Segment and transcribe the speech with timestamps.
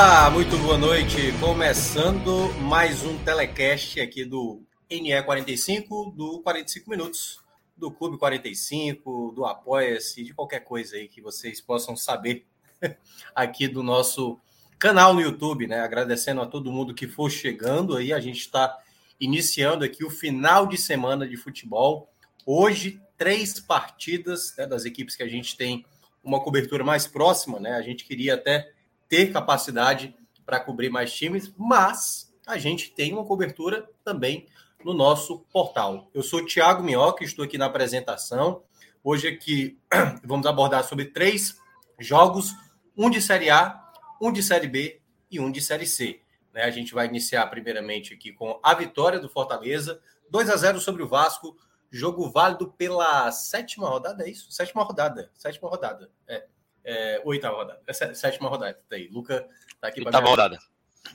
[0.00, 1.16] Olá, muito boa noite.
[1.40, 7.40] Começando mais um telecast aqui do NE45, do 45 Minutos,
[7.76, 12.46] do Clube 45, do Apoia-se, de qualquer coisa aí que vocês possam saber
[13.34, 14.38] aqui do nosso
[14.78, 15.80] canal no YouTube, né?
[15.80, 18.12] Agradecendo a todo mundo que for chegando aí.
[18.12, 18.78] A gente está
[19.18, 22.08] iniciando aqui o final de semana de futebol.
[22.46, 25.84] Hoje, três partidas né, das equipes que a gente tem
[26.22, 27.72] uma cobertura mais próxima, né?
[27.72, 28.77] A gente queria até
[29.08, 30.14] ter capacidade
[30.44, 34.46] para cobrir mais times, mas a gente tem uma cobertura também
[34.84, 36.10] no nosso portal.
[36.14, 38.62] Eu sou Thiago Minhoca, estou aqui na apresentação.
[39.02, 39.78] Hoje aqui
[40.24, 41.58] vamos abordar sobre três
[41.98, 42.54] jogos,
[42.96, 43.82] um de Série A,
[44.20, 46.20] um de Série B e um de Série C.
[46.52, 46.62] Né?
[46.62, 51.02] A gente vai iniciar primeiramente aqui com a vitória do Fortaleza, 2 a 0 sobre
[51.02, 51.56] o Vasco,
[51.90, 54.50] jogo válido pela sétima rodada, é isso?
[54.52, 56.46] Sétima rodada, sétima rodada, é
[56.88, 57.80] é, oitava rodada.
[57.86, 58.80] É sétima rodada.
[58.88, 59.08] Tá aí.
[59.08, 59.46] Luca
[59.78, 60.58] tá aqui Oitava rodada.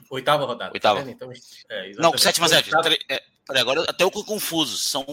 [0.08, 0.72] Oitava rodada.
[0.72, 1.02] Oitava.
[1.02, 1.32] Tá então,
[1.68, 2.80] é, Não, sétima, sétima.
[3.10, 4.76] É, agora até eu confuso.
[4.76, 5.04] São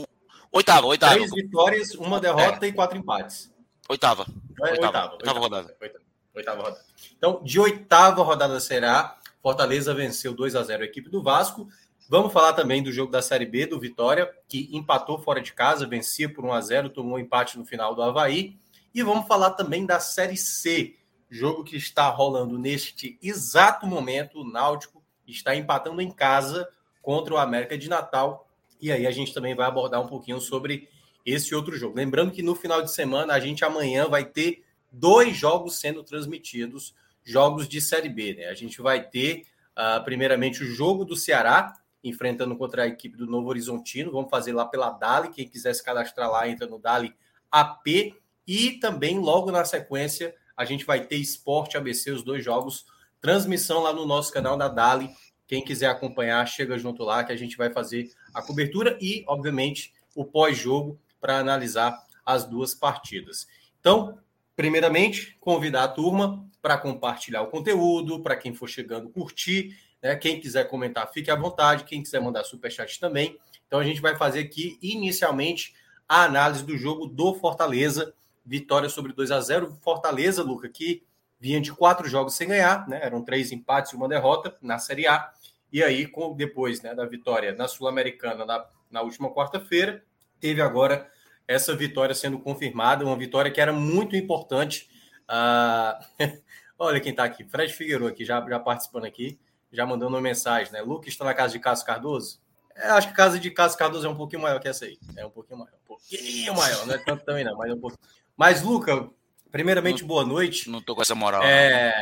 [0.51, 1.15] oitava, oitava.
[1.15, 3.51] Três vitórias, uma derrota e quatro empates.
[3.89, 4.27] Oitava.
[4.59, 5.75] É, oitava, oitava, oitava rodada.
[5.81, 6.85] Oitava, oitava rodada.
[7.17, 9.17] Então, de oitava rodada será.
[9.41, 11.67] Fortaleza venceu 2 a 0 a equipe do Vasco.
[12.07, 15.87] Vamos falar também do jogo da Série B do Vitória, que empatou fora de casa,
[15.87, 18.60] vencia por 1 a 0 tomou um empate no final do Havaí.
[18.93, 20.95] E vamos falar também da Série C,
[21.29, 24.41] jogo que está rolando neste exato momento.
[24.41, 26.67] O Náutico está empatando em casa
[27.01, 28.47] contra o América de Natal.
[28.81, 30.89] E aí a gente também vai abordar um pouquinho sobre
[31.25, 31.95] esse outro jogo.
[31.95, 36.93] Lembrando que no final de semana, a gente amanhã vai ter dois jogos sendo transmitidos,
[37.23, 38.35] jogos de Série B.
[38.35, 38.45] Né?
[38.45, 39.45] A gente vai ter,
[39.77, 41.73] uh, primeiramente, o jogo do Ceará,
[42.03, 44.11] enfrentando contra a equipe do Novo Horizontino.
[44.11, 45.29] Vamos fazer lá pela Dali.
[45.29, 47.13] Quem quiser se cadastrar lá, entra no Dali
[47.51, 48.15] AP.
[48.47, 52.85] E também, logo na sequência, a gente vai ter Esporte ABC, os dois jogos,
[53.19, 55.09] transmissão lá no nosso canal da Dali.
[55.47, 59.93] Quem quiser acompanhar, chega junto lá que a gente vai fazer a cobertura e, obviamente,
[60.15, 63.47] o pós-jogo para analisar as duas partidas.
[63.79, 64.17] Então,
[64.55, 70.15] primeiramente, convidar a turma para compartilhar o conteúdo, para quem for chegando curtir, né?
[70.15, 71.83] Quem quiser comentar, fique à vontade.
[71.83, 73.37] Quem quiser mandar superchat também.
[73.67, 75.73] Então, a gente vai fazer aqui, inicialmente,
[76.07, 78.13] a análise do jogo do Fortaleza
[78.45, 81.03] vitória sobre 2 a 0 Fortaleza, Luca, que
[81.39, 82.99] vinha de quatro jogos sem ganhar, né?
[83.01, 85.31] Eram três empates e uma derrota na Série A.
[85.71, 90.03] E aí, com, depois né, da vitória na Sul-Americana na, na última quarta-feira,
[90.39, 91.09] teve agora
[91.47, 94.89] essa vitória sendo confirmada, uma vitória que era muito importante.
[95.27, 95.99] Ah,
[96.77, 99.39] olha quem está aqui, Fred Figueiredo aqui, já, já participando aqui,
[99.71, 100.81] já mandando uma mensagem, né?
[100.81, 102.39] Luca está na casa de Cássio Cardoso.
[102.75, 104.97] É, acho que a casa de Cássio Cardoso é um pouquinho maior que essa aí.
[105.15, 105.73] É um pouquinho maior.
[105.73, 107.99] Um pouquinho maior, não é tanto também não, mas é um pouquinho.
[108.37, 109.09] Mas, Luca,
[109.51, 110.69] primeiramente, não, boa noite.
[110.69, 111.43] Não tô com essa moral.
[111.43, 111.93] É...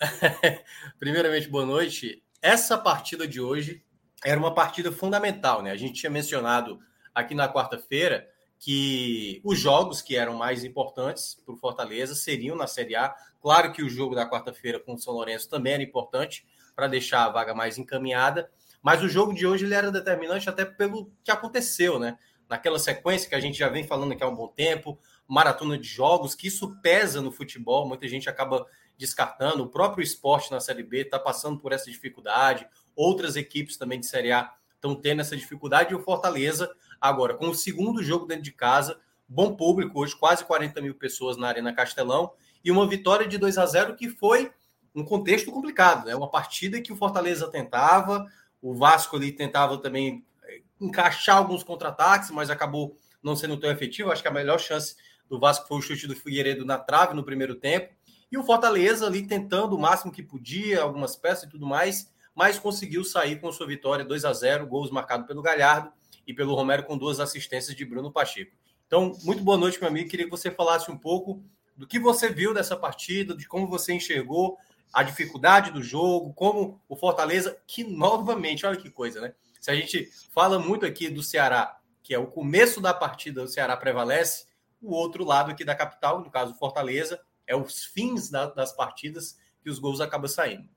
[0.98, 2.22] primeiramente, boa noite.
[2.42, 3.82] Essa partida de hoje
[4.24, 5.70] era uma partida fundamental, né?
[5.70, 6.78] A gente tinha mencionado
[7.14, 8.28] aqui na quarta-feira
[8.58, 13.14] que os jogos que eram mais importantes para o Fortaleza seriam na Série A.
[13.40, 17.24] Claro que o jogo da quarta-feira com o São Lourenço também era importante para deixar
[17.24, 18.50] a vaga mais encaminhada,
[18.82, 22.18] mas o jogo de hoje ele era determinante até pelo que aconteceu, né?
[22.48, 24.98] Naquela sequência que a gente já vem falando aqui há um bom tempo,
[25.30, 28.66] maratona de jogos, que isso pesa no futebol, muita gente acaba
[28.98, 29.62] descartando.
[29.62, 32.66] O próprio esporte na Série B está passando por essa dificuldade,
[32.96, 37.48] outras equipes também de Série A estão tendo essa dificuldade, e o Fortaleza, agora, com
[37.48, 38.98] o segundo jogo dentro de casa,
[39.28, 42.32] bom público hoje, quase 40 mil pessoas na Arena Castelão,
[42.64, 44.50] e uma vitória de 2 a 0 que foi
[44.94, 46.16] um contexto complicado, né?
[46.16, 48.26] Uma partida que o Fortaleza tentava,
[48.60, 54.10] o Vasco ali tentava também eh, encaixar alguns contra-ataques, mas acabou não sendo tão efetivo.
[54.10, 54.96] Acho que a melhor chance
[55.30, 57.94] do Vasco foi o chute do Figueiredo na trave no primeiro tempo.
[58.30, 62.58] E o Fortaleza ali tentando o máximo que podia, algumas peças e tudo mais, mas
[62.58, 65.92] conseguiu sair com sua vitória 2 a 0 gols marcados pelo Galhardo
[66.26, 68.56] e pelo Romero com duas assistências de Bruno Pacheco.
[68.86, 70.10] Então, muito boa noite, meu amigo.
[70.10, 71.42] Queria que você falasse um pouco
[71.76, 74.58] do que você viu dessa partida, de como você enxergou
[74.92, 79.32] a dificuldade do jogo, como o Fortaleza, que novamente, olha que coisa, né?
[79.60, 83.48] Se a gente fala muito aqui do Ceará, que é o começo da partida, o
[83.48, 84.49] Ceará prevalece,
[84.80, 89.38] o outro lado aqui da capital, no caso Fortaleza, é os fins da, das partidas
[89.62, 90.68] que os gols acabam saindo.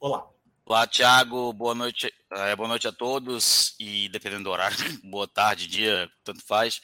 [0.00, 0.28] Olá.
[0.66, 1.52] Olá, Thiago.
[1.52, 2.12] Boa noite.
[2.30, 3.74] É, boa noite a todos.
[3.78, 6.80] E dependendo do horário, boa tarde, dia, tanto faz.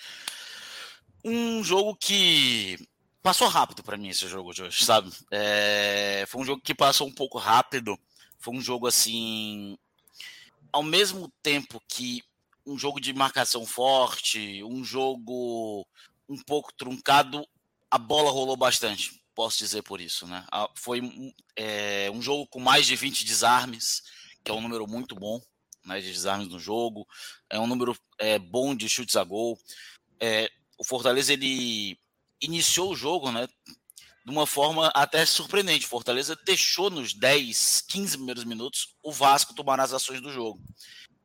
[1.24, 2.76] Um jogo que
[3.22, 5.10] passou rápido para mim esse jogo de hoje, sabe?
[5.30, 7.98] É, foi um jogo que passou um pouco rápido.
[8.38, 9.78] Foi um jogo assim,
[10.72, 12.22] ao mesmo tempo que
[12.66, 15.86] um jogo de marcação forte, um jogo
[16.30, 17.44] um pouco truncado,
[17.90, 20.46] a bola rolou bastante, posso dizer por isso, né?
[20.76, 21.02] Foi
[21.56, 24.02] é, um jogo com mais de 20 desarmes,
[24.44, 25.42] que é um número muito bom,
[25.84, 27.06] né, de desarmes no jogo,
[27.48, 29.58] é um número é, bom de chutes a gol.
[30.20, 30.48] É,
[30.78, 31.98] o Fortaleza ele
[32.40, 33.48] iniciou o jogo, né,
[34.24, 35.86] de uma forma até surpreendente.
[35.86, 40.62] Fortaleza deixou nos 10, 15 primeiros minutos o Vasco tomar as ações do jogo.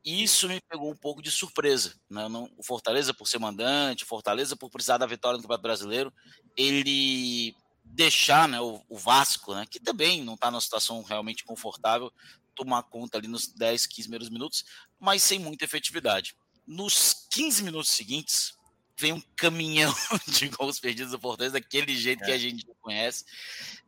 [0.06, 1.92] Isso me pegou um pouco de surpresa.
[2.08, 2.28] Né?
[2.28, 6.14] Não, o Fortaleza, por ser mandante, Fortaleza, por precisar da vitória no Campeonato Brasileiro,
[6.56, 7.52] ele
[7.84, 12.12] deixar né, o, o Vasco, né, que também não está numa situação realmente confortável,
[12.54, 14.64] tomar conta ali nos 10, 15 primeiros minutos,
[14.98, 16.36] mas sem muita efetividade.
[16.64, 18.54] Nos 15 minutos seguintes,
[18.96, 19.92] vem um caminhão
[20.28, 22.26] de gols perdidos do Fortaleza, daquele jeito é.
[22.26, 23.24] que a gente conhece.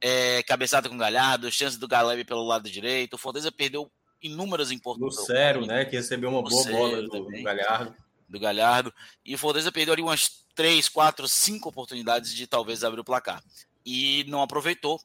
[0.01, 3.15] É, cabeçada com Galhardo, chance do Galeb pelo lado direito.
[3.15, 3.91] O Fortaleza perdeu
[4.23, 5.17] inúmeras importantes.
[5.17, 5.85] No Cero, né?
[5.85, 7.95] Que recebeu uma boa bola do, do, Galhardo.
[8.29, 8.95] Do Galhardo.
[9.25, 13.43] E o Fortaleza perdeu ali umas três, quatro, cinco oportunidades de talvez abrir o placar.
[13.85, 15.01] E não aproveitou.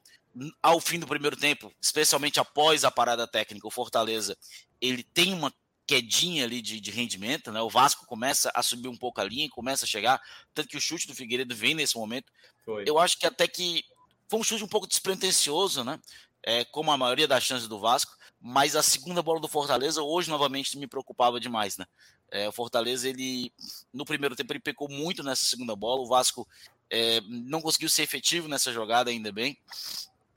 [0.64, 4.36] Ao fim do primeiro tempo, especialmente após a parada técnica, o Fortaleza
[4.82, 5.54] ele tem uma
[5.86, 7.62] quedinha ali de, de, rendimento, né?
[7.62, 10.20] O Vasco começa a subir um pouco a linha, começa a chegar,
[10.54, 12.32] tanto que o chute do Figueiredo vem nesse momento.
[12.66, 12.84] Foi.
[12.88, 13.84] Eu acho que até que
[14.28, 16.00] foi um chute um pouco despretensioso, né?
[16.42, 20.30] É, como a maioria das chances do Vasco, mas a segunda bola do Fortaleza hoje
[20.30, 21.86] novamente me preocupava demais, né?
[22.30, 23.54] É, o Fortaleza ele
[23.94, 26.46] no primeiro tempo ele pecou muito nessa segunda bola, o Vasco
[26.90, 29.58] é, não conseguiu ser efetivo nessa jogada ainda bem,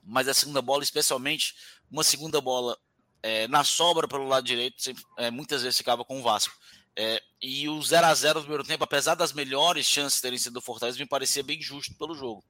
[0.04, 1.56] mas a segunda bola, especialmente
[1.90, 2.78] uma segunda bola
[3.24, 6.56] é, na sobra pelo lado direito, sempre, é, muitas vezes ficava com o Vasco.
[6.94, 10.54] É, e o 0 a 0 no primeiro tempo, apesar das melhores chances terem sido
[10.54, 12.44] do Fortaleza, me parecia bem justo pelo jogo.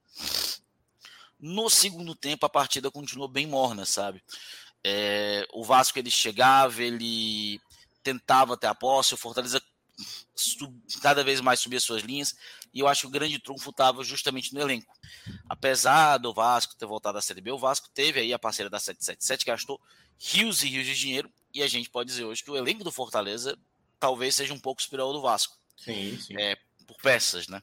[1.41, 4.23] No segundo tempo, a partida continuou bem morna, sabe?
[4.89, 7.61] É, o Vasco ele chegava, ele
[8.05, 9.61] tentava ter a posse, o Fortaleza
[10.33, 10.73] sub,
[11.03, 12.37] cada vez mais subia suas linhas,
[12.73, 14.95] e eu acho que o grande trunfo estava justamente no elenco.
[15.49, 18.79] Apesar do Vasco ter voltado à Série B, o Vasco teve aí a parceira da
[18.79, 19.81] 777, que gastou
[20.21, 22.93] rios e rios de dinheiro, e a gente pode dizer hoje que o elenco do
[22.93, 23.59] Fortaleza
[23.99, 25.57] talvez seja um pouco superior ao do Vasco.
[25.77, 26.39] Sim, sim.
[26.39, 26.57] É,
[26.87, 27.61] por peças, né?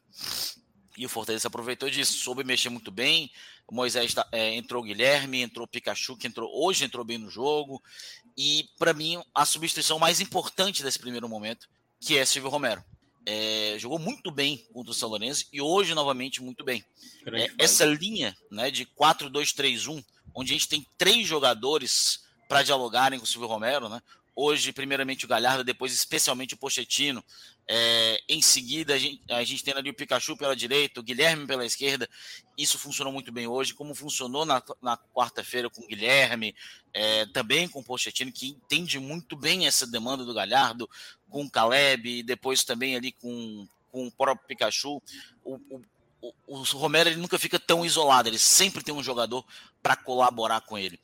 [0.98, 3.32] E o Fortaleza aproveitou disso, soube mexer muito bem.
[3.68, 7.82] O Moisés é, entrou Guilherme, entrou Pikachu, que entrou hoje entrou bem no jogo.
[8.38, 11.68] E para mim, a substituição mais importante desse primeiro momento,
[12.00, 12.84] que é Silvio Romero.
[13.26, 16.84] É, jogou muito bem contra o São Lourenço e hoje novamente muito bem.
[17.26, 20.04] É, essa linha né, de 4-2-3-1,
[20.36, 24.02] onde a gente tem três jogadores para dialogarem com o Silvio Romero, né?
[24.36, 27.24] Hoje, primeiramente o Galhardo, depois especialmente o Pochettino.
[27.68, 31.46] É, em seguida, a gente, a gente tem ali o Pikachu pela direita, o Guilherme
[31.46, 32.10] pela esquerda.
[32.58, 36.56] Isso funcionou muito bem hoje, como funcionou na, na quarta-feira com o Guilherme,
[36.92, 40.90] é, também com o Pochettino, que entende muito bem essa demanda do Galhardo,
[41.30, 45.00] com o Caleb, e depois também ali com, com o próprio Pikachu.
[45.44, 45.82] O, o,
[46.22, 49.46] o, o Romero ele nunca fica tão isolado, ele sempre tem um jogador
[49.82, 51.00] para colaborar com ele.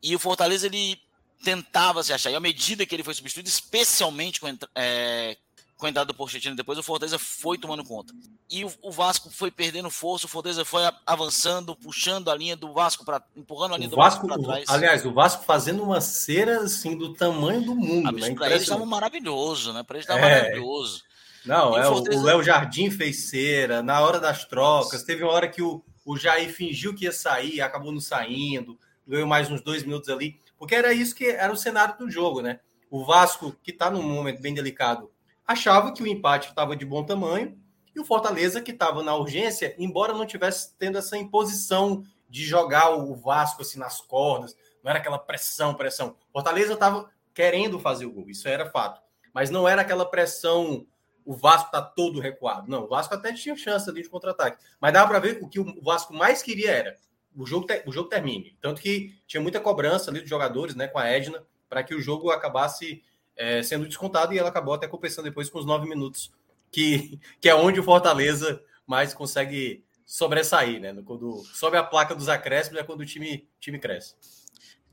[0.00, 1.00] E o Fortaleza ele
[1.42, 2.30] tentava se achar.
[2.30, 5.36] E à medida que ele foi substituído, especialmente com, é,
[5.76, 8.12] com a entrada do Pochettino depois, o Fortaleza foi tomando conta.
[8.50, 12.72] E o, o, Vasco foi perdendo força, o Fortaleza foi avançando, puxando a linha do
[12.72, 14.64] Vasco para empurrando a linha o do Vasco, para trás.
[14.68, 18.34] aliás, o Vasco fazendo uma cera assim do tamanho do mundo, né?
[18.34, 19.82] Para eles estava maravilhoso, né?
[19.82, 20.42] Para eles estava é.
[20.42, 21.02] maravilhoso.
[21.44, 25.48] Não, é, o o Léo Jardim fez cera, na hora das trocas, teve uma hora
[25.48, 28.78] que o, o Jair fingiu que ia sair, acabou não saindo
[29.08, 32.42] ganhou mais uns dois minutos ali, porque era isso que era o cenário do jogo,
[32.42, 32.60] né?
[32.90, 35.10] O Vasco, que está num momento bem delicado,
[35.46, 37.58] achava que o empate estava de bom tamanho,
[37.94, 42.90] e o Fortaleza, que estava na urgência, embora não tivesse tendo essa imposição de jogar
[42.90, 46.16] o Vasco assim nas cordas, não era aquela pressão, pressão.
[46.32, 49.00] Fortaleza estava querendo fazer o gol, isso era fato.
[49.32, 50.86] Mas não era aquela pressão,
[51.24, 52.70] o Vasco está todo recuado.
[52.70, 54.62] Não, o Vasco até tinha chance ali de contra-ataque.
[54.80, 56.96] Mas dava para ver o que o Vasco mais queria era
[57.38, 58.56] o jogo, o jogo termine.
[58.60, 62.00] Tanto que tinha muita cobrança ali dos jogadores, né, com a Edna, para que o
[62.00, 63.02] jogo acabasse
[63.36, 66.32] é, sendo descontado e ela acabou até compensando depois com os nove minutos
[66.70, 70.96] que, que é onde o Fortaleza mais consegue sobressair, né?
[71.04, 74.14] Quando sobe a placa dos acréscimos é quando o time, time cresce.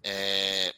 [0.03, 0.73] É,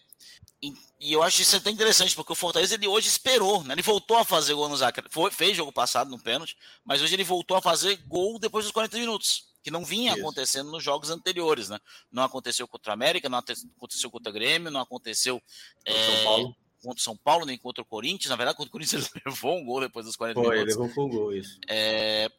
[0.62, 3.74] e, e, eu acho isso até interessante, porque o Fortaleza ele hoje esperou, né?
[3.74, 5.36] Ele voltou a fazer gol nos acréscimos.
[5.36, 6.56] Fez jogo passado no pênalti,
[6.86, 10.22] mas hoje ele voltou a fazer gol depois dos 40 minutos, que não vinha isso.
[10.22, 11.78] acontecendo nos jogos anteriores, né?
[12.10, 15.42] Não aconteceu contra a América, não aconteceu contra o Grêmio, não aconteceu
[15.86, 16.56] é, São Paulo.
[16.82, 18.30] contra o São Paulo, nem contra o Corinthians.
[18.30, 20.78] Na verdade, contra o Corinthians ele levou um gol depois dos 40 Foi, minutos.
[20.78, 21.60] Levou um gol, isso.
[21.68, 22.30] É,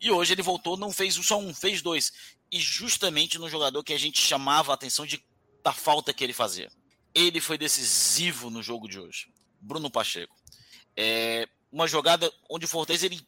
[0.00, 2.12] e hoje ele voltou, não fez só um, fez dois.
[2.50, 5.22] E justamente no jogador que a gente chamava a atenção de
[5.62, 6.70] da falta que ele fazia
[7.14, 9.26] ele foi decisivo no jogo de hoje.
[9.60, 10.36] Bruno Pacheco.
[10.96, 13.20] É uma jogada onde o Fortaleza ele,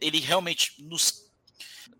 [0.00, 1.30] ele realmente nos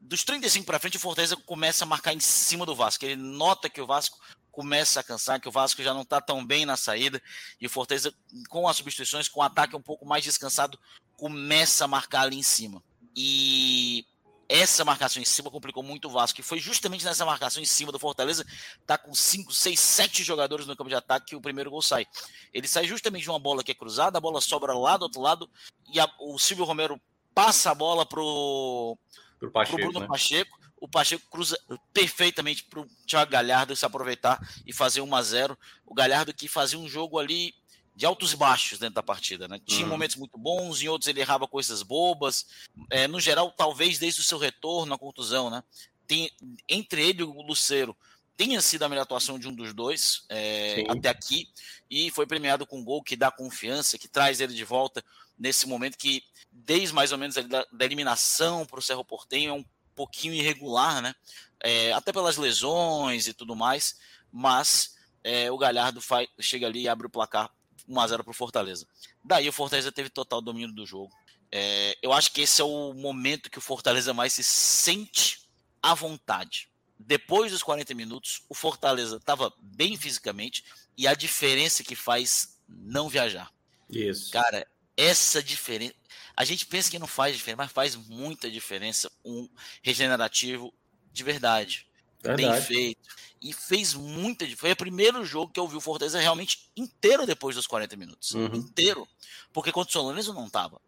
[0.01, 3.05] dos 35 para frente o Fortaleza começa a marcar em cima do Vasco.
[3.05, 4.19] Ele nota que o Vasco
[4.51, 7.21] começa a cansar, que o Vasco já não está tão bem na saída
[7.61, 8.15] e o Fortaleza
[8.49, 10.79] com as substituições, com o ataque um pouco mais descansado,
[11.17, 12.83] começa a marcar ali em cima.
[13.17, 14.07] E
[14.49, 16.41] essa marcação em cima complicou muito o Vasco.
[16.41, 18.45] E foi justamente nessa marcação em cima do Fortaleza,
[18.87, 22.07] tá com 5, 6, 7 jogadores no campo de ataque que o primeiro gol sai.
[22.53, 25.21] Ele sai justamente de uma bola que é cruzada, a bola sobra lá do outro
[25.21, 25.51] lado,
[25.93, 27.01] e a, o Silvio Romero
[27.35, 28.97] passa a bola pro,
[29.45, 30.07] pro, Pacheco, pro Bruno né?
[30.07, 30.59] Pacheco.
[30.81, 31.59] O Pacheco cruza
[31.93, 36.79] perfeitamente pro Thiago Galhardo se aproveitar e fazer 1 a 0 O Galhardo que fazia
[36.79, 37.55] um jogo ali
[37.97, 39.61] de altos e baixos dentro da partida, né?
[39.65, 39.91] Tinha uhum.
[39.91, 42.47] momentos muito bons, em outros ele errava coisas bobas.
[42.91, 45.63] É, no geral, talvez desde o seu retorno à contusão, né?
[46.07, 46.31] Tem,
[46.69, 47.97] entre ele e o Luceiro
[48.37, 51.49] tenha sido a melhor atuação de um dos dois é, até aqui
[51.89, 55.05] e foi premiado com um gol que dá confiança, que traz ele de volta
[55.39, 59.55] nesse momento que desde mais ou menos da, da eliminação para o Cerro Portenho é
[59.55, 59.65] um
[59.95, 61.15] pouquinho irregular, né?
[61.63, 63.99] É, até pelas lesões e tudo mais,
[64.31, 67.51] mas é, o Galhardo faz, chega ali e abre o placar
[67.89, 68.87] 1x0 para o Fortaleza.
[69.23, 71.11] Daí o Fortaleza teve total domínio do jogo.
[71.51, 75.49] É, eu acho que esse é o momento que o Fortaleza mais se sente
[75.83, 76.69] à vontade.
[76.99, 80.65] Depois dos 40 minutos, o Fortaleza estava bem fisicamente
[80.97, 83.53] e a diferença que faz não viajar.
[83.91, 84.31] Isso.
[84.31, 85.95] Cara, essa diferença.
[86.37, 89.49] A gente pensa que não faz diferença, mas faz muita diferença um
[89.83, 90.73] regenerativo
[91.13, 91.87] de verdade.
[92.23, 92.53] verdade.
[92.53, 93.09] Bem feito
[93.45, 97.55] e fez muita Foi o primeiro jogo que eu vi o Fortaleza realmente inteiro depois
[97.55, 98.33] dos 40 minutos.
[98.33, 98.55] Uhum.
[98.55, 99.07] Inteiro.
[99.53, 100.81] Porque contra o Solanes não tava.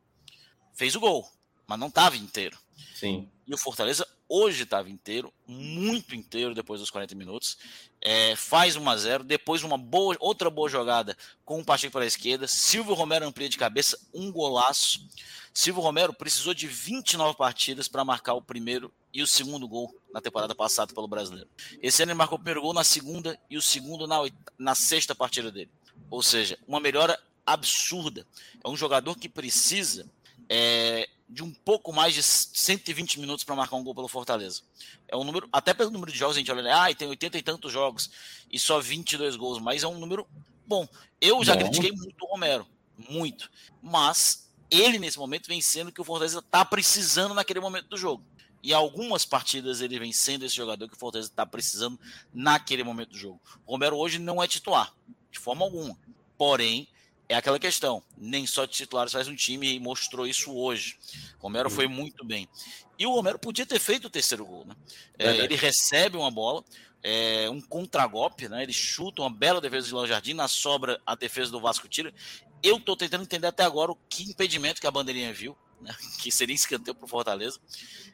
[0.75, 1.31] Fez o gol,
[1.67, 2.59] mas não tava inteiro.
[2.95, 3.31] Sim.
[3.47, 7.59] E o Fortaleza hoje estava inteiro, muito inteiro depois dos 40 minutos.
[8.09, 12.07] É, faz 1 a 0 depois uma boa, outra boa jogada com o Pacheco pela
[12.07, 12.47] esquerda.
[12.47, 15.09] Silvio Romero amplia de cabeça, um golaço.
[15.53, 20.21] Silvio Romero precisou de 29 partidas para marcar o primeiro e o segundo gol na
[20.21, 21.49] temporada passada pelo brasileiro.
[21.83, 24.19] Esse ano ele marcou o primeiro gol na segunda e o segundo na,
[24.57, 25.71] na sexta partida dele.
[26.09, 28.25] Ou seja, uma melhora absurda.
[28.63, 30.09] É um jogador que precisa
[30.49, 34.63] é, de um pouco mais de 120 minutos para marcar um gol pelo Fortaleza.
[35.09, 37.43] É um número, até pelo número de jogos, a gente olha, ah, tem 80 e
[37.43, 38.11] tantos jogos
[38.51, 40.27] e só 22 gols, mas é um número
[40.67, 40.87] bom.
[41.21, 41.63] Eu já bom.
[41.63, 42.67] critiquei muito o Romero,
[43.09, 43.51] muito,
[43.83, 48.25] mas ele nesse momento vem sendo que o Fortaleza está precisando naquele momento do jogo.
[48.63, 51.99] E algumas partidas ele vem sendo esse jogador que o Fortaleza está precisando
[52.33, 53.41] naquele momento do jogo.
[53.65, 54.93] O Romero hoje não é titular,
[55.31, 55.97] de forma alguma.
[56.37, 56.89] Porém,
[57.29, 60.97] é aquela questão, nem só de titulares faz um time e mostrou isso hoje.
[61.39, 62.49] O Romero foi muito bem.
[62.99, 64.75] E o Romero podia ter feito o terceiro gol, né?
[65.19, 66.65] É, ele recebe uma bola,
[67.03, 68.63] é, um contragolpe, né?
[68.63, 72.15] Ele chuta uma bela defesa de Léo Jardim, na sobra a defesa do Vasco tira.
[72.63, 75.95] Eu estou tentando entender até agora o que impedimento que a bandeirinha viu, né?
[76.23, 77.61] que seria escanteio para o Fortaleza.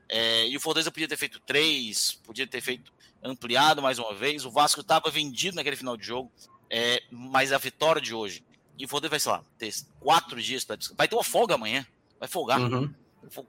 [0.09, 2.93] É, e o Fortaleza podia ter feito três, podia ter feito
[3.23, 4.45] ampliado mais uma vez.
[4.45, 6.33] O Vasco estava vendido naquele final de jogo,
[6.69, 8.43] é, mas a vitória de hoje.
[8.79, 11.87] E o Fortaleza vai, sei lá, ter quatro dias para Vai ter uma folga amanhã,
[12.19, 12.61] vai folgar.
[12.61, 12.93] Uhum.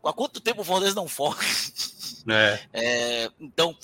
[0.03, 1.43] Há quanto tempo o Fortaleza não folga?
[2.29, 2.59] É.
[2.71, 3.77] É, então,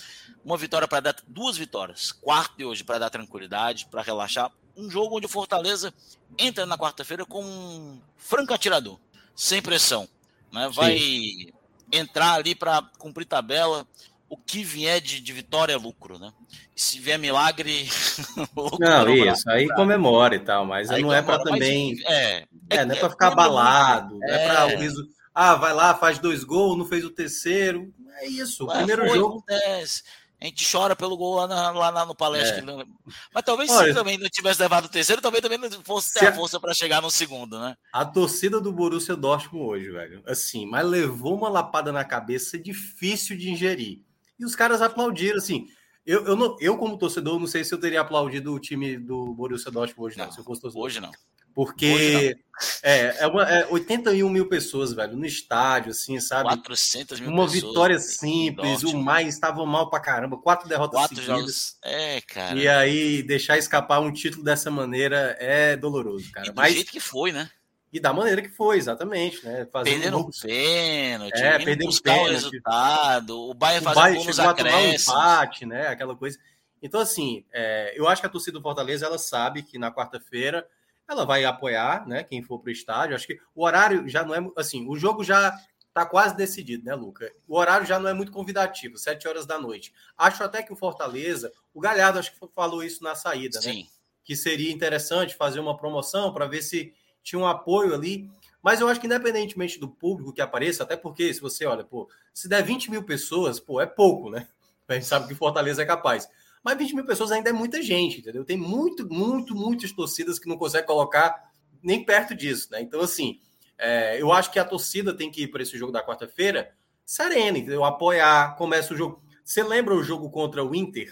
[0.45, 4.51] uma vitória para dar duas vitórias, quarto de hoje para dar tranquilidade, para relaxar.
[4.77, 5.93] Um jogo onde o Fortaleza
[6.37, 8.97] entra na quarta-feira com um franco atirador,
[9.35, 10.07] sem pressão.
[10.51, 10.69] Né?
[10.69, 11.51] Vai Sim.
[11.91, 13.85] entrar ali para cumprir tabela.
[14.29, 16.31] O que vier de, de vitória é lucro, né?
[16.75, 17.89] E se vier milagre.
[18.79, 21.99] não, isso, aí comemora e tal, mas aí não é para também.
[22.05, 25.07] É, é, é, não é para ficar abalado, é, é para o riso.
[25.33, 27.91] Ah, vai lá, faz dois gols, não fez o terceiro.
[28.19, 29.37] É isso, o primeiro foi, jogo.
[29.39, 30.03] Acontece.
[30.41, 32.59] A gente chora pelo gol lá, na, lá no palestra.
[32.59, 32.85] É.
[33.33, 36.27] Mas talvez Olha, se também não tivesse levado o terceiro, também, também não fosse ter
[36.27, 37.75] a força para chegar no segundo, né?
[37.91, 43.37] A torcida do Borussia Dortmund hoje, velho, assim, mas levou uma lapada na cabeça difícil
[43.37, 44.01] de ingerir.
[44.39, 45.67] E os caras aplaudiram, assim.
[46.05, 49.33] Eu, eu, não, eu como torcedor, não sei se eu teria aplaudido o time do
[49.33, 50.25] Borussia Dortmund hoje, não.
[50.25, 51.11] não se eu fosse Hoje não.
[51.53, 52.37] Porque
[52.81, 56.49] é, é, uma, é 81 mil pessoas, velho, no estádio, assim, sabe?
[56.49, 61.15] 400 mil Uma pessoas, vitória simples, o mais estava mal pra caramba, quatro derrotas Quatro
[61.17, 61.37] seguidas.
[61.39, 61.77] jogos.
[61.83, 62.57] É, cara.
[62.57, 66.47] E aí, deixar escapar um título dessa maneira é doloroso, cara.
[66.47, 67.49] E do Mas, jeito que foi, né?
[67.91, 69.67] E da maneira que foi, exatamente, né?
[69.71, 72.31] Fazendo Perdendo um pênalti, É, perdendo o pênalti.
[72.31, 75.87] resultado, o Bayern o fazendo gol nos um empate, né?
[75.87, 76.37] Aquela coisa.
[76.81, 80.67] Então, assim, é, eu acho que a torcida do Fortaleza ela sabe que na quarta-feira
[81.09, 82.23] ela vai apoiar, né?
[82.23, 83.15] Quem for para o estádio.
[83.15, 84.87] Acho que o horário já não é assim.
[84.87, 87.31] O jogo já está quase decidido, né, Luca?
[87.47, 89.91] O horário já não é muito convidativo, sete horas da noite.
[90.15, 93.71] Acho até que o Fortaleza, o Galhardo acho que falou isso na saída, né?
[93.71, 93.87] Sim.
[94.23, 98.29] que seria interessante fazer uma promoção para ver se tinha um apoio ali.
[98.61, 102.09] Mas eu acho que independentemente do público que apareça, até porque se você olha, pô,
[102.33, 104.47] se der 20 mil pessoas, pô, é pouco, né?
[104.87, 106.27] A gente sabe que Fortaleza é capaz.
[106.63, 108.43] Mas 20 mil pessoas ainda é muita gente, entendeu?
[108.43, 111.49] Tem muito, muito, muitas torcidas que não conseguem colocar
[111.81, 112.81] nem perto disso, né?
[112.81, 113.39] Então, assim,
[113.77, 116.73] é, eu acho que a torcida tem que ir para esse jogo da quarta-feira
[117.05, 117.83] serena, entendeu?
[117.83, 119.23] Apoiar, começa o jogo.
[119.43, 121.11] Você lembra o jogo contra o Inter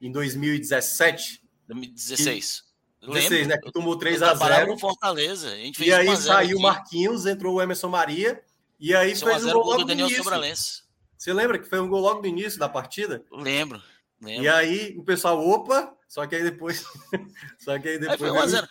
[0.00, 1.42] em 2017?
[1.68, 2.64] 2016.
[3.12, 3.58] 16, né?
[3.58, 5.48] Que tomou 3 Eu a trabalhava 0 no Fortaleza.
[5.52, 6.62] A gente fez E aí 1 a 0 saiu o.
[6.62, 8.42] Marquinhos, entrou o Emerson Maria,
[8.78, 10.22] e aí Esse 1 a fez um 0 gol gol logo do Daniel início.
[10.24, 10.82] Sobralense.
[11.16, 13.24] Você lembra que foi um gol logo no início da partida?
[13.32, 13.82] Lembro.
[14.20, 14.44] lembro.
[14.44, 16.84] E aí o pessoal, opa, só que aí depois.
[17.58, 18.18] só que aí Aí depois.
[18.18, 18.68] foi 1 a 0.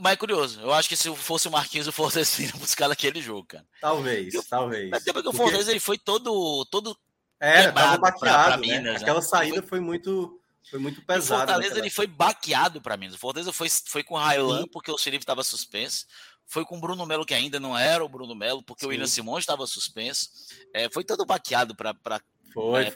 [0.00, 3.20] Mas é curioso, eu acho que se fosse o Marquinhos, o Fortaleza ia buscar naquele
[3.20, 3.64] jogo, cara.
[3.80, 4.88] Talvez, Eu- talvez.
[4.90, 6.96] Mas depois que o Porque- Fortaleza ele foi todo, todo
[7.40, 8.62] Era, tava quebrado pra- baqueado, pra né?
[8.78, 9.00] Minas, né?
[9.00, 10.37] Aquela saída Foi- foi muito,
[10.70, 11.22] foi muito E o.
[11.22, 13.08] Fortaleza ele foi baqueado para mim.
[13.08, 16.06] O Fortaleza foi, foi com o Railan, porque o Felipe estava suspenso.
[16.46, 18.92] Foi com o Bruno Melo, que ainda não era o Bruno Melo, porque o Sim.
[18.92, 20.30] William Simões estava suspenso.
[20.72, 22.90] É, foi todo baqueado para é.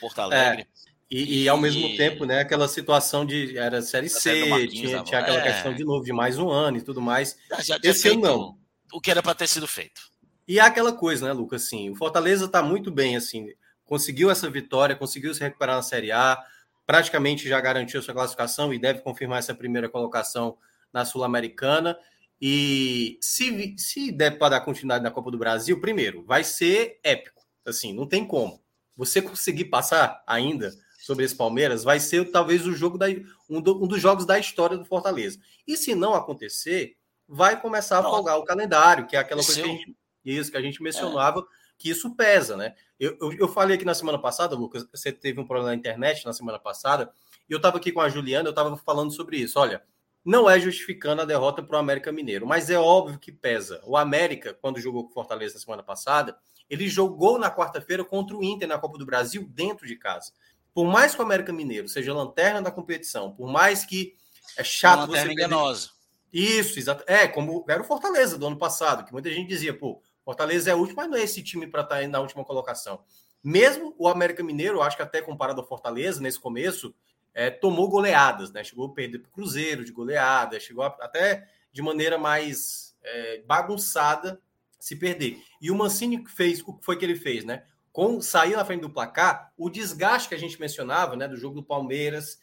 [0.00, 0.66] Porto Alegre.
[1.10, 5.20] E, e ao mesmo E- tempo, né, aquela situação de era série C, tinha, tinha
[5.20, 5.52] aquela É.
[5.52, 7.36] questão de novo de mais um ano e tudo mais.
[7.50, 8.58] Já, já Esse ano não.
[8.92, 10.00] o que era para ter sido feito.
[10.48, 11.64] E é aquela coisa, né, Lucas?
[11.64, 13.46] Assim, o Fortaleza está muito bem, assim,
[13.84, 16.42] conseguiu essa vitória, conseguiu se recuperar na Série A,
[16.86, 20.56] praticamente já garantiu sua classificação e deve confirmar essa primeira colocação
[20.92, 21.98] na Sul-Americana.
[22.40, 27.42] E se, se der para dar continuidade na Copa do Brasil, primeiro, vai ser épico.
[27.64, 28.62] Assim, não tem como.
[28.96, 33.06] Você conseguir passar ainda sobre esse Palmeiras, vai ser talvez o jogo da,
[33.48, 35.38] um, do- um dos jogos da história do Fortaleza.
[35.66, 36.96] E se não acontecer,
[37.28, 40.56] vai começar a folgar o calendário, que é aquela coisa que a gente, isso, que
[40.56, 41.44] a gente mencionava,
[41.76, 42.74] que isso pesa, né?
[42.98, 46.24] Eu, eu, eu falei aqui na semana passada, Lucas, você teve um problema na internet
[46.24, 47.12] na semana passada,
[47.48, 49.58] e eu estava aqui com a Juliana, eu estava falando sobre isso.
[49.58, 49.82] Olha,
[50.24, 53.82] não é justificando a derrota para o América Mineiro, mas é óbvio que pesa.
[53.84, 56.38] O América, quando jogou com o Fortaleza na semana passada,
[56.70, 60.32] ele jogou na quarta-feira contra o Inter na Copa do Brasil dentro de casa.
[60.72, 64.16] Por mais que o América Mineiro seja lanterna da competição, por mais que
[64.56, 65.90] é chato você perder- enganosa.
[66.32, 67.04] isso, exato.
[67.06, 70.74] É, como era o Fortaleza do ano passado, que muita gente dizia, pô, Fortaleza é
[70.74, 73.04] último, mas não é esse time para estar na última colocação.
[73.42, 76.94] Mesmo o América Mineiro, acho que até comparado ao Fortaleza, nesse começo,
[77.34, 78.64] é, tomou goleadas, né?
[78.64, 83.42] Chegou a perder para o Cruzeiro de goleada, chegou a- até de maneira mais é,
[83.46, 84.40] bagunçada
[84.80, 85.42] se perder.
[85.60, 87.64] E o Mancini fez o que foi que ele fez, né?
[87.92, 91.56] Com sair na frente do placar, o desgaste que a gente mencionava, né, do jogo
[91.56, 92.38] do Palmeiras,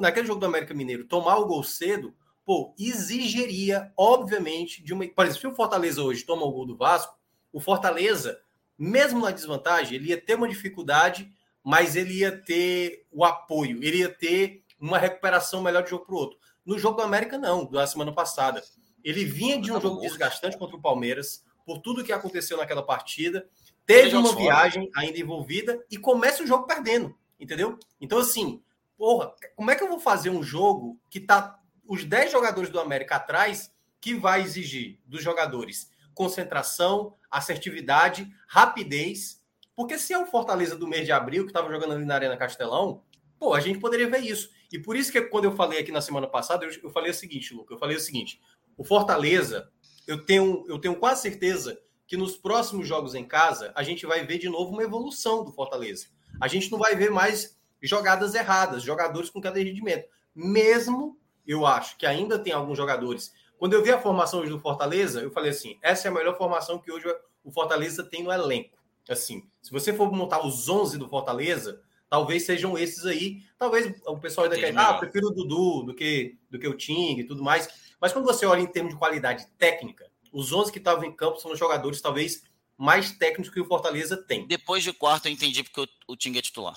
[0.00, 2.14] naquele jogo do América Mineiro, tomar o gol cedo,
[2.44, 5.06] pô, exigiria, obviamente, de uma.
[5.08, 7.16] Por exemplo, se o Fortaleza hoje toma o gol do Vasco,
[7.52, 8.40] o Fortaleza,
[8.78, 11.30] mesmo na desvantagem, ele ia ter uma dificuldade,
[11.62, 16.14] mas ele ia ter o apoio, ele ia ter uma recuperação melhor de jogo para
[16.14, 16.38] o outro.
[16.64, 18.62] No jogo do América, não, da semana passada.
[19.04, 23.48] Ele vinha de um jogo desgastante contra o Palmeiras, por tudo que aconteceu naquela partida.
[23.84, 27.78] Teve uma viagem ainda envolvida e começa o jogo perdendo, entendeu?
[28.00, 28.62] Então, assim,
[28.96, 32.80] porra, como é que eu vou fazer um jogo que tá os 10 jogadores do
[32.80, 39.42] América atrás, que vai exigir dos jogadores concentração, assertividade, rapidez?
[39.74, 42.36] Porque se é o Fortaleza do mês de abril, que estava jogando ali na Arena
[42.36, 43.02] Castelão,
[43.38, 44.50] pô, a gente poderia ver isso.
[44.70, 47.14] E por isso que quando eu falei aqui na semana passada, eu, eu falei o
[47.14, 48.40] seguinte, Luca, eu falei o seguinte,
[48.76, 49.70] o Fortaleza,
[50.06, 54.24] eu tenho, eu tenho quase certeza que nos próximos jogos em casa, a gente vai
[54.24, 56.06] ver de novo uma evolução do Fortaleza.
[56.40, 60.08] A gente não vai ver mais jogadas erradas, jogadores com cada rendimento.
[60.34, 63.32] Mesmo, eu acho que ainda tem alguns jogadores.
[63.62, 66.36] Quando eu vi a formação hoje do Fortaleza, eu falei assim: essa é a melhor
[66.36, 67.06] formação que hoje
[67.44, 68.76] o Fortaleza tem no elenco.
[69.08, 73.40] Assim, se você for montar os 11 do Fortaleza, talvez sejam esses aí.
[73.56, 77.20] Talvez o pessoal ainda quer, ah, prefiro o Dudu do que, do que o Ting
[77.20, 77.68] e tudo mais.
[78.00, 81.38] Mas quando você olha em termos de qualidade técnica, os 11 que estavam em campo
[81.38, 82.42] são os jogadores talvez
[82.76, 84.44] mais técnicos que o Fortaleza tem.
[84.44, 86.76] Depois de quarto eu entendi porque o, o Ting é titular.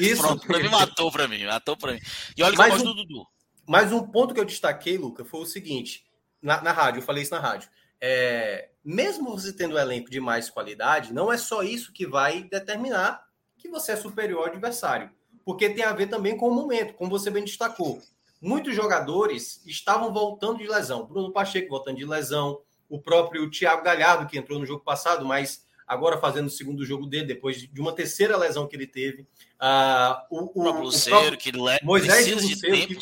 [0.00, 0.22] Isso.
[0.24, 2.00] Pronto, pra mim matou pra mim, matou pra mim.
[2.34, 3.26] E olha que eu gosto um- do Dudu.
[3.66, 6.04] Mas um ponto que eu destaquei, Luca, foi o seguinte:
[6.40, 7.68] na, na rádio, eu falei isso na rádio.
[8.00, 12.42] É, mesmo você tendo um elenco de mais qualidade, não é só isso que vai
[12.42, 13.24] determinar
[13.56, 15.10] que você é superior ao adversário.
[15.44, 18.02] Porque tem a ver também com o momento, como você bem destacou.
[18.40, 21.06] Muitos jogadores estavam voltando de lesão.
[21.06, 25.64] Bruno Pacheco voltando de lesão, o próprio Thiago Galhardo, que entrou no jogo passado, mas
[25.86, 29.22] agora fazendo o segundo jogo dele, depois de uma terceira lesão que ele teve.
[29.60, 31.78] Uh, o, o, o, próprio Luceiro, que le...
[31.84, 32.94] Moisés Luceiro, que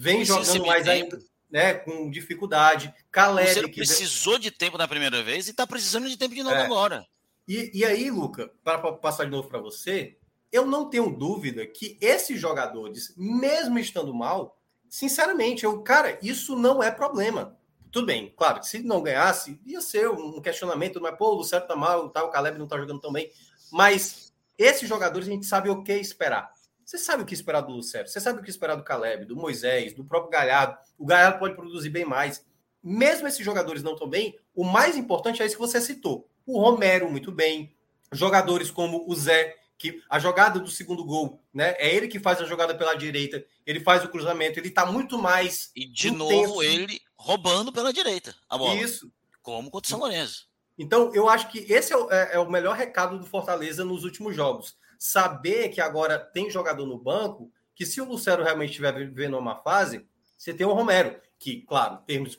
[0.00, 1.14] vem jogando mais tempo.
[1.14, 2.94] ainda né, com dificuldade.
[3.10, 6.56] Caleri que precisou de tempo na primeira vez e está precisando de tempo de novo
[6.56, 6.62] é.
[6.64, 7.06] agora.
[7.46, 10.16] E, e aí, Luca, para passar de novo para você,
[10.52, 14.56] eu não tenho dúvida que esses jogadores, mesmo estando mal,
[14.88, 17.58] sinceramente, eu, cara, isso não é problema.
[17.90, 21.74] Tudo bem, claro, se não ganhasse, ia ser um questionamento, mas pô, o Luciano tá
[21.74, 23.30] mal, tá, o Caleb não tá jogando tão bem.
[23.72, 26.52] Mas esses jogadores a gente sabe o que esperar.
[26.90, 29.36] Você sabe o que esperar do Lucero, você sabe o que esperar do Caleb, do
[29.36, 30.76] Moisés, do próprio Galhardo.
[30.98, 32.44] O Galhardo pode produzir bem mais.
[32.82, 36.28] Mesmo esses jogadores não tão bem, o mais importante é isso que você citou.
[36.44, 37.72] O Romero, muito bem.
[38.10, 41.76] Jogadores como o Zé, que a jogada do segundo gol, né?
[41.78, 45.16] É ele que faz a jogada pela direita, ele faz o cruzamento, ele tá muito
[45.16, 45.70] mais.
[45.76, 46.18] E de intenso.
[46.18, 48.74] novo ele roubando pela direita a bola.
[48.74, 49.12] Isso.
[49.42, 50.48] Como contra o São Lourenço.
[50.76, 54.02] Então, eu acho que esse é o, é, é o melhor recado do Fortaleza nos
[54.02, 58.92] últimos jogos saber que agora tem jogador no banco, que se o Lucero realmente estiver
[58.92, 62.38] vivendo uma fase, você tem o Romero, que, claro, termos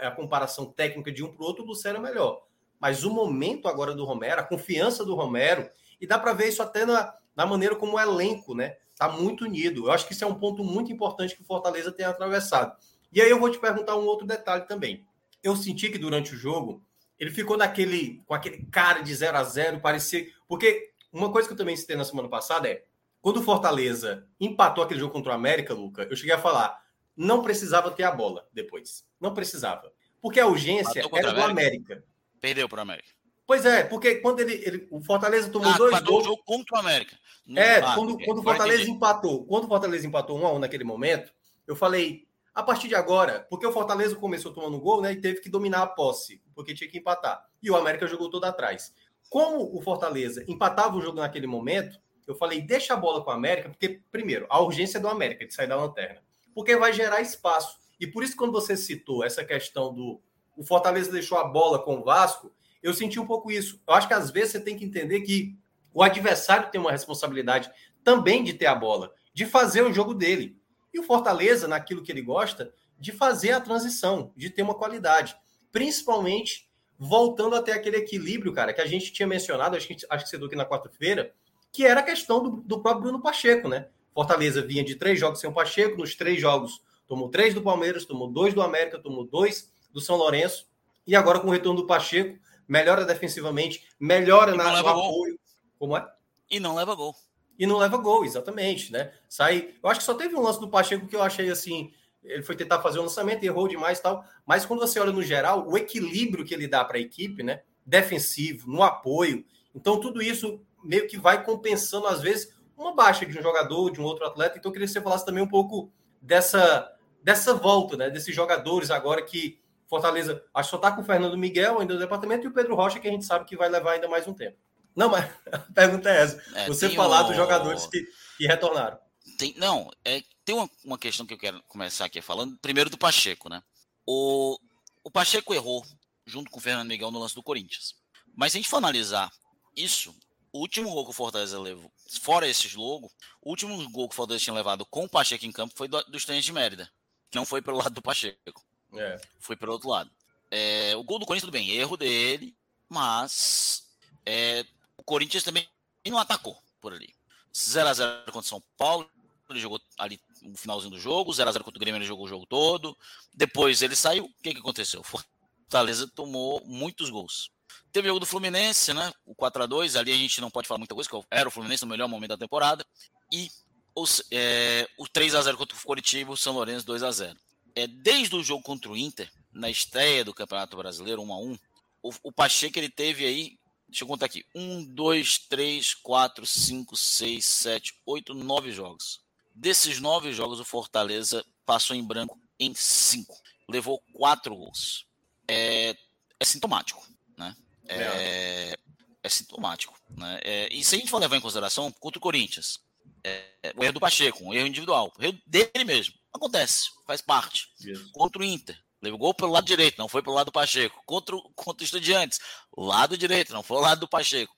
[0.00, 2.40] a comparação técnica de um para o outro, o Lucero é melhor.
[2.78, 5.68] Mas o momento agora do Romero, a confiança do Romero,
[6.00, 8.76] e dá para ver isso até na, na maneira como o elenco, né?
[8.96, 9.86] Tá muito unido.
[9.86, 12.76] Eu acho que isso é um ponto muito importante que o Fortaleza tem atravessado.
[13.12, 15.04] E aí eu vou te perguntar um outro detalhe também.
[15.42, 16.80] Eu senti que durante o jogo
[17.18, 20.26] ele ficou naquele com aquele cara de 0 a 0 parecia.
[20.48, 22.84] Porque uma coisa que eu também citei na semana passada é
[23.20, 26.82] quando o Fortaleza empatou aquele jogo contra o América, Luca, eu cheguei a falar,
[27.16, 29.04] não precisava ter a bola depois.
[29.20, 29.92] Não precisava.
[30.20, 32.04] Porque a urgência era do América.
[32.40, 33.12] Perdeu para o América.
[33.46, 36.24] Pois é, porque quando ele, ele o Fortaleza tomou ah, dois gols.
[36.24, 37.16] o jogo contra o América.
[37.46, 40.58] Não, é, ah, quando, quando o Fortaleza empatou, quando o Fortaleza empatou um a um
[40.58, 41.32] naquele momento,
[41.66, 45.40] eu falei, a partir de agora, porque o Fortaleza começou tomando gol, né, e teve
[45.40, 47.44] que dominar a posse, porque tinha que empatar.
[47.62, 48.92] E o América jogou todo atrás.
[49.32, 53.34] Como o Fortaleza empatava o jogo naquele momento, eu falei, deixa a bola com a
[53.34, 56.22] América, porque, primeiro, a urgência do América de sair da lanterna,
[56.54, 57.78] porque vai gerar espaço.
[57.98, 60.20] E por isso, quando você citou essa questão do
[60.54, 63.82] o Fortaleza deixou a bola com o Vasco, eu senti um pouco isso.
[63.88, 65.56] Eu acho que às vezes você tem que entender que
[65.94, 67.70] o adversário tem uma responsabilidade
[68.04, 70.60] também de ter a bola, de fazer o jogo dele.
[70.92, 75.34] E o Fortaleza, naquilo que ele gosta, de fazer a transição, de ter uma qualidade,
[75.70, 76.70] principalmente
[77.04, 80.36] voltando até aquele equilíbrio, cara, que a gente tinha mencionado, acho que, acho que você
[80.36, 81.34] aqui na quarta-feira,
[81.72, 83.88] que era a questão do, do próprio Bruno Pacheco, né?
[84.14, 88.04] Fortaleza vinha de três jogos sem o Pacheco, nos três jogos tomou três do Palmeiras,
[88.04, 90.68] tomou dois do América, tomou dois do São Lourenço,
[91.04, 92.38] e agora com o retorno do Pacheco,
[92.68, 95.36] melhora defensivamente, melhora na, no apoio.
[95.80, 96.08] Como é?
[96.48, 97.16] E não leva gol.
[97.58, 99.12] E não leva gol, exatamente, né?
[99.28, 99.74] Sai.
[99.82, 101.92] Eu acho que só teve um lance do Pacheco que eu achei assim
[102.24, 104.24] ele foi tentar fazer o um lançamento, errou demais e tal.
[104.46, 107.62] Mas quando você olha no geral, o equilíbrio que ele dá para a equipe, né?
[107.84, 109.44] Defensivo, no apoio.
[109.74, 114.00] Então, tudo isso meio que vai compensando, às vezes, uma baixa de um jogador, de
[114.00, 114.58] um outro atleta.
[114.58, 116.90] Então, eu queria que você falasse também um pouco dessa,
[117.22, 118.10] dessa volta, né?
[118.10, 119.60] Desses jogadores agora que
[119.92, 122.74] Fortaleza, acho que só está com o Fernando Miguel ainda no departamento e o Pedro
[122.74, 124.56] Rocha, que a gente sabe que vai levar ainda mais um tempo.
[124.96, 126.42] Não, mas a pergunta é essa.
[126.54, 127.26] É, você falar o...
[127.28, 128.06] dos jogadores que,
[128.38, 128.98] que retornaram.
[129.36, 132.56] Tem, não, é tem uma, uma questão que eu quero começar aqui falando.
[132.58, 133.62] Primeiro do Pacheco, né?
[134.06, 134.58] O,
[135.04, 135.84] o Pacheco errou
[136.26, 137.94] junto com o Fernando Miguel no lance do Corinthians.
[138.34, 139.30] Mas se a gente for analisar
[139.76, 140.14] isso,
[140.52, 144.16] o último gol que o Fortaleza levou, fora esse jogo, o último gol que o
[144.16, 146.90] Fortaleza tinha levado com o Pacheco em campo foi do, dos treinos de Mérida.
[147.34, 148.64] Não foi pelo lado do Pacheco.
[148.94, 149.20] É.
[149.38, 150.10] Foi pelo outro lado.
[150.50, 152.54] É, o gol do Corinthians, tudo bem, erro dele,
[152.88, 153.88] mas
[154.26, 155.66] é, o Corinthians também
[156.06, 157.14] não atacou por ali.
[157.54, 159.10] 0x0 contra o São Paulo,
[159.48, 162.46] ele jogou ali no finalzinho do jogo, 0x0 contra o Grêmio, ele jogou o jogo
[162.46, 162.96] todo.
[163.34, 165.02] Depois ele saiu, o que, que aconteceu?
[165.02, 167.50] Fortaleza tomou muitos gols.
[167.90, 169.12] Teve o jogo do Fluminense, né?
[169.24, 171.90] O 4x2, ali a gente não pode falar muita coisa, que era o Fluminense no
[171.90, 172.84] melhor momento da temporada.
[173.30, 173.50] E
[173.94, 177.36] os, é, o 3x0 contra o Coritiba, o São Lourenço 2x0.
[177.74, 181.58] É, desde o jogo contra o Inter, na estreia do Campeonato Brasileiro, 1x1,
[182.02, 183.58] o, o Pacheco ele teve aí
[183.92, 184.42] Deixa eu contar aqui.
[184.54, 189.21] 1, 2, 3, 4, 5, 6, 7, 8, 9 jogos.
[189.54, 193.40] Desses nove jogos, o Fortaleza passou em branco em cinco.
[193.68, 195.06] Levou quatro gols.
[195.48, 195.96] É,
[196.38, 197.56] é sintomático, né?
[197.86, 198.76] É,
[199.22, 199.98] é sintomático.
[200.10, 200.40] Né?
[200.42, 202.80] É, e se a gente for levar em consideração, contra o Corinthians,
[203.24, 206.14] é, o erro do Pacheco, um erro individual, o erro dele mesmo.
[206.32, 207.68] Acontece, faz parte.
[207.80, 208.10] Isso.
[208.12, 211.02] Contra o Inter, Levou gol pelo lado direito, não foi pelo lado do Pacheco.
[211.04, 212.38] Contra, contra o Estudiantes,
[212.76, 214.54] lado direito, não foi o lado do Pacheco.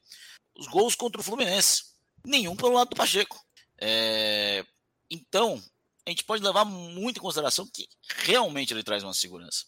[0.54, 1.84] Os gols contra o Fluminense,
[2.22, 3.42] nenhum pelo lado do Pacheco.
[3.80, 4.62] É,
[5.10, 5.62] então,
[6.06, 7.88] a gente pode levar muito em consideração que
[8.24, 9.64] realmente ele traz uma segurança.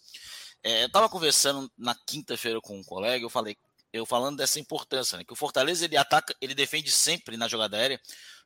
[0.62, 3.57] É, eu estava conversando na quinta-feira com um colega, eu falei,
[3.92, 7.77] eu falando dessa importância, né, que o Fortaleza ele ataca, ele defende sempre na jogada
[7.77, 8.01] aérea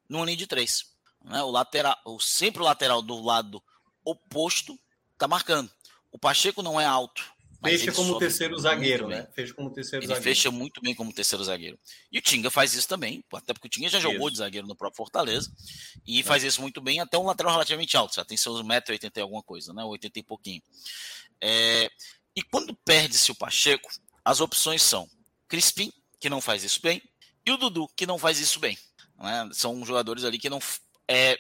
[0.08, 0.84] numa linha de três.
[1.24, 3.62] Né, o lateral, o, sempre o lateral do lado
[4.04, 4.78] oposto
[5.12, 5.70] está marcando.
[6.12, 7.24] O Pacheco não é alto.
[7.62, 9.28] Fecha como terceiro zagueiro, né?
[9.34, 10.24] Fecha como terceiro ele zagueiro.
[10.24, 11.78] fecha muito bem como terceiro zagueiro.
[12.10, 14.10] E o Tinga faz isso também, até porque o Tinga já isso.
[14.10, 15.52] jogou de zagueiro no próprio Fortaleza
[16.06, 16.22] e é.
[16.22, 19.42] faz isso muito bem, até um lateral relativamente alto, já tem seus 1,80m e alguma
[19.42, 19.84] coisa, né?
[19.84, 20.62] 80 e pouquinho.
[21.40, 21.90] É...
[22.34, 23.90] E quando perde-se o Pacheco,
[24.24, 25.08] as opções são
[25.46, 27.02] Crispim, que não faz isso bem,
[27.44, 28.78] e o Dudu, que não faz isso bem.
[29.18, 29.50] Né?
[29.52, 30.60] São jogadores ali que não.
[31.06, 31.38] É...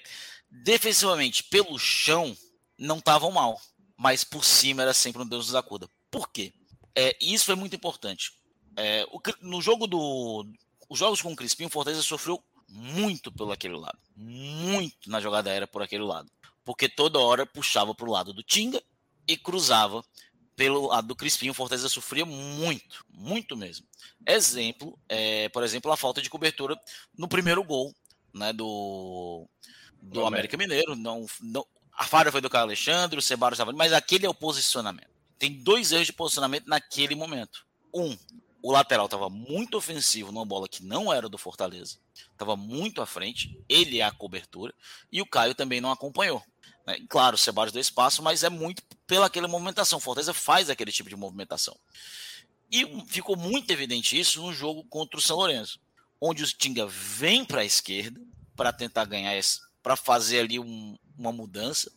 [0.50, 2.36] Defensivamente, pelo chão,
[2.76, 3.58] não estavam mal,
[3.96, 5.88] mas por cima era sempre um Deus nos acuda.
[6.10, 6.52] Por quê?
[6.94, 8.32] É, isso é muito importante.
[8.76, 10.46] É, o, no jogo do.
[10.88, 13.98] Os jogos com o Crispim, o Fortaleza sofreu muito pelo aquele lado.
[14.16, 16.30] Muito na jogada aérea por aquele lado.
[16.64, 18.82] Porque toda hora puxava para o lado do Tinga
[19.26, 20.04] e cruzava
[20.56, 21.50] pelo lado do Crispim.
[21.50, 23.86] O Fortaleza sofria muito, muito mesmo.
[24.26, 26.78] Exemplo, é, por exemplo, a falta de cobertura
[27.16, 27.94] no primeiro gol
[28.34, 29.48] né, do,
[30.02, 30.96] do América Mineiro.
[30.96, 34.28] Não, não, a falha foi do Carlos Alexandre, o Ceballos estava ali, mas aquele é
[34.28, 37.64] o posicionamento tem dois erros de posicionamento naquele momento.
[37.94, 38.14] Um,
[38.62, 41.96] o lateral estava muito ofensivo numa bola que não era do Fortaleza.
[42.30, 44.74] Estava muito à frente, ele é a cobertura,
[45.10, 46.44] e o Caio também não acompanhou.
[46.86, 46.98] Né?
[47.08, 49.96] Claro, o Ceballos deu espaço, mas é muito pela aquela movimentação.
[49.98, 51.74] O Fortaleza faz aquele tipo de movimentação.
[52.70, 55.80] E ficou muito evidente isso no jogo contra o São Lourenço,
[56.20, 58.20] onde o Tinga vem para a esquerda
[58.54, 59.40] para tentar ganhar
[59.82, 61.90] para fazer ali um, uma mudança.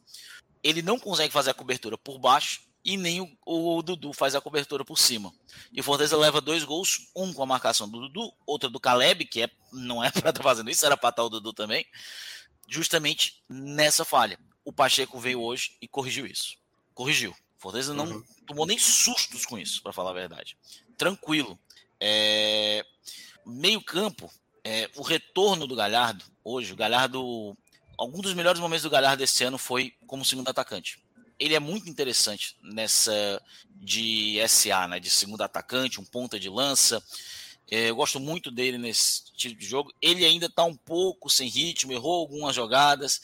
[0.64, 4.42] Ele não consegue fazer a cobertura por baixo e nem o, o, Dudu faz a
[4.42, 5.34] cobertura por cima.
[5.72, 9.26] E o Fortaleza leva dois gols, um com a marcação do Dudu, outro do Caleb,
[9.26, 11.86] que é, não é para estar tá fazendo isso, era para estar o Dudu também,
[12.68, 14.38] justamente nessa falha.
[14.66, 16.58] O Pacheco veio hoje e corrigiu isso.
[16.94, 17.32] Corrigiu.
[17.32, 18.24] O Fortaleza não uhum.
[18.46, 20.58] tomou nem sustos com isso, para falar a verdade.
[20.98, 21.58] Tranquilo.
[22.00, 22.86] É...
[23.46, 24.32] Meio campo,
[24.64, 24.90] é...
[24.96, 27.58] o retorno do Galhardo, hoje, o Galhardo.
[27.96, 31.03] Algum dos melhores momentos do Galhardo esse ano foi como segundo atacante
[31.40, 33.42] ele é muito interessante nessa
[33.76, 37.04] de SA, né, de segundo atacante, um ponta de lança.
[37.70, 39.92] É, eu gosto muito dele nesse tipo de jogo.
[40.02, 43.22] Ele ainda está um pouco sem ritmo, errou algumas jogadas,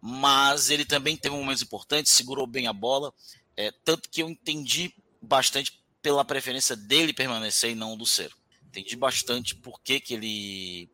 [0.00, 3.12] mas ele também teve momentos importantes, segurou bem a bola.
[3.56, 8.36] É, tanto que eu entendi bastante pela preferência dele permanecer e não do Cero.
[8.68, 10.88] Entendi bastante por que, que ele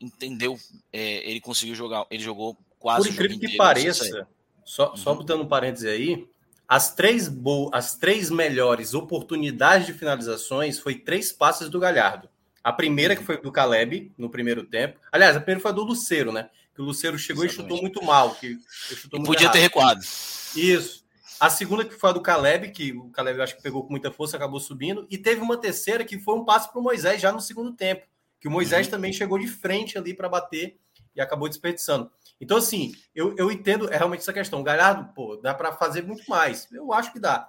[0.00, 0.58] entendeu,
[0.92, 4.26] é, ele conseguiu jogar, ele jogou quase Por incrível que pareça,
[4.64, 4.96] só, uhum.
[4.96, 6.26] só botando um parêntese aí,
[6.68, 12.28] as três, bo as três melhores oportunidades de finalizações foi três passes do Galhardo.
[12.64, 14.98] A primeira que foi do Caleb no primeiro tempo.
[15.10, 16.48] Aliás, a primeira foi do Luceiro, né?
[16.74, 17.72] Que o Luceiro chegou Exatamente.
[17.72, 18.34] e chutou muito mal.
[18.36, 18.58] Que,
[18.94, 19.52] chutou muito podia errado.
[19.52, 20.00] ter recuado.
[20.56, 21.04] Isso.
[21.40, 24.12] A segunda que foi a do Caleb, que o Caleb acho que pegou com muita
[24.12, 25.06] força, acabou subindo.
[25.10, 28.06] E teve uma terceira que foi um passe para o Moisés já no segundo tempo.
[28.40, 28.92] Que o Moisés uhum.
[28.92, 30.78] também chegou de frente ali para bater
[31.14, 32.10] e acabou desperdiçando.
[32.42, 34.60] Então, assim, eu, eu entendo é realmente essa questão.
[34.60, 36.68] O Galhardo, pô, dá para fazer muito mais.
[36.72, 37.48] Eu acho que dá.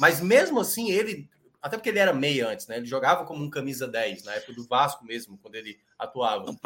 [0.00, 1.30] Mas mesmo assim, ele.
[1.62, 2.76] Até porque ele era meia antes, né?
[2.76, 6.44] Ele jogava como um camisa 10, na época do Vasco mesmo, quando ele atuava.
[6.44, 6.58] No,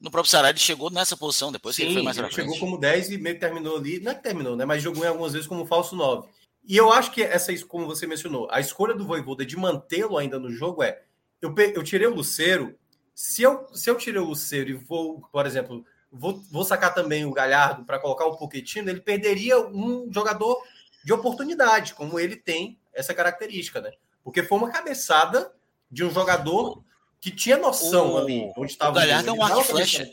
[0.00, 2.56] no próprio Ceará, ele chegou nessa posição, depois Sim, que ele foi mais ele chegou
[2.60, 3.98] como 10 e meio que terminou ali.
[3.98, 4.64] Não é que terminou, né?
[4.64, 6.28] Mas jogou em algumas vezes como falso 9.
[6.64, 10.38] E eu acho que essa, como você mencionou, a escolha do Voivoda de mantê-lo ainda
[10.38, 11.02] no jogo é.
[11.42, 12.78] Eu, eu tirei o Luceiro.
[13.12, 17.24] Se eu, se eu tirei o Luceiro e vou, por exemplo, vou, vou sacar também
[17.24, 20.62] o Galhardo para colocar o Pochettino, ele perderia um jogador
[21.04, 23.92] de oportunidade, como ele tem essa característica, né?
[24.24, 25.52] Porque foi uma cabeçada
[25.90, 26.82] de um jogador
[27.20, 29.28] que tinha noção o, ali onde estava o Galhardo.
[29.28, 30.10] É um arco flecha.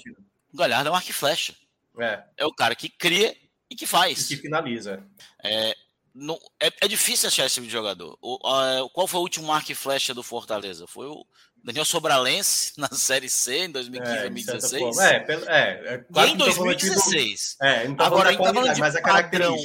[0.53, 1.56] O Galhardo é um arco flecha.
[1.99, 2.23] É.
[2.38, 3.36] é o cara que cria
[3.69, 4.29] e que faz.
[4.29, 5.03] E que finaliza.
[5.43, 5.75] É,
[6.13, 8.17] no, é, é, difícil achar esse tipo de jogador.
[8.21, 10.86] O, a, qual foi o último arco flecha do Fortaleza?
[10.86, 11.25] Foi o
[11.63, 14.97] Daniel Sobralense na Série C em 2015, é, 2016.
[14.97, 17.56] É, é, é, e em 2016.
[17.60, 17.65] Do...
[17.65, 19.56] É, tá Agora, a gente tá falando de mas padrão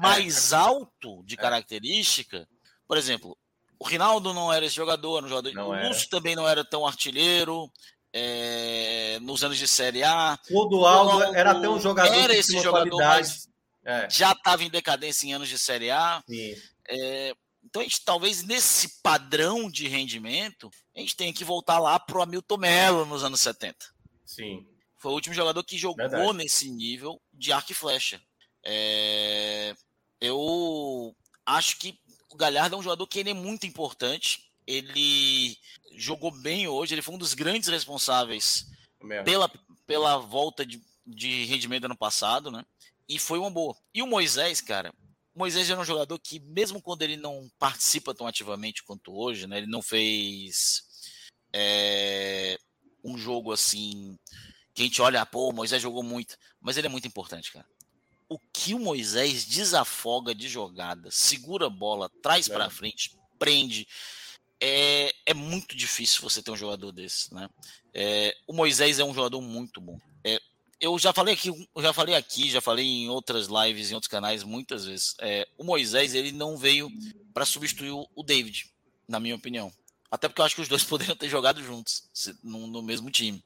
[0.00, 2.48] mais alto de característica.
[2.86, 3.36] Por exemplo,
[3.78, 6.86] o Rinaldo não era esse jogador, um jogador não o Lúcio também não era tão
[6.86, 7.70] artilheiro.
[8.10, 10.38] É, nos anos de Série A.
[10.50, 13.46] O Dualdo era até um jogador era esse jogador, mas
[13.84, 14.08] é.
[14.10, 16.22] já estava em decadência em anos de Série A.
[16.88, 17.34] É,
[17.68, 22.18] então, a gente talvez nesse padrão de rendimento, a gente tenha que voltar lá para
[22.18, 23.76] o Hamilton Melo nos anos 70.
[24.24, 24.66] Sim.
[24.96, 26.32] Foi o último jogador que jogou Verdade.
[26.32, 28.20] nesse nível de arco e flecha.
[28.64, 29.74] É...
[30.18, 31.98] Eu acho que
[32.30, 34.50] o Galhardo é um jogador que ele é muito importante.
[34.66, 35.54] Ele
[35.92, 38.66] jogou bem hoje, ele foi um dos grandes responsáveis
[39.24, 39.50] pela,
[39.86, 42.64] pela volta de, de rendimento ano passado, né?
[43.06, 43.76] E foi uma boa.
[43.94, 44.92] E o Moisés, cara,
[45.38, 49.58] Moisés era um jogador que, mesmo quando ele não participa tão ativamente quanto hoje, né?
[49.58, 50.82] Ele não fez
[51.52, 52.58] é,
[53.04, 54.18] um jogo assim
[54.74, 57.66] que a gente olha, pô, o Moisés jogou muito, mas ele é muito importante, cara.
[58.28, 62.52] O que o Moisés desafoga de jogada, segura a bola, traz é.
[62.52, 63.86] para frente, prende,
[64.60, 67.48] é, é muito difícil você ter um jogador desse, né?
[67.94, 69.98] É, o Moisés é um jogador muito bom.
[70.80, 74.44] Eu já falei aqui, já falei aqui, já falei em outras lives, em outros canais
[74.44, 75.14] muitas vezes.
[75.20, 76.90] É, o Moisés ele não veio
[77.34, 78.70] para substituir o David,
[79.06, 79.72] na minha opinião.
[80.10, 82.04] Até porque eu acho que os dois poderiam ter jogado juntos
[82.42, 83.42] no, no mesmo time,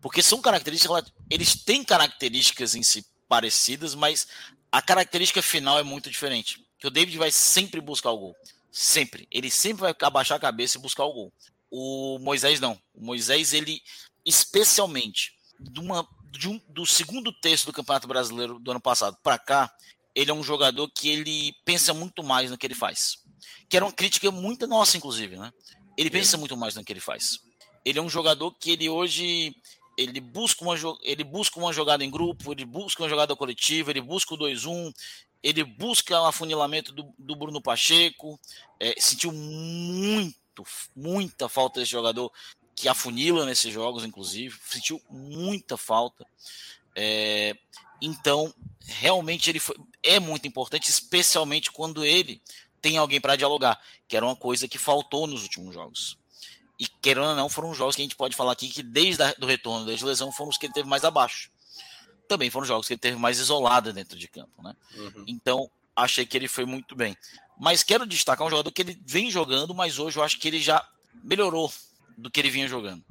[0.00, 4.26] porque são características, eles têm características em si parecidas, mas
[4.70, 6.64] a característica final é muito diferente.
[6.78, 8.36] Que o David vai sempre buscar o gol.
[8.70, 9.26] Sempre.
[9.30, 11.32] Ele sempre vai abaixar a cabeça e buscar o gol.
[11.70, 12.78] O Moisés não.
[12.92, 13.80] O Moisés, ele,
[14.24, 16.06] especialmente, de uma,
[16.48, 19.72] um, do segundo terço do Campeonato Brasileiro do ano passado para cá,
[20.14, 23.18] ele é um jogador que ele pensa muito mais no que ele faz.
[23.68, 25.52] Que era uma crítica muito nossa, inclusive, né?
[25.96, 27.40] Ele pensa muito mais no que ele faz.
[27.84, 29.54] Ele é um jogador que ele hoje
[29.96, 34.00] ele busca uma ele busca uma jogada em grupo, ele busca uma jogada coletiva, ele
[34.00, 34.92] busca o 2-1,
[35.42, 38.40] ele busca o afunilamento do, do Bruno Pacheco,
[38.80, 40.64] é, sentiu muito,
[40.96, 42.32] muita falta desse jogador
[42.74, 46.26] que afunila nesses jogos, inclusive, sentiu muita falta.
[46.94, 47.56] É,
[48.00, 48.52] então,
[48.84, 52.40] realmente ele foi, é muito importante, especialmente quando ele
[52.80, 56.18] tem alguém para dialogar, que era uma coisa que faltou nos últimos jogos.
[56.78, 59.46] E querendo ou não, foram jogos que a gente pode falar aqui que desde o
[59.46, 61.50] retorno, desde a lesão, foram os que ele teve mais abaixo
[62.28, 64.74] também foram jogos que ele teve mais isolado dentro de campo, né?
[64.96, 65.24] Uhum.
[65.26, 67.16] Então, achei que ele foi muito bem.
[67.58, 70.60] Mas quero destacar um jogador que ele vem jogando, mas hoje eu acho que ele
[70.60, 70.86] já
[71.22, 71.72] melhorou
[72.16, 73.04] do que ele vinha jogando,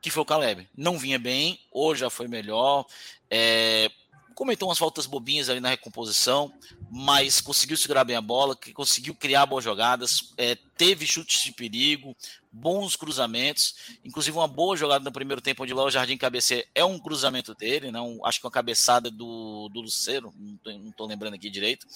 [0.00, 0.68] que foi o Caleb.
[0.76, 2.86] Não vinha bem, hoje já foi melhor.
[3.30, 3.90] É,
[4.34, 6.52] cometeu umas faltas bobinhas ali na recomposição,
[6.90, 12.16] mas conseguiu segurar bem a bola, conseguiu criar boas jogadas, é, teve chutes de perigo,
[12.50, 16.84] bons cruzamentos, inclusive uma boa jogada no primeiro tempo, onde lá o Jardim cabeceia, é
[16.84, 21.48] um cruzamento dele, não, acho que uma cabeçada do, do Luceiro, não estou lembrando aqui
[21.48, 21.86] direito,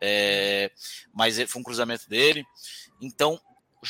[0.00, 0.70] é,
[1.12, 2.44] mas foi um cruzamento dele,
[3.00, 3.40] então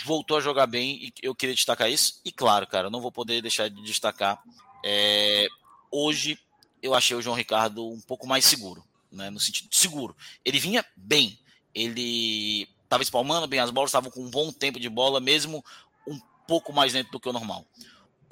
[0.05, 3.43] voltou a jogar bem e eu queria destacar isso, e claro, cara, não vou poder
[3.43, 4.43] deixar de destacar,
[4.85, 5.49] é,
[5.91, 6.39] hoje
[6.83, 9.31] eu achei o João Ricardo um pouco mais seguro, né?
[9.31, 10.17] No sentido seguro.
[10.45, 11.39] Ele vinha bem,
[11.75, 15.65] ele estava espalmando bem as bolas, estava com um bom tempo de bola, mesmo
[16.07, 17.67] um pouco mais dentro do que o normal.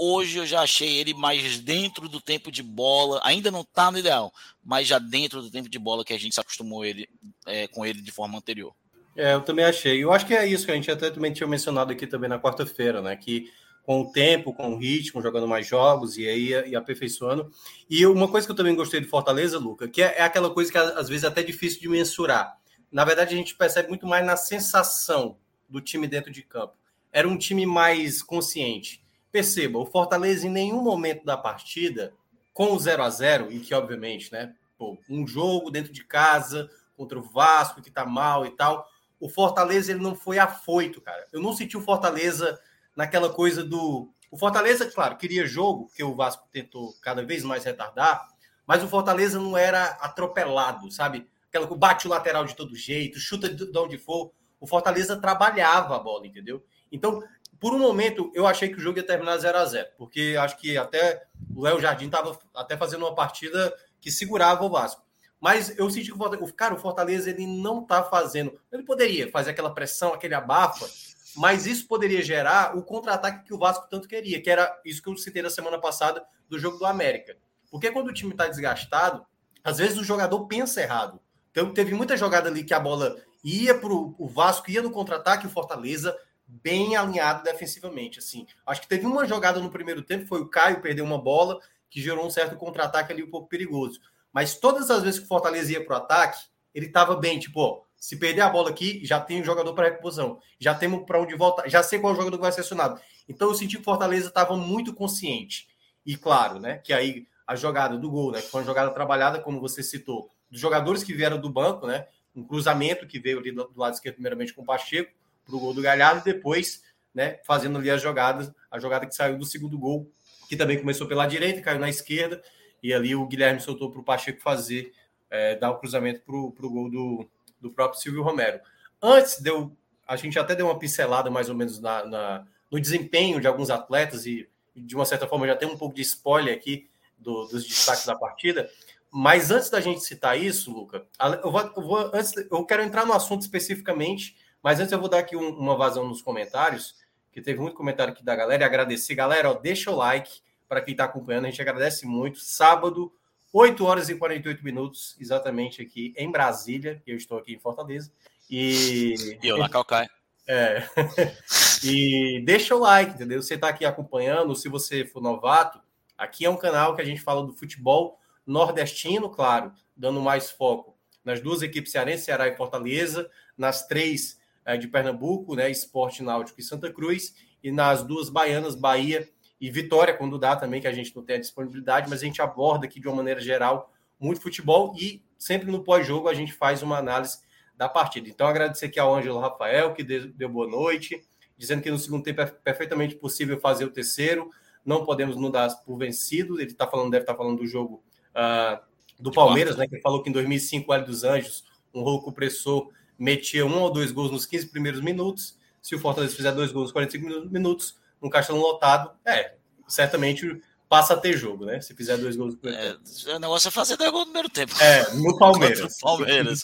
[0.00, 3.98] Hoje eu já achei ele mais dentro do tempo de bola, ainda não está no
[3.98, 4.32] ideal,
[4.64, 7.08] mas já dentro do tempo de bola que a gente se acostumou ele,
[7.44, 8.72] é, com ele de forma anterior.
[9.18, 10.04] É, eu também achei.
[10.04, 12.38] Eu acho que é isso que a gente até também tinha mencionado aqui também na
[12.38, 13.16] quarta-feira, né?
[13.16, 13.50] Que
[13.82, 17.50] com o tempo, com o ritmo, jogando mais jogos e aí e aperfeiçoando.
[17.90, 20.70] E uma coisa que eu também gostei do Fortaleza, Luca, que é, é aquela coisa
[20.70, 22.56] que às vezes é até difícil de mensurar.
[22.92, 25.36] Na verdade, a gente percebe muito mais na sensação
[25.68, 26.74] do time dentro de campo.
[27.12, 29.02] Era um time mais consciente.
[29.32, 32.14] Perceba, o Fortaleza em nenhum momento da partida,
[32.54, 36.70] com o 0 a 0 e que obviamente, né, pô, um jogo dentro de casa
[36.96, 38.86] contra o Vasco que tá mal e tal,
[39.20, 41.26] o Fortaleza ele não foi afoito, cara.
[41.32, 42.58] Eu não senti o Fortaleza
[42.94, 44.12] naquela coisa do.
[44.30, 48.28] O Fortaleza, claro, queria jogo, porque o Vasco tentou cada vez mais retardar,
[48.66, 51.28] mas o Fortaleza não era atropelado, sabe?
[51.48, 54.30] Aquela que bate o lateral de todo jeito, chuta de onde for.
[54.60, 56.62] O Fortaleza trabalhava a bola, entendeu?
[56.92, 57.22] Então,
[57.58, 60.56] por um momento, eu achei que o jogo ia terminar 0 a 0 porque acho
[60.58, 65.02] que até o Léo Jardim estava até fazendo uma partida que segurava o Vasco.
[65.40, 68.58] Mas eu senti que o cara, o Fortaleza ele não está fazendo.
[68.72, 70.88] Ele poderia fazer aquela pressão, aquele abafa,
[71.36, 75.08] mas isso poderia gerar o contra-ataque que o Vasco tanto queria, que era isso que
[75.08, 77.36] eu citei na semana passada do jogo do América.
[77.70, 79.24] Porque quando o time está desgastado,
[79.62, 81.20] às vezes o jogador pensa errado.
[81.50, 85.46] Então teve muita jogada ali que a bola ia para o Vasco, ia no contra-ataque,
[85.46, 86.16] o Fortaleza
[86.46, 88.18] bem alinhado defensivamente.
[88.18, 91.60] Assim, acho que teve uma jogada no primeiro tempo, foi o Caio perdeu uma bola
[91.90, 94.00] que gerou um certo contra-ataque ali um pouco perigoso.
[94.38, 97.58] Mas todas as vezes que o Fortaleza ia para o ataque, ele estava bem, tipo,
[97.58, 100.38] ó, se perder a bola aqui, já tem um jogador para reposição.
[100.60, 101.68] Já temos para onde voltar.
[101.68, 103.00] Já sei qual jogador que vai ser acionado.
[103.28, 105.66] Então eu senti que o Fortaleza estava muito consciente.
[106.06, 106.78] E claro, né?
[106.78, 108.40] Que aí a jogada do gol, né?
[108.40, 112.06] Que foi uma jogada trabalhada, como você citou, dos jogadores que vieram do banco, né?
[112.32, 115.10] Um cruzamento que veio ali do, do lado esquerdo, primeiramente com o Pacheco,
[115.44, 119.16] para o gol do Galhardo, e depois, né, fazendo ali as jogadas, a jogada que
[119.16, 120.08] saiu do segundo gol,
[120.48, 122.40] que também começou pela direita, caiu na esquerda,
[122.82, 124.92] e ali o Guilherme soltou para o Pacheco fazer,
[125.30, 127.28] é, dar o cruzamento para o gol do,
[127.60, 128.60] do próprio Silvio Romero.
[129.02, 129.76] antes deu,
[130.06, 133.70] a gente até deu uma pincelada mais ou menos na, na, no desempenho de alguns
[133.70, 137.66] atletas e, de uma certa forma já tem um pouco de spoiler aqui do, dos
[137.66, 138.70] destaques da partida.
[139.10, 141.06] Mas antes da gente citar isso, Luca,
[141.42, 145.08] eu vou, eu vou antes eu quero entrar no assunto especificamente, mas antes eu vou
[145.08, 146.94] dar aqui um, uma vazão nos comentários,
[147.32, 149.14] que teve muito comentário aqui da galera e agradecer.
[149.14, 152.38] Galera, ó, deixa o like para quem está acompanhando, a gente agradece muito.
[152.38, 153.12] Sábado,
[153.52, 158.12] 8 horas e 48 minutos, exatamente aqui em Brasília, eu estou aqui em Fortaleza.
[158.50, 160.10] E, e eu na Calcaia.
[160.46, 160.82] É.
[161.84, 163.42] e deixa o like, entendeu?
[163.42, 165.80] Você está aqui acompanhando, se você for novato,
[166.16, 170.96] aqui é um canal que a gente fala do futebol nordestino, claro, dando mais foco
[171.24, 176.58] nas duas equipes cearense, Ceará e Fortaleza, nas três é, de Pernambuco, né, Esporte Náutico
[176.58, 179.28] e Santa Cruz, e nas duas baianas, Bahia
[179.60, 182.40] e Vitória, quando dá também, que a gente não tem a disponibilidade, mas a gente
[182.40, 186.82] aborda aqui de uma maneira geral muito futebol e sempre no pós-jogo a gente faz
[186.82, 187.38] uma análise
[187.76, 188.28] da partida.
[188.28, 191.22] Então, agradecer aqui ao Ângelo Rafael, que deu boa noite,
[191.56, 194.50] dizendo que no segundo tempo é perfeitamente possível fazer o terceiro,
[194.84, 196.60] não podemos nos dar por vencido.
[196.60, 198.02] Ele está falando, deve estar tá falando do jogo
[198.34, 198.80] uh,
[199.20, 199.86] do Palmeiras, né?
[199.86, 203.80] Que ele falou que em 2005 o Hélio dos Anjos, um rolo compressor, metia um
[203.80, 205.58] ou dois gols nos 15 primeiros minutos.
[205.82, 209.54] Se o Fortaleza fizer dois gols nos 45 minutos, no Castelão lotado, é,
[209.86, 211.80] certamente passa a ter jogo, né?
[211.80, 212.96] Se fizer dois gols no é,
[213.34, 214.74] O negócio é fazer dois gols no primeiro tempo.
[214.80, 215.96] É, no Palmeiras.
[215.96, 216.62] o Palmeiras.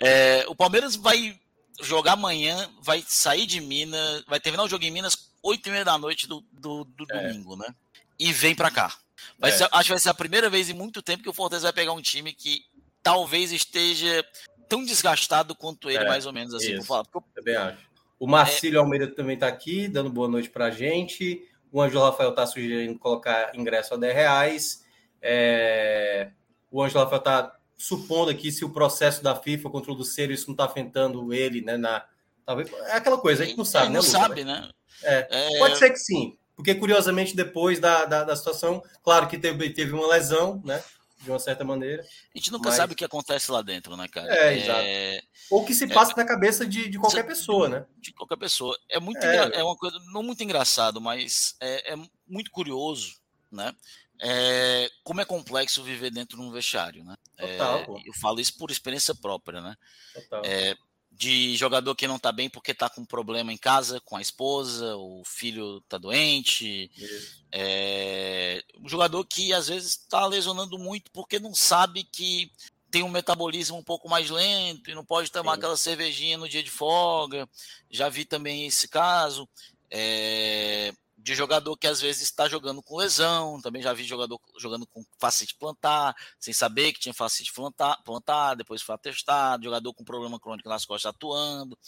[0.00, 1.38] É, o Palmeiras vai
[1.80, 5.84] jogar amanhã, vai sair de Minas, vai terminar o jogo em Minas 8 e meia
[5.84, 7.28] da noite do, do, do é.
[7.28, 7.74] domingo, né?
[8.18, 8.94] E vem para cá.
[9.38, 9.56] Vai é.
[9.56, 11.72] ser, acho que vai ser a primeira vez em muito tempo que o Fortaleza vai
[11.72, 12.64] pegar um time que
[13.02, 14.24] talvez esteja
[14.68, 16.74] tão desgastado quanto ele, é, mais ou menos assim.
[16.74, 16.86] Isso.
[16.86, 17.91] Falar, porque eu, também acho.
[18.22, 18.78] O Marcílio.
[18.78, 21.42] Almeida também está aqui, dando boa noite para a gente.
[21.72, 24.84] O Ângelo Rafael está sugerindo colocar ingresso a 10 reais.
[25.20, 26.30] É...
[26.70, 30.46] O Ângelo Rafael está supondo aqui se o processo da FIFA contra o Luceiro, isso
[30.46, 31.76] não está afetando ele, né?
[31.76, 32.06] Na...
[32.46, 32.72] Talvez...
[32.86, 33.94] É aquela coisa, a gente não sabe, né?
[33.94, 34.70] Não sabe, né?
[35.02, 35.26] É.
[35.28, 35.58] É...
[35.58, 36.38] Pode ser que sim.
[36.54, 40.80] Porque, curiosamente, depois da, da, da, situação, claro que teve, teve uma lesão, né?
[41.22, 42.02] De uma certa maneira.
[42.02, 42.76] A gente nunca mas...
[42.76, 44.34] sabe o que acontece lá dentro, né, cara?
[44.34, 44.58] É, é...
[44.58, 45.26] exato.
[45.50, 46.16] Ou que se passa é...
[46.16, 47.86] na cabeça de, de qualquer pessoa, né?
[47.98, 48.76] De qualquer pessoa.
[48.88, 49.56] É muito é, engra...
[49.56, 51.96] é uma coisa, não muito engraçado, mas é, é
[52.26, 53.14] muito curioso,
[53.50, 53.72] né?
[54.20, 57.16] É, como é complexo viver dentro de um vestiário, né?
[57.36, 59.76] Total, é, eu falo isso por experiência própria, né?
[60.14, 60.42] Total.
[61.22, 64.96] De jogador que não tá bem porque tá com problema em casa com a esposa,
[64.96, 66.90] o filho tá doente.
[67.52, 72.50] É, um jogador que às vezes está lesionando muito porque não sabe que
[72.90, 75.58] tem um metabolismo um pouco mais lento e não pode tomar Sim.
[75.58, 77.48] aquela cervejinha no dia de folga.
[77.88, 79.48] Já vi também esse caso.
[79.92, 80.92] É,
[81.22, 85.04] de jogador que às vezes está jogando com lesão, também já vi jogador jogando com
[85.20, 90.40] facite plantar, sem saber que tinha facite plantar, plantar depois foi atestado, jogador com problema
[90.40, 91.78] crônico nas costas atuando.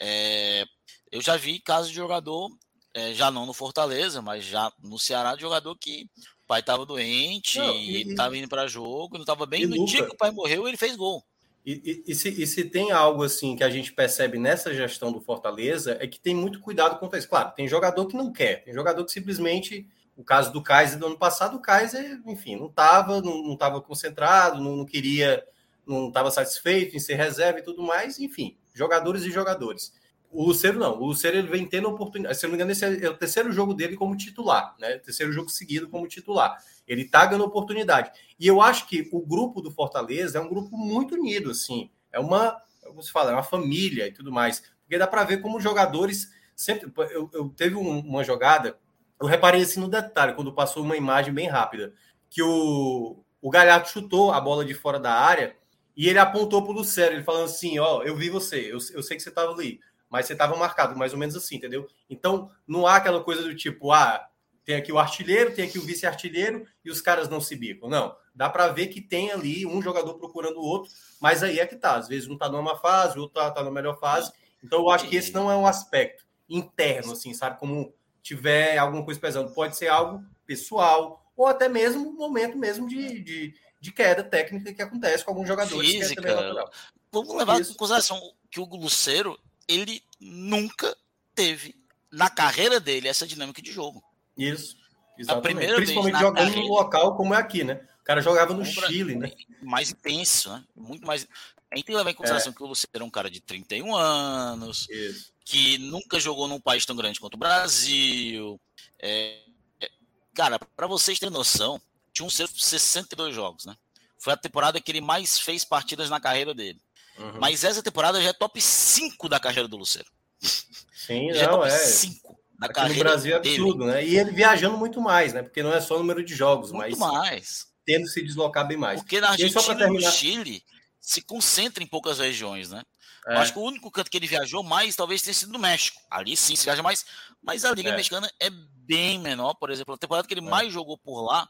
[0.00, 0.64] É,
[1.12, 2.50] eu já vi casos de jogador,
[2.92, 6.10] é, já não no Fortaleza, mas já no Ceará, de jogador que
[6.42, 10.04] o pai estava doente, não, e, indo para jogo, não estava bem, no Luca, dia
[10.04, 11.24] que o pai morreu, ele fez gol.
[11.66, 15.10] E, e, e, se, e, se, tem algo assim que a gente percebe nessa gestão
[15.10, 17.28] do Fortaleza é que tem muito cuidado com isso.
[17.28, 19.84] Claro, tem jogador que não quer, tem jogador que simplesmente,
[20.16, 24.62] o caso do Kaiser do ano passado, o Kaiser, enfim, não estava não estava concentrado,
[24.62, 25.44] não, não queria,
[25.84, 29.92] não estava satisfeito em ser reserva e tudo mais, enfim, jogadores e jogadores.
[30.30, 33.10] O Luceiro não, o Luceiro ele vem tendo oportunidade, se não me engano, esse é
[33.10, 34.98] o terceiro jogo dele como titular, né?
[34.98, 36.62] Terceiro jogo seguido como titular.
[36.86, 38.10] Ele está ganhando oportunidade.
[38.38, 41.90] E eu acho que o grupo do Fortaleza é um grupo muito unido, assim.
[42.12, 44.62] É uma, como se fala, é uma família e tudo mais.
[44.82, 46.92] Porque dá para ver como os jogadores sempre.
[47.10, 48.78] Eu, eu teve um, uma jogada,
[49.20, 51.92] eu reparei assim no detalhe, quando passou uma imagem bem rápida,
[52.30, 55.56] que o, o Galhardo chutou a bola de fora da área
[55.96, 59.02] e ele apontou para o Lucero, ele falando assim: Ó, eu vi você, eu, eu
[59.02, 61.88] sei que você estava ali, mas você estava marcado, mais ou menos assim, entendeu?
[62.08, 64.26] Então não há aquela coisa do tipo, ah
[64.66, 67.88] tem aqui o artilheiro, tem aqui o vice-artilheiro e os caras não se bicam.
[67.88, 70.90] Não, dá para ver que tem ali um jogador procurando o outro,
[71.20, 71.94] mas aí é que tá.
[71.94, 74.32] Às vezes um tá numa fase, o outro tá, tá na melhor fase.
[74.62, 77.60] Então eu acho que esse não é um aspecto interno, assim, sabe?
[77.60, 79.54] Como tiver alguma coisa pesando.
[79.54, 84.74] Pode ser algo pessoal ou até mesmo um momento mesmo de, de, de queda técnica
[84.74, 85.88] que acontece com alguns jogadores.
[85.88, 86.28] É Física.
[86.28, 86.64] É
[87.12, 87.70] Vamos levar Isso.
[87.72, 89.38] em consideração que o Luceiro,
[89.68, 90.96] ele nunca
[91.36, 91.76] teve
[92.10, 94.02] na carreira dele essa dinâmica de jogo.
[94.36, 94.76] Isso.
[95.18, 95.74] Exatamente.
[95.74, 97.80] Principalmente jogando carreira, no local como é aqui, né?
[98.00, 99.32] O cara jogava no Chile, né?
[99.62, 100.64] Mais intenso, né?
[100.76, 101.26] Muito mais.
[101.70, 102.54] A gente tem que levar em consideração é.
[102.54, 105.32] que o Luciano é um cara de 31 anos, Isso.
[105.44, 108.60] que nunca jogou num país tão grande quanto o Brasil.
[109.00, 109.40] É,
[109.80, 109.90] é,
[110.34, 111.80] cara, para vocês terem noção,
[112.12, 113.76] tinha um 62 jogos, né?
[114.18, 116.80] Foi a temporada que ele mais fez partidas na carreira dele.
[117.18, 117.40] Uhum.
[117.40, 120.08] Mas essa temporada já é top 5 da carreira do Luceiro.
[120.40, 121.86] Sim, já é não, é top é.
[121.86, 122.25] 5
[122.58, 123.04] da Aqui carreira.
[123.04, 123.92] No Brasil é absurdo, dele.
[123.92, 124.06] né?
[124.06, 125.42] E ele viajando muito mais, né?
[125.42, 127.12] Porque não é só o número de jogos, muito mas.
[127.12, 127.66] mais.
[127.84, 129.00] Tendo se deslocar bem mais.
[129.00, 130.10] Porque na Argentina e terminar...
[130.10, 130.62] no Chile
[131.00, 132.82] se concentra em poucas regiões, né?
[133.26, 133.34] É.
[133.34, 136.00] Eu acho que o único canto que ele viajou mais talvez tenha sido no México.
[136.10, 137.04] Ali sim se viaja mais,
[137.42, 137.96] mas a Liga é.
[137.96, 139.54] Mexicana é bem menor.
[139.54, 140.50] Por exemplo, a temporada que ele é.
[140.50, 141.48] mais jogou por lá,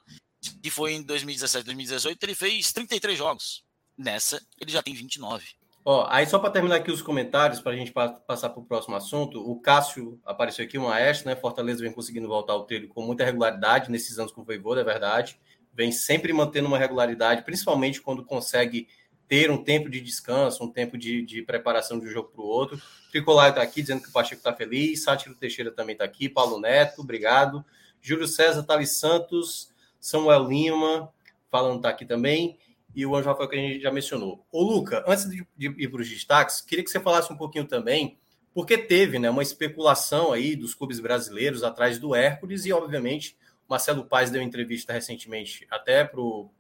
[0.62, 3.64] que foi em 2017, 2018, ele fez 33 jogos.
[3.96, 5.46] Nessa, ele já tem 29.
[5.89, 8.97] Ó, aí só para terminar aqui os comentários, para a gente passar para o próximo
[8.97, 11.37] assunto, o Cássio apareceu aqui, um maestro, né?
[11.37, 14.84] Fortaleza vem conseguindo voltar ao trilho com muita regularidade nesses anos com o Voivoda, é
[14.84, 15.39] verdade.
[15.72, 18.89] Vem sempre mantendo uma regularidade, principalmente quando consegue
[19.28, 22.49] ter um tempo de descanso, um tempo de, de preparação de um jogo para o
[22.49, 22.82] outro.
[23.12, 26.59] Tricolar está aqui dizendo que o Pacheco está feliz, Sátiro Teixeira também está aqui, Paulo
[26.59, 27.64] Neto, obrigado.
[28.03, 31.12] Júlio César, Thales Santos, Samuel Lima,
[31.49, 32.59] falando está aqui também,
[32.97, 34.47] e o Anjo Rafael que a gente já mencionou.
[34.51, 38.18] Ô, Luca, antes de, ir para os destaques, queria que você falasse um pouquinho também,
[38.55, 43.36] porque teve né, uma especulação aí dos clubes brasileiros atrás do Hércules, e obviamente
[43.68, 46.51] o Marcelo Paes deu entrevista recentemente até para o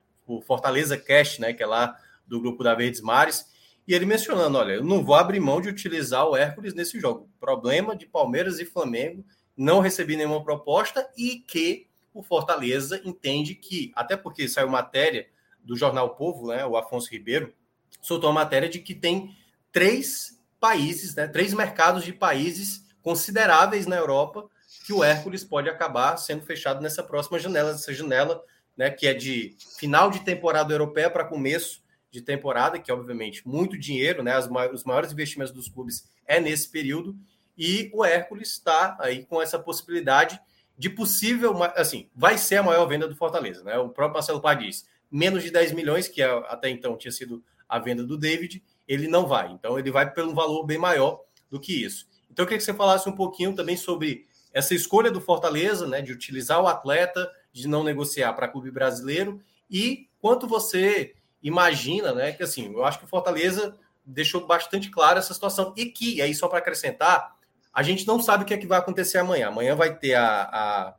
[0.46, 3.50] Fortaleza Cast, né, que é lá do grupo da Verdes Mares,
[3.88, 7.30] e ele mencionando: olha, eu não vou abrir mão de utilizar o Hércules nesse jogo.
[7.40, 9.24] Problema de Palmeiras e Flamengo,
[9.56, 15.28] não recebi nenhuma proposta e que o Fortaleza entende que, até porque saiu matéria
[15.66, 17.52] do jornal Povo, né, o Afonso Ribeiro,
[18.00, 19.36] soltou uma matéria de que tem
[19.72, 24.48] três países, né, três mercados de países consideráveis na Europa
[24.86, 28.42] que o Hércules pode acabar sendo fechado nessa próxima janela, essa janela
[28.76, 33.78] né, que é de final de temporada europeia para começo de temporada, que obviamente muito
[33.78, 34.32] dinheiro, né?
[34.32, 37.16] As, os maiores investimentos dos clubes é nesse período,
[37.58, 40.40] e o Hércules está aí com essa possibilidade
[40.78, 43.78] de possível, assim, vai ser a maior venda do Fortaleza, né?
[43.78, 47.42] O próprio Marcelo Pá diz, menos de 10 milhões, que é, até então tinha sido
[47.68, 49.50] a venda do David, ele não vai.
[49.50, 52.06] Então ele vai pelo valor bem maior do que isso.
[52.30, 56.00] Então eu queria que você falasse um pouquinho também sobre essa escolha do Fortaleza, né,
[56.00, 59.40] de utilizar o atleta, de não negociar para clube brasileiro
[59.70, 62.32] e quanto você imagina, né?
[62.32, 65.72] Que assim, eu acho que o Fortaleza deixou bastante claro essa situação.
[65.76, 67.36] E que, aí só para acrescentar,
[67.72, 69.48] a gente não sabe o que é que vai acontecer amanhã.
[69.48, 70.94] Amanhã vai ter a, a,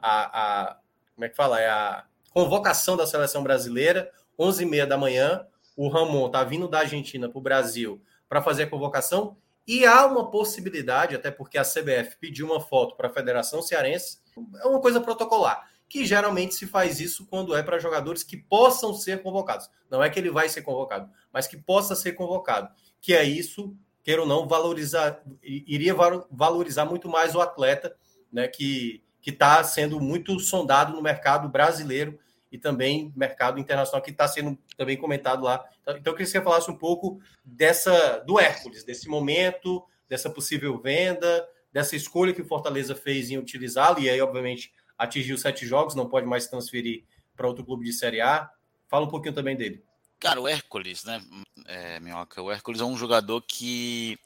[0.00, 0.76] a, a
[1.14, 1.60] como é que fala?
[1.60, 5.46] É a convocação da seleção brasileira, 11h30 da manhã.
[5.76, 9.36] O Ramon tá vindo da Argentina para o Brasil para fazer a convocação.
[9.66, 14.18] E há uma possibilidade, até porque a CBF pediu uma foto para a Federação Cearense,
[14.60, 18.94] é uma coisa protocolar que geralmente se faz isso quando é para jogadores que possam
[18.94, 19.68] ser convocados.
[19.90, 22.70] Não é que ele vai ser convocado, mas que possa ser convocado.
[22.98, 25.94] Que é isso, queira ou não, valorizar, iria
[26.30, 27.94] valorizar muito mais o atleta,
[28.32, 32.18] né, que está sendo muito sondado no mercado brasileiro
[32.52, 35.64] e também mercado internacional, que está sendo também comentado lá.
[35.80, 40.78] Então, eu queria que você falasse um pouco dessa do Hércules, desse momento, dessa possível
[40.78, 45.94] venda, dessa escolha que o Fortaleza fez em utilizá-lo, e aí, obviamente, atingiu sete jogos,
[45.94, 48.50] não pode mais transferir para outro clube de Série A.
[48.86, 49.82] Fala um pouquinho também dele.
[50.20, 51.20] Cara, o Hércules, né,
[51.66, 52.42] é, Minhoca?
[52.42, 54.18] O Hércules é um jogador que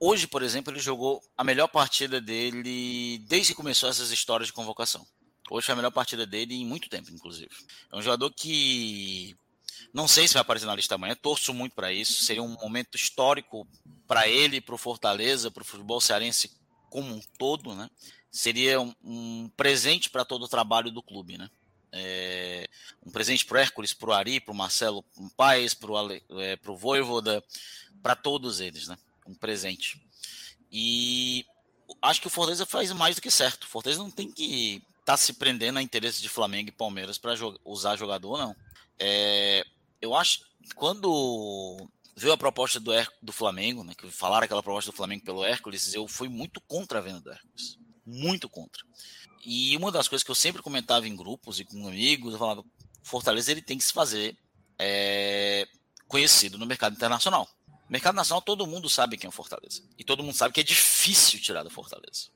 [0.00, 4.52] hoje, por exemplo, ele jogou a melhor partida dele desde que começou essas histórias de
[4.52, 5.06] convocação.
[5.50, 7.50] Hoje foi a melhor partida dele em muito tempo, inclusive.
[7.92, 9.36] É um jogador que
[9.92, 12.24] não sei se vai aparecer na lista amanhã, torço muito para isso.
[12.24, 13.66] Seria um momento histórico
[14.06, 16.50] para ele, para o Fortaleza, para o futebol cearense
[16.90, 17.88] como um todo, né?
[18.30, 21.50] seria um, um presente para todo o trabalho do clube, né?
[21.90, 22.68] É,
[23.04, 25.04] um presente para o Hércules, para o Ari, para o Marcelo
[25.36, 27.42] Paes, para o é, Voivoda,
[28.02, 28.98] para todos eles, né?
[29.26, 30.00] Um presente.
[30.70, 31.46] E
[32.02, 33.64] acho que o Fortaleza faz mais do que certo.
[33.64, 37.32] O Fortaleza não tem que tá se prendendo a interesses de Flamengo e Palmeiras para
[37.64, 38.54] usar jogador, não.
[38.98, 39.64] É,
[40.02, 40.40] eu acho
[40.74, 42.92] quando veio a proposta do,
[43.22, 46.98] do Flamengo, né, que falaram aquela proposta do Flamengo pelo Hércules, eu fui muito contra
[46.98, 48.84] a venda do Hércules muito contra.
[49.46, 52.62] E uma das coisas que eu sempre comentava em grupos e com amigos, eu falava,
[53.02, 54.36] Fortaleza ele tem que se fazer
[54.78, 55.66] é,
[56.06, 57.48] conhecido no mercado internacional.
[57.88, 59.82] mercado nacional todo mundo sabe quem é o Fortaleza.
[59.96, 62.28] E todo mundo sabe que é difícil tirar do Fortaleza.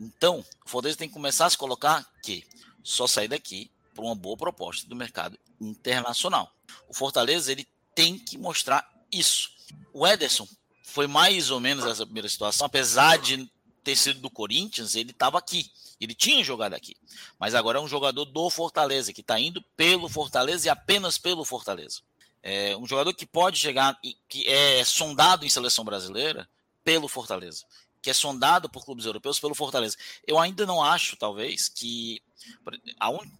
[0.00, 2.44] Então, o Fortaleza tem que começar a se colocar que
[2.82, 6.52] só sair daqui por uma boa proposta do mercado internacional.
[6.88, 9.50] O Fortaleza ele tem que mostrar isso.
[9.92, 10.46] O Ederson
[10.82, 13.50] foi mais ou menos essa primeira situação, apesar de
[13.82, 15.70] ter sido do Corinthians, ele estava aqui.
[16.00, 16.96] Ele tinha jogado aqui.
[17.38, 21.44] Mas agora é um jogador do Fortaleza, que está indo pelo Fortaleza e apenas pelo
[21.44, 22.00] Fortaleza.
[22.42, 26.48] É um jogador que pode chegar, que é sondado em seleção brasileira
[26.84, 27.64] pelo Fortaleza,
[28.00, 29.96] que é sondado por clubes europeus pelo Fortaleza.
[30.26, 32.22] Eu ainda não acho, talvez, que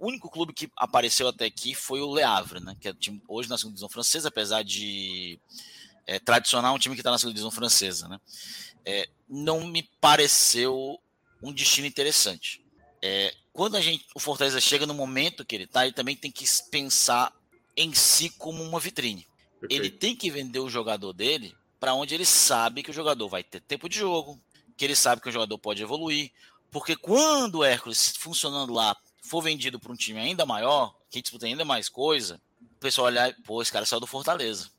[0.00, 2.76] o único clube que apareceu até aqui foi o Le Havre, né?
[2.80, 5.38] Que é time, hoje na segunda divisão francesa, apesar de
[6.06, 8.20] é, tradicional, um time que está na segunda divisão francesa, né?
[8.84, 10.98] É, não me pareceu
[11.42, 12.64] um destino interessante.
[13.02, 16.30] É, quando a gente, o Fortaleza chega no momento que ele está, ele também tem
[16.30, 17.32] que pensar
[17.76, 19.26] em si como uma vitrine.
[19.60, 19.82] Perfeito.
[19.82, 23.42] Ele tem que vender o jogador dele para onde ele sabe que o jogador vai
[23.42, 24.40] ter tempo de jogo,
[24.78, 26.30] que ele sabe que o jogador pode evoluir.
[26.70, 31.46] Porque quando o Hércules funcionando lá for vendido para um time ainda maior, que disputa
[31.46, 34.70] ainda mais coisa, o pessoal olhar, pô, esse cara saiu do Fortaleza.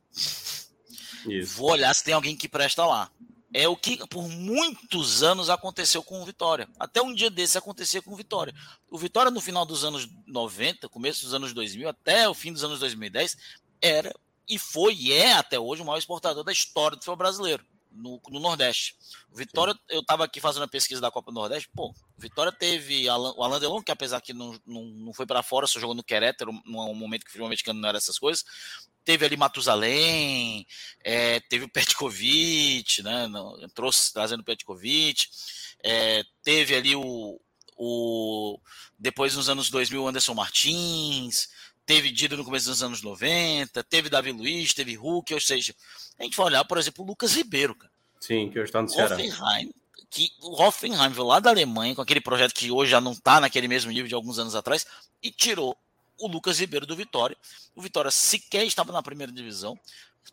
[1.28, 1.58] Isso.
[1.58, 3.12] Vou olhar se tem alguém que presta lá.
[3.54, 6.70] É o que por muitos anos aconteceu com o Vitória.
[6.80, 8.54] Até um dia desse acontecia com o Vitória.
[8.90, 12.64] O Vitória, no final dos anos 90, começo dos anos 2000, até o fim dos
[12.64, 13.36] anos 2010,
[13.82, 14.16] era
[14.48, 17.66] e foi e é até hoje o maior exportador da história do futebol brasileiro
[18.00, 18.96] no, no Nordeste.
[19.32, 19.80] O Vitória, Sim.
[19.90, 23.44] eu estava aqui fazendo a pesquisa da Copa do Nordeste, pô, Vitória teve Alan, o
[23.44, 26.52] Alan Delon, que apesar que não, não, não foi para fora, só jogou no Querétaro,
[26.66, 28.44] num momento que o futebol americano não era essas coisas,
[29.04, 30.66] teve ali Matusalém,
[31.04, 33.28] é, teve o Petkovic, né,
[33.62, 35.28] entrou trazendo o Petkovic,
[35.84, 37.40] é, teve ali o,
[37.78, 38.60] o,
[38.98, 41.50] depois nos anos 2000, Anderson Martins,
[41.90, 45.74] teve Dido no começo dos anos 90, teve Davi Luiz, teve Hulk, ou seja,
[46.20, 47.92] a gente vai olhar, por exemplo, o Lucas Ribeiro, cara.
[48.20, 49.16] Sim, que hoje está no Ceará.
[49.16, 49.72] Hoffenheim,
[50.08, 53.42] que o Hoffenheim veio lá da Alemanha com aquele projeto que hoje já não está
[53.42, 54.86] naquele mesmo nível de alguns anos atrás
[55.24, 55.76] e tirou
[56.20, 57.36] o Lucas Ribeiro do Vitória.
[57.74, 59.76] O Vitória sequer estava na primeira divisão.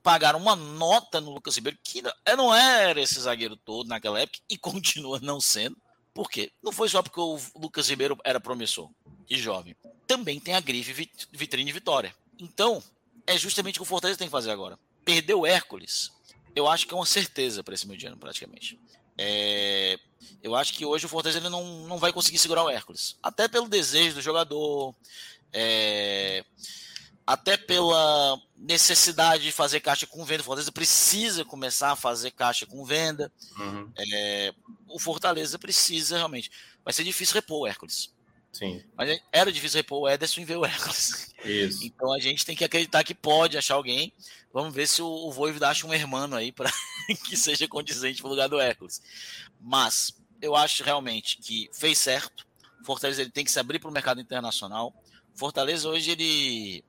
[0.02, 2.02] Pagaram uma nota no Lucas Ribeiro, que
[2.36, 5.78] não era esse zagueiro todo naquela época e continua não sendo.
[6.16, 6.50] Por quê?
[6.62, 8.88] Não foi só porque o Lucas Ribeiro era promissor
[9.28, 9.76] e jovem.
[10.06, 12.16] Também tem a grife vitrine Vitória.
[12.38, 12.82] Então,
[13.26, 14.78] é justamente o que o Fortaleza tem que fazer agora.
[15.04, 16.10] Perdeu o Hércules,
[16.54, 18.80] eu acho que é uma certeza para esse mediano, praticamente.
[19.18, 19.98] É,
[20.42, 23.18] eu acho que hoje o Fortaleza ele não, não vai conseguir segurar o Hércules.
[23.22, 24.94] Até pelo desejo do jogador,
[25.52, 26.42] é,
[27.26, 30.42] até pela necessidade de fazer caixa com venda.
[30.42, 33.32] O Fortaleza precisa começar a fazer caixa com venda.
[33.58, 33.90] Uhum.
[33.98, 34.54] É,
[34.86, 36.50] o Fortaleza precisa realmente.
[36.84, 38.14] Vai ser difícil repor o Hércules.
[38.52, 38.82] Sim.
[38.96, 41.34] Mas era difícil repor o Ederson e ver o Hércules.
[41.44, 41.84] Isso.
[41.84, 44.12] Então a gente tem que acreditar que pode achar alguém.
[44.52, 46.70] Vamos ver se o, o Voivoda acha um hermano aí para
[47.26, 49.02] que seja condizente para o lugar do Hércules.
[49.60, 52.46] Mas eu acho realmente que fez certo.
[52.84, 54.94] Fortaleza ele tem que se abrir para o mercado internacional.
[55.34, 56.84] Fortaleza hoje ele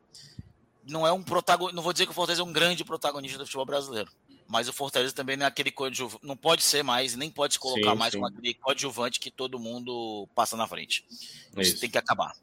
[0.88, 1.76] não é um protagonista.
[1.76, 4.12] Não vou dizer que o Fortaleza é um grande protagonista do futebol brasileiro
[4.48, 7.60] mas o Fortaleza também não é aquele coadjuvante, não pode ser mais, nem pode se
[7.60, 8.20] colocar sim, mais sim.
[8.20, 11.06] como aquele coadjuvante que todo mundo passa na frente.
[11.10, 11.82] Isso, isso.
[11.82, 12.34] tem que acabar.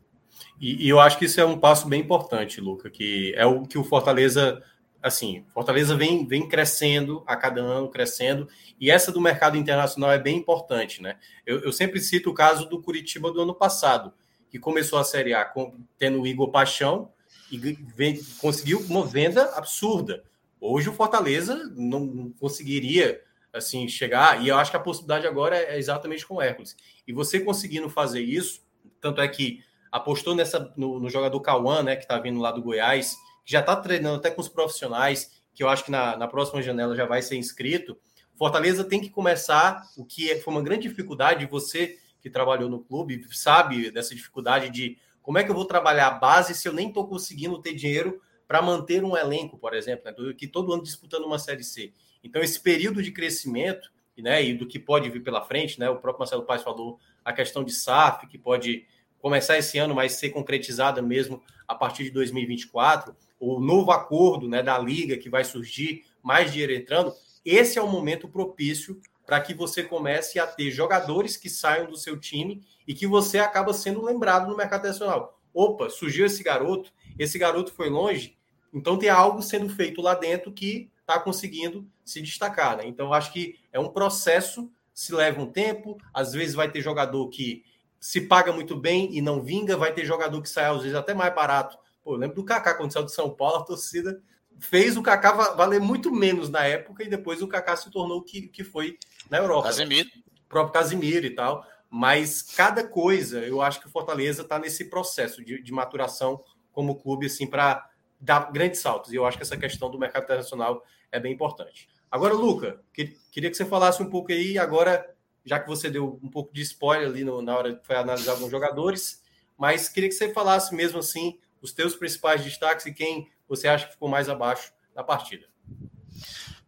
[0.60, 3.62] E, e, eu acho que isso é um passo bem importante, Luca, que é o
[3.62, 4.62] que o Fortaleza,
[5.02, 10.18] assim, Fortaleza vem, vem crescendo a cada ano, crescendo, e essa do mercado internacional é
[10.18, 11.16] bem importante, né?
[11.46, 14.12] Eu, eu sempre cito o caso do Curitiba do ano passado,
[14.50, 17.10] que começou a Série A com, tendo o Igor Paixão
[17.50, 20.24] e vem, conseguiu uma venda absurda
[20.66, 23.20] Hoje o Fortaleza não conseguiria
[23.52, 26.74] assim chegar, e eu acho que a possibilidade agora é exatamente com o Hércules.
[27.06, 28.62] E você conseguindo fazer isso,
[28.98, 32.62] tanto é que apostou nessa no, no jogador Cauã, né, que está vindo lá do
[32.62, 33.14] Goiás,
[33.44, 36.62] que já está treinando até com os profissionais, que eu acho que na, na próxima
[36.62, 37.94] janela já vai ser inscrito.
[38.34, 42.80] Fortaleza tem que começar, o que é, foi uma grande dificuldade, você que trabalhou no
[42.80, 46.72] clube sabe dessa dificuldade de como é que eu vou trabalhar a base se eu
[46.72, 50.82] nem estou conseguindo ter dinheiro para manter um elenco, por exemplo, né, que todo ano
[50.82, 51.94] disputando uma Série C.
[52.22, 55.96] Então, esse período de crescimento né, e do que pode vir pela frente, né, o
[55.96, 58.86] próprio Marcelo Paes falou a questão de SAF, que pode
[59.18, 64.62] começar esse ano, mas ser concretizada mesmo a partir de 2024, o novo acordo né,
[64.62, 69.54] da Liga que vai surgir, mais dinheiro entrando, esse é o momento propício para que
[69.54, 74.04] você comece a ter jogadores que saiam do seu time e que você acaba sendo
[74.04, 75.40] lembrado no mercado nacional.
[75.52, 78.36] Opa, surgiu esse garoto, esse garoto foi longe,
[78.72, 82.76] então tem algo sendo feito lá dentro que está conseguindo se destacar.
[82.76, 82.86] Né?
[82.86, 87.28] Então acho que é um processo, se leva um tempo, às vezes vai ter jogador
[87.28, 87.64] que
[88.00, 91.14] se paga muito bem e não vinga, vai ter jogador que sai às vezes até
[91.14, 91.78] mais barato.
[92.02, 94.20] Pô, lembro do Kaká quando saiu de São Paulo, a torcida
[94.58, 98.22] fez o Kaká valer muito menos na época e depois o Kaká se tornou o
[98.22, 98.98] que, que foi
[99.30, 99.68] na Europa.
[99.68, 100.08] Casemiro.
[100.46, 101.66] O próprio Casimiro e tal.
[101.90, 106.96] Mas cada coisa, eu acho que o Fortaleza está nesse processo de, de maturação como
[106.96, 107.88] clube, assim, para
[108.20, 109.12] dar grandes saltos.
[109.12, 111.88] E eu acho que essa questão do mercado internacional é bem importante.
[112.10, 115.08] Agora, Luca, que, queria que você falasse um pouco aí, agora,
[115.44, 118.32] já que você deu um pouco de spoiler ali no, na hora que foi analisar
[118.32, 119.22] alguns jogadores,
[119.56, 123.86] mas queria que você falasse mesmo assim os teus principais destaques e quem você acha
[123.86, 125.46] que ficou mais abaixo na partida.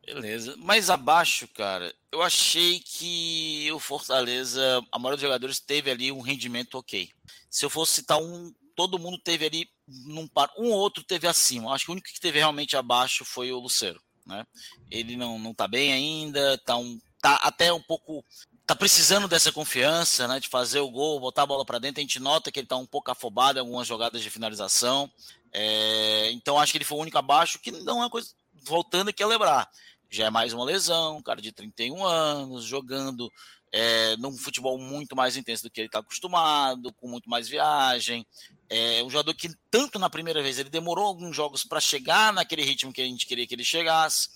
[0.06, 0.56] Beleza.
[0.56, 6.20] Mais abaixo, cara, eu achei que o Fortaleza, a maioria dos jogadores teve ali um
[6.20, 7.10] rendimento ok.
[7.50, 11.26] Se eu fosse citar um todo mundo teve ali num par, um ou outro teve
[11.26, 11.72] acima.
[11.72, 14.00] Acho que o único que teve realmente abaixo foi o Lucero.
[14.24, 14.46] né?
[14.90, 18.22] Ele não, não tá bem ainda, tá, um, tá até um pouco
[18.66, 22.00] tá precisando dessa confiança, né, de fazer o gol, botar a bola para dentro.
[22.00, 25.08] A gente nota que ele tá um pouco afobado em algumas jogadas de finalização.
[25.52, 28.28] É, então acho que ele foi o único abaixo, que não é uma coisa.
[28.64, 29.70] Voltando aqui a lembrar,
[30.10, 33.30] já é mais uma lesão, um cara de 31 anos, jogando
[33.72, 38.26] é, num futebol muito mais intenso do que ele está acostumado, com muito mais viagem.
[38.68, 42.62] É um jogador que, tanto na primeira vez, ele demorou alguns jogos para chegar naquele
[42.62, 44.28] ritmo que a gente queria que ele chegasse.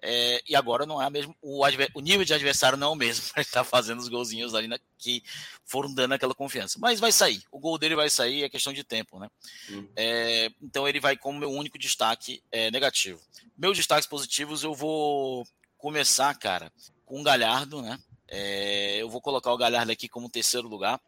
[0.00, 2.94] É, e agora não é a mesma, o, o, nível de adversário não é o
[2.94, 5.22] mesmo para estar tá fazendo os golzinhos ali na, que
[5.64, 6.78] foram dando aquela confiança.
[6.78, 9.28] Mas vai sair, o gol dele vai sair, é questão de tempo, né?
[9.70, 9.88] Uhum.
[9.96, 13.20] É, então ele vai como meu único destaque é, negativo.
[13.56, 15.44] Meus destaques positivos eu vou
[15.76, 16.72] começar, cara,
[17.04, 17.98] com o Galhardo, né?
[18.28, 21.00] É, eu vou colocar o Galhardo aqui como terceiro lugar.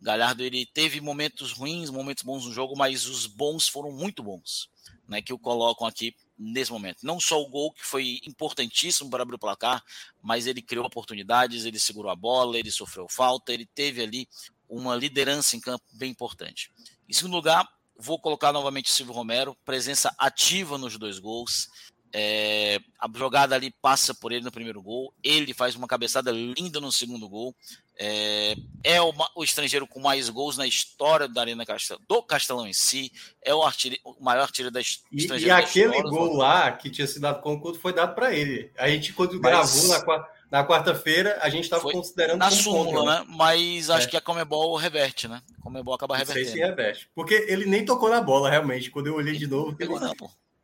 [0.00, 4.22] O Galhardo ele teve momentos ruins, momentos bons no jogo, mas os bons foram muito
[4.24, 4.68] bons,
[5.06, 5.22] né?
[5.22, 6.98] Que o colocam aqui nesse momento.
[7.02, 9.82] Não só o gol que foi importantíssimo para abrir o placar,
[10.22, 14.28] mas ele criou oportunidades, ele segurou a bola, ele sofreu falta, ele teve ali
[14.68, 16.72] uma liderança em campo bem importante.
[17.08, 21.68] Em segundo lugar, vou colocar novamente o Silvio Romero, presença ativa nos dois gols.
[22.16, 26.80] É, a jogada ali passa por ele no primeiro gol, ele faz uma cabeçada linda
[26.80, 27.52] no segundo gol.
[27.98, 28.54] É,
[28.84, 31.64] é o, o, estrangeiro com mais gols na história da Arena
[32.08, 33.10] do Castelão em si.
[33.42, 35.42] É o, artilhe, o maior artilheiro da história.
[35.42, 38.70] E, e aquele história, gol lá que tinha sido dado concurso foi dado para ele.
[38.78, 39.50] A gente, quando Mas...
[39.82, 42.38] gravou na, na quarta-feira, a gente estava considerando.
[42.38, 43.26] Na súmula, né?
[43.28, 44.10] Mas acho é.
[44.10, 45.42] que a Comebol reverte, né?
[45.58, 46.46] A Comebol acaba revertendo.
[46.46, 47.08] Não sei se reverte.
[47.12, 48.88] Porque ele nem tocou na bola, realmente.
[48.88, 50.10] Quando eu olhei de novo, ele, ele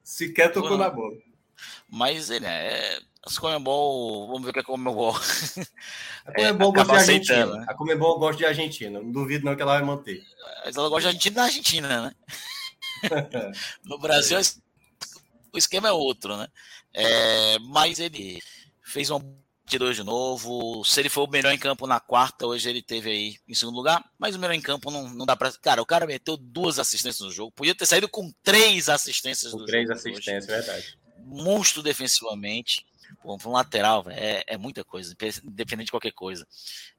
[0.05, 1.16] sequer tocou na bola.
[1.88, 3.00] Mas ele é.
[3.22, 5.14] As Comembol, vamos ver o que é Comembol.
[6.24, 7.46] A Comembol é, gosta de Argentina.
[7.46, 7.64] Né?
[7.68, 9.00] A Comembol gosta de Argentina.
[9.00, 10.22] Não duvido não que ela vai manter.
[10.64, 12.14] Mas ela gosta de Argentina na Argentina, né?
[13.84, 14.38] no Brasil,
[15.52, 16.48] o esquema é outro, né?
[16.94, 18.40] É, mas ele
[18.82, 19.20] fez um
[19.78, 20.82] dois de novo.
[20.84, 23.76] Se ele foi o melhor em campo na quarta, hoje ele teve aí em segundo
[23.76, 24.04] lugar.
[24.18, 25.52] Mas o melhor em campo não, não dá pra.
[25.52, 27.52] Cara, o cara meteu duas assistências no jogo.
[27.52, 30.66] Podia ter saído com três assistências com três assistências, hoje.
[30.66, 30.99] verdade
[31.31, 32.87] monstro defensivamente.
[33.22, 35.14] Pô, um lateral, é, é muita coisa,
[35.45, 36.47] independente de qualquer coisa.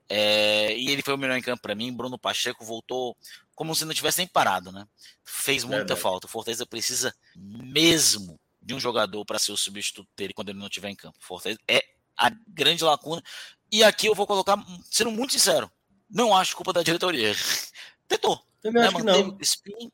[0.09, 1.93] É, e ele foi o melhor em campo para mim.
[1.93, 3.15] Bruno Pacheco voltou
[3.55, 4.85] como se não tivesse nem parado, né?
[5.23, 6.27] Fez muita falta.
[6.27, 10.67] O Fortaleza precisa mesmo de um jogador para ser o substituto dele quando ele não
[10.67, 11.17] estiver em campo.
[11.19, 11.81] Fortaleza é
[12.17, 13.23] a grande lacuna.
[13.71, 14.57] E aqui eu vou colocar,
[14.89, 15.71] sendo muito sincero,
[16.09, 17.33] não acho culpa da diretoria.
[18.07, 18.43] Tentou.
[18.61, 18.87] Também né?
[18.89, 19.37] acho que não.
[19.41, 19.91] Spin,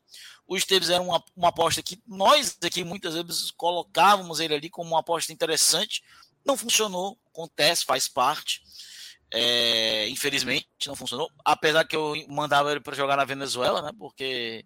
[0.47, 4.91] o Esteves era uma, uma aposta que nós aqui muitas vezes colocávamos ele ali como
[4.91, 6.01] uma aposta interessante.
[6.45, 8.61] Não funcionou, acontece, faz parte.
[9.29, 11.29] É, infelizmente não funcionou.
[11.43, 13.91] Apesar que eu mandava ele para jogar na Venezuela, né?
[13.99, 14.65] Porque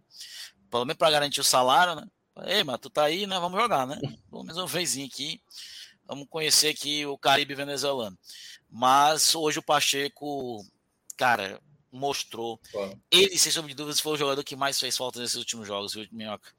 [0.70, 2.08] pelo menos para garantir o salário, né?
[2.46, 3.40] Ei, mas tu tá aí, né?
[3.40, 4.00] Vamos jogar, né?
[4.30, 5.42] Pelo menos uma vezinho aqui.
[6.06, 8.18] Vamos conhecer aqui o Caribe venezuelano.
[8.70, 10.66] Mas hoje o Pacheco,
[11.18, 11.62] cara,
[11.92, 12.60] mostrou.
[13.12, 15.94] Ele, sem sombra de dúvidas, foi o jogador que mais fez falta nesses últimos jogos,
[15.94, 16.50] viu, Minhoca?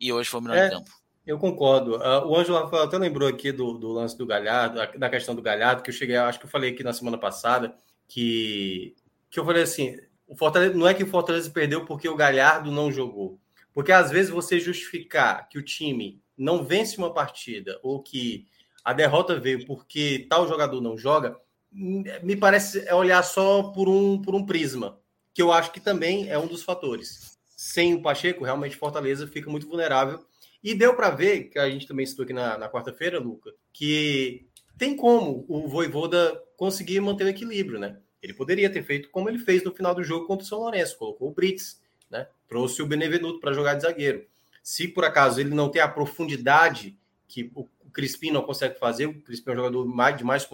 [0.00, 0.90] E hoje foi o melhor é, em campo.
[1.26, 1.96] Eu concordo.
[1.96, 5.42] Uh, o Ângelo Rafael até lembrou aqui do, do lance do Galhardo, da questão do
[5.42, 7.74] Galhardo, que eu cheguei, acho que eu falei aqui na semana passada,
[8.08, 8.94] que,
[9.30, 12.70] que eu falei assim: o Fortaleza, não é que o Fortaleza perdeu porque o Galhardo
[12.70, 13.38] não jogou.
[13.72, 18.46] Porque às vezes você justificar que o time não vence uma partida ou que
[18.84, 21.36] a derrota veio porque tal jogador não joga,
[21.72, 24.98] me parece é olhar só por um, por um prisma,
[25.32, 27.38] que eu acho que também é um dos fatores.
[27.56, 30.24] Sem o Pacheco, realmente Fortaleza fica muito vulnerável.
[30.62, 34.46] E deu para ver, que a gente também citou aqui na, na quarta-feira, Luca, que
[34.76, 37.98] tem como o Voivoda conseguir manter o equilíbrio, né?
[38.22, 40.98] Ele poderia ter feito como ele fez no final do jogo contra o São Lourenço,
[40.98, 42.26] colocou o Brits, né?
[42.48, 44.26] Trouxe o Benevenuto para jogar de zagueiro.
[44.62, 49.22] Se por acaso ele não tem a profundidade que o Crispim não consegue fazer, o
[49.22, 50.44] Crispim é um jogador mais, de mais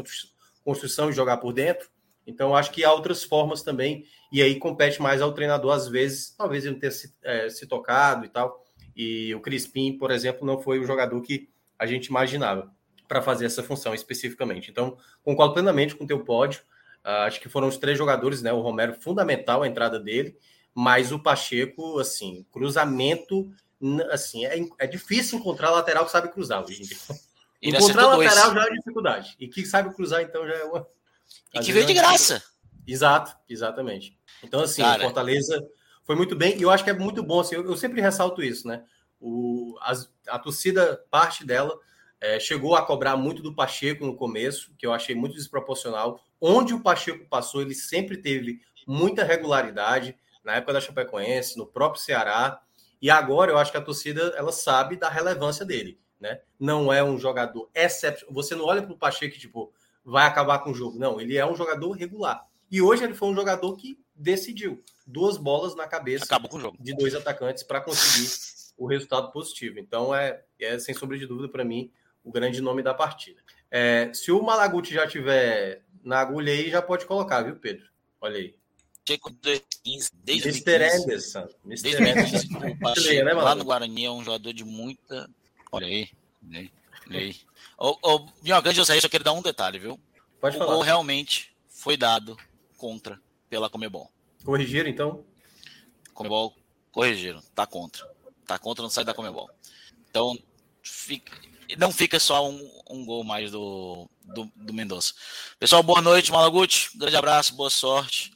[0.66, 1.88] construção e jogar por dentro.
[2.26, 6.34] Então, acho que há outras formas também, e aí compete mais ao treinador, às vezes,
[6.36, 8.64] talvez ele não tenha se, é, se tocado e tal.
[8.96, 11.48] E o Crispim, por exemplo, não foi o jogador que
[11.78, 12.74] a gente imaginava
[13.06, 14.68] para fazer essa função especificamente.
[14.68, 16.62] Então, concordo plenamente com o teu pódio.
[17.04, 18.52] Uh, acho que foram os três jogadores, né?
[18.52, 20.36] O Romero, fundamental a entrada dele,
[20.74, 23.48] mas o Pacheco, assim, cruzamento,
[24.10, 26.96] assim, é, é difícil encontrar lateral que sabe cruzar hoje em dia.
[27.60, 29.36] Ele Encontrar lateral já é dificuldade.
[29.38, 30.86] E que sabe cruzar, então, já é uma.
[31.54, 32.42] E que veio de graça.
[32.86, 34.16] Exato, exatamente.
[34.42, 35.02] Então, assim, Cara...
[35.02, 35.60] Fortaleza
[36.04, 38.40] foi muito bem, e eu acho que é muito bom, assim, eu, eu sempre ressalto
[38.42, 38.84] isso, né?
[39.20, 41.76] O, as, a torcida, parte dela,
[42.20, 46.20] é, chegou a cobrar muito do Pacheco no começo, que eu achei muito desproporcional.
[46.40, 52.00] Onde o Pacheco passou, ele sempre teve muita regularidade, na época da Chapecoense, no próprio
[52.00, 52.60] Ceará,
[53.02, 56.40] e agora eu acho que a torcida ela sabe da relevância dele né?
[56.58, 58.34] Não é um jogador excepcional.
[58.34, 59.72] Você não olha para o Pacheco tipo,
[60.04, 60.98] vai acabar com o jogo.
[60.98, 62.46] Não, ele é um jogador regular.
[62.70, 66.26] E hoje ele foi um jogador que decidiu duas bolas na cabeça
[66.80, 68.28] de dois atacantes para conseguir
[68.76, 69.78] o resultado positivo.
[69.78, 71.90] Então é, é sem sombra de dúvida para mim
[72.24, 73.40] o grande nome da partida.
[73.70, 77.86] É, se o Malaguti já tiver na agulha aí, já pode colocar, viu, Pedro?
[78.20, 78.54] Olha aí.
[79.06, 80.84] Pacheco 2015, desde Mr.
[80.96, 81.48] Anderson.
[81.64, 81.96] Mr.
[81.96, 82.58] Anderson.
[82.72, 85.30] O Pacheco, né, lá no Guarani é um jogador de muita.
[85.76, 86.10] Olha aí.
[86.48, 86.70] Olha
[87.20, 87.36] aí.
[87.78, 90.00] Ô, ô, Minhoca, antes de eu sair, só quero dar um detalhe, viu?
[90.40, 90.74] Pode o falar.
[90.74, 92.36] gol realmente foi dado
[92.76, 94.10] contra pela Comebol.
[94.44, 95.24] Corrigiram, então?
[96.14, 96.54] Comebol
[96.90, 97.42] corrigiram.
[97.54, 98.08] Tá contra.
[98.46, 99.50] Tá contra, não sai da Comebol.
[100.08, 100.38] Então,
[100.82, 101.32] fica,
[101.78, 105.12] não fica só um, um gol mais do, do, do Mendonça.
[105.58, 106.90] Pessoal, boa noite, Malaguti.
[106.96, 108.32] Grande abraço, boa sorte.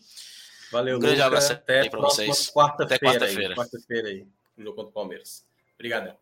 [0.70, 1.26] Valeu, um grande Luca.
[1.26, 2.50] abraço até para vocês.
[2.50, 3.18] Quarta-feira.
[3.18, 3.54] Quarta-feira.
[3.54, 4.26] Quarta-feira aí,
[4.56, 5.44] no jogo contra o Palmeiras.
[5.74, 6.14] Obrigado.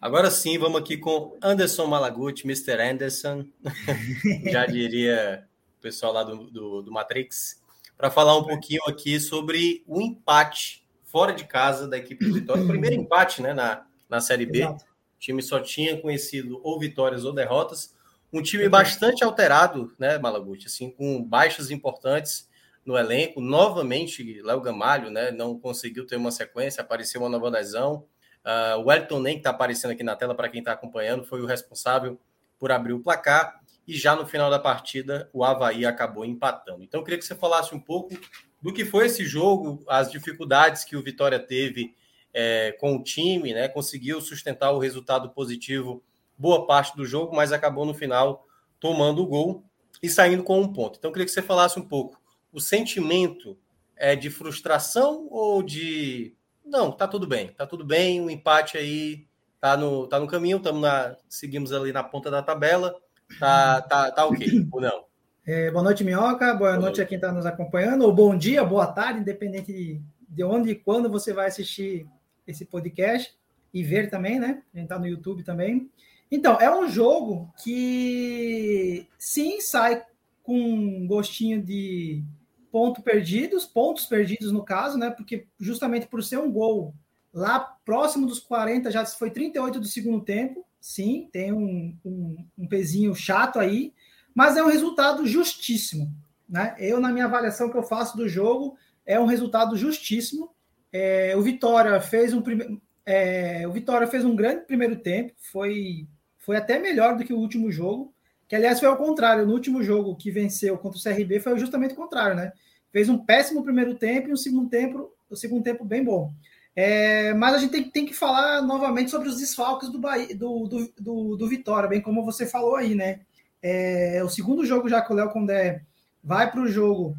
[0.00, 2.80] Agora sim, vamos aqui com Anderson Malaguti, Mr.
[2.80, 3.44] Anderson,
[4.50, 5.44] já diria
[5.76, 7.60] o pessoal lá do, do, do Matrix,
[7.96, 12.62] para falar um pouquinho aqui sobre o empate fora de casa da equipe do Vitória.
[12.62, 14.60] O primeiro empate né, na, na Série B.
[14.60, 14.84] Exato.
[14.84, 17.92] O time só tinha conhecido ou vitórias ou derrotas.
[18.32, 20.66] Um time bastante alterado, né, Malaguti?
[20.66, 22.48] Assim, com baixas importantes
[22.84, 23.40] no elenco.
[23.40, 28.04] Novamente, Léo Gamalho né, não conseguiu ter uma sequência, apareceu uma nova lesão.
[28.48, 31.42] Uh, o Wellington Nem, que está aparecendo aqui na tela para quem está acompanhando, foi
[31.42, 32.18] o responsável
[32.58, 33.60] por abrir o placar.
[33.86, 36.82] E já no final da partida, o Havaí acabou empatando.
[36.82, 38.18] Então, eu queria que você falasse um pouco
[38.62, 41.94] do que foi esse jogo, as dificuldades que o Vitória teve
[42.32, 43.68] é, com o time, né?
[43.68, 46.02] Conseguiu sustentar o resultado positivo
[46.36, 48.46] boa parte do jogo, mas acabou no final
[48.78, 49.64] tomando o gol
[50.02, 50.98] e saindo com um ponto.
[50.98, 52.18] Então, eu queria que você falasse um pouco
[52.52, 53.58] o sentimento
[53.96, 56.34] é de frustração ou de
[56.68, 59.26] não, tá tudo bem, tá tudo bem, o empate aí
[59.60, 62.94] tá no, tá no caminho, estamos na, seguimos ali na ponta da tabela,
[63.38, 65.04] tá, tá, tá ok, ou não?
[65.46, 68.62] É, boa noite, Minhoca, boa, boa noite a quem está nos acompanhando, ou bom dia,
[68.64, 72.06] boa tarde, independente de, de onde e quando você vai assistir
[72.46, 73.34] esse podcast
[73.72, 74.62] e ver também, né?
[74.74, 75.90] A gente está no YouTube também.
[76.30, 80.02] Então, é um jogo que sim sai
[80.42, 82.22] com um gostinho de
[82.70, 85.10] ponto perdidos, pontos perdidos no caso, né?
[85.10, 86.94] Porque justamente por ser um gol
[87.32, 92.68] lá próximo dos 40, já foi 38 do segundo tempo, sim, tem um, um, um
[92.68, 93.92] pezinho chato aí,
[94.34, 96.14] mas é um resultado justíssimo,
[96.48, 96.74] né?
[96.78, 100.54] Eu, na minha avaliação que eu faço do jogo, é um resultado justíssimo.
[100.92, 102.80] É, o Vitória fez um primeiro.
[103.04, 106.06] É, o Vitória fez um grande primeiro tempo, foi,
[106.36, 108.14] foi até melhor do que o último jogo.
[108.48, 111.92] Que aliás foi ao contrário, no último jogo que venceu contra o CRB foi justamente
[111.92, 112.52] o contrário, né?
[112.90, 116.32] Fez um péssimo primeiro tempo e um segundo tempo, o segundo tempo bem bom.
[116.74, 120.66] É, mas a gente tem, tem, que falar novamente sobre os desfalques do, Bahia, do,
[120.66, 123.20] do, do, do Vitória, bem como você falou aí, né?
[123.60, 125.82] É, o segundo jogo já que o Léo Condé
[126.22, 127.16] vai para o jogo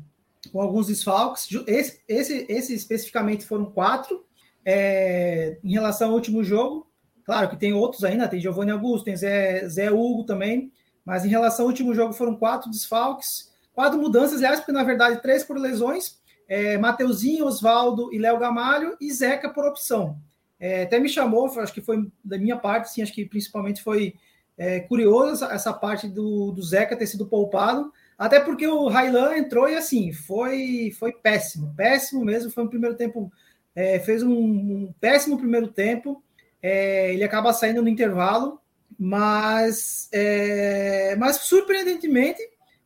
[0.51, 1.47] com alguns desfalques.
[1.67, 4.25] Esse, esse, esse especificamente foram quatro.
[4.65, 6.87] É, em relação ao último jogo,
[7.23, 10.71] claro que tem outros ainda, tem Giovanni Augusto, tem Zé, Zé Hugo também.
[11.05, 15.21] Mas em relação ao último jogo, foram quatro desfalques, quatro mudanças, aliás, porque na verdade
[15.21, 20.17] três por lesões: é, Mateuzinho, Oswaldo e Léo Gamalho, e Zeca por opção.
[20.59, 24.15] É, até me chamou, acho que foi da minha parte, sim, acho que principalmente foi
[24.57, 29.37] é, curioso essa, essa, parte do, do Zeca ter sido poupado, até porque o Railan
[29.37, 33.31] entrou e assim, foi, foi péssimo, péssimo mesmo, foi um primeiro tempo,
[33.73, 36.21] é, fez um, um, péssimo primeiro tempo,
[36.61, 38.59] é, ele acaba saindo no intervalo,
[38.99, 42.41] mas, é, mas surpreendentemente,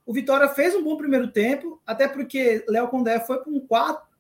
[0.06, 3.68] o Vitória fez um bom primeiro tempo, até porque Léo Condé foi com um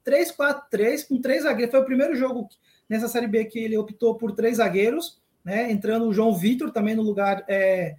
[0.03, 1.71] 3-4-3, com três zagueiros.
[1.71, 2.49] Foi o primeiro jogo
[2.89, 5.71] nessa Série B que ele optou por três zagueiros, né?
[5.71, 7.95] Entrando o João Vitor também no lugar, é,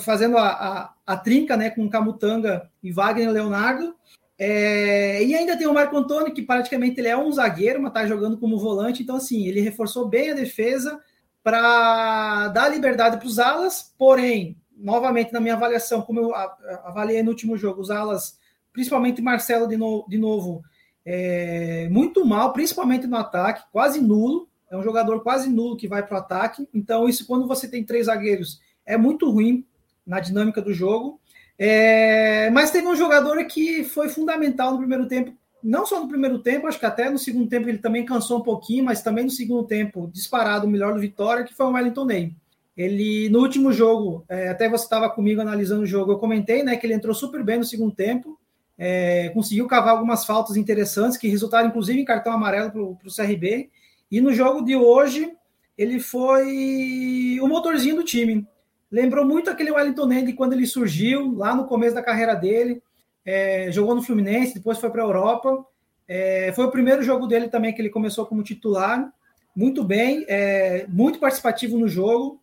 [0.00, 3.94] fazendo a, a, a, trinca né, com Camutanga e Wagner Leonardo.
[4.38, 8.06] É, e ainda tem o Marco Antônio, que praticamente ele é um zagueiro, mas está
[8.06, 9.02] jogando como volante.
[9.02, 10.98] Então, assim, ele reforçou bem a defesa
[11.44, 17.30] para dar liberdade para os alas, porém, novamente na minha avaliação, como eu avaliei no
[17.30, 18.38] último jogo, os alas,
[18.72, 20.64] principalmente Marcelo de, no, de novo,
[21.04, 24.48] é, muito mal, principalmente no ataque, quase nulo.
[24.70, 26.66] É um jogador quase nulo que vai para o ataque.
[26.72, 29.66] Então, isso quando você tem três zagueiros é muito ruim
[30.06, 31.20] na dinâmica do jogo.
[31.58, 35.32] É, mas teve um jogador que foi fundamental no primeiro tempo,
[35.64, 38.42] não só no primeiro tempo, acho que até no segundo tempo ele também cansou um
[38.42, 42.04] pouquinho, mas também no segundo tempo, disparado o melhor do Vitória, que foi o Wellington
[42.04, 42.34] Ney.
[42.76, 46.76] Ele, no último jogo, é, até você estava comigo analisando o jogo, eu comentei né,
[46.76, 48.38] que ele entrou super bem no segundo tempo,
[48.76, 53.70] é, conseguiu cavar algumas faltas interessantes, que resultaram inclusive em cartão amarelo para o CRB.
[54.10, 55.32] E no jogo de hoje,
[55.78, 58.46] ele foi o motorzinho do time.
[58.90, 62.82] Lembrou muito aquele Wellington Nende quando ele surgiu, lá no começo da carreira dele.
[63.24, 65.64] É, jogou no Fluminense, depois foi para a Europa.
[66.06, 69.12] É, foi o primeiro jogo dele também que ele começou como titular.
[69.56, 72.42] Muito bem, é, muito participativo no jogo,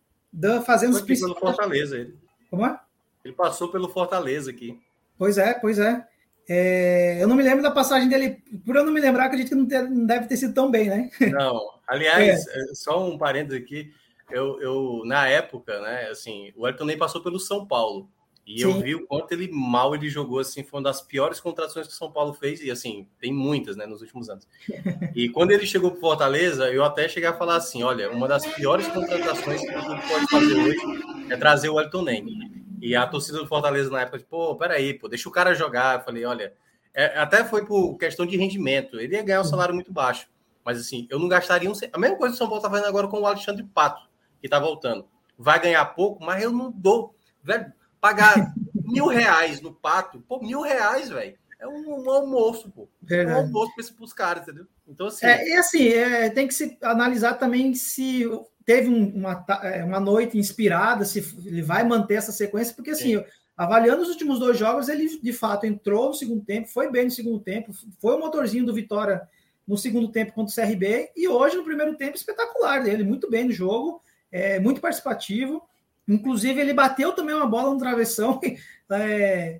[0.64, 2.16] fazendo foi os pelo Fortaleza ele.
[2.50, 2.78] Como é?
[3.24, 4.78] Ele passou pelo Fortaleza aqui.
[5.18, 6.06] Pois é, pois é.
[6.48, 9.54] É, eu não me lembro da passagem dele, por eu não me lembrar, acredito que
[9.54, 11.10] não, ter, não deve ter sido tão bem, né?
[11.30, 12.60] Não, aliás, é.
[12.60, 12.74] é.
[12.74, 13.92] só um parênteses aqui,
[14.30, 18.08] eu, eu, na época, né, assim, o Elton nem passou pelo São Paulo,
[18.46, 18.64] e Sim.
[18.64, 21.92] eu vi o quanto ele mal ele jogou, assim, foi uma das piores contratações que
[21.92, 24.46] o São Paulo fez, e assim, tem muitas, né, nos últimos anos.
[25.14, 28.46] E quando ele chegou para Fortaleza, eu até cheguei a falar assim, olha, uma das
[28.46, 30.78] piores contratações que a gente pode fazer hoje
[31.30, 32.24] é trazer o Elton Ney.
[32.80, 35.98] E a torcida do Fortaleza na época, pô, peraí, pô, deixa o cara jogar.
[35.98, 36.52] Eu falei, olha,
[36.92, 38.98] é, até foi por questão de rendimento.
[38.98, 40.28] Ele ia ganhar um salário muito baixo.
[40.64, 41.74] Mas assim, eu não gastaria um.
[41.92, 44.08] A mesma coisa que o São Paulo tá fazendo agora com o Alexandre Pato,
[44.40, 45.06] que tá voltando.
[45.38, 47.14] Vai ganhar pouco, mas eu não dou.
[47.42, 47.72] Velho,
[48.02, 48.52] pagar
[48.84, 51.38] mil reais no Pato, pô, mil reais, velho.
[51.60, 52.88] É um, um, almoço, pô.
[53.08, 54.66] É um almoço para os caras, entendeu?
[54.88, 55.24] Então, assim.
[55.24, 58.28] É, e assim, é, tem que se analisar também se
[58.66, 63.24] teve uma, é, uma noite inspirada, se ele vai manter essa sequência, porque assim, Sim.
[63.56, 67.10] avaliando os últimos dois jogos, ele de fato entrou no segundo tempo, foi bem no
[67.12, 69.22] segundo tempo, foi o motorzinho do Vitória
[69.66, 73.44] no segundo tempo contra o CRB, e hoje no primeiro tempo espetacular dele, muito bem
[73.44, 75.62] no jogo, é, muito participativo.
[76.08, 78.40] Inclusive, ele bateu também uma bola no travessão.
[78.94, 79.58] É,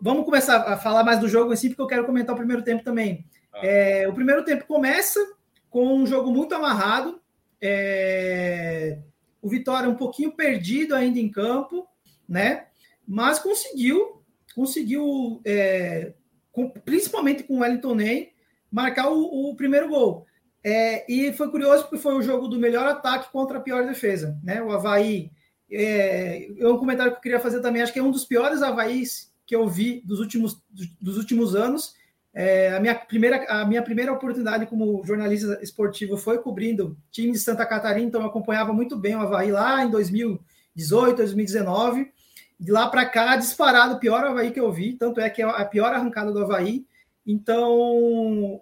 [0.00, 2.82] vamos começar a falar mais do jogo assim, porque eu quero comentar o primeiro tempo
[2.82, 3.26] também.
[3.52, 3.60] Ah.
[3.62, 5.20] É, o primeiro tempo começa
[5.68, 7.20] com um jogo muito amarrado,
[7.60, 8.98] é,
[9.42, 11.86] o Vitória um pouquinho perdido ainda em campo,
[12.28, 12.68] né?
[13.06, 14.22] Mas conseguiu,
[14.54, 16.14] conseguiu, é,
[16.52, 18.32] com, principalmente com o Wellington Ney,
[18.70, 20.26] marcar o, o primeiro gol.
[20.62, 24.38] É, e foi curioso porque foi o jogo do melhor ataque contra a pior defesa,
[24.42, 24.62] né?
[24.62, 25.30] O Havaí.
[25.74, 28.62] É, é um comentário que eu queria fazer também, acho que é um dos piores
[28.62, 30.62] Havaís que eu vi dos últimos,
[31.00, 31.94] dos últimos anos
[32.34, 37.38] é, a, minha primeira, a minha primeira oportunidade como jornalista esportivo foi cobrindo time de
[37.38, 42.12] Santa Catarina, então eu acompanhava muito bem o Havaí lá em 2018, 2019.
[42.58, 45.44] De lá para cá, disparado o pior Havaí que eu vi, tanto é que é
[45.44, 46.84] a pior arrancada do Havaí.
[47.24, 47.70] Então,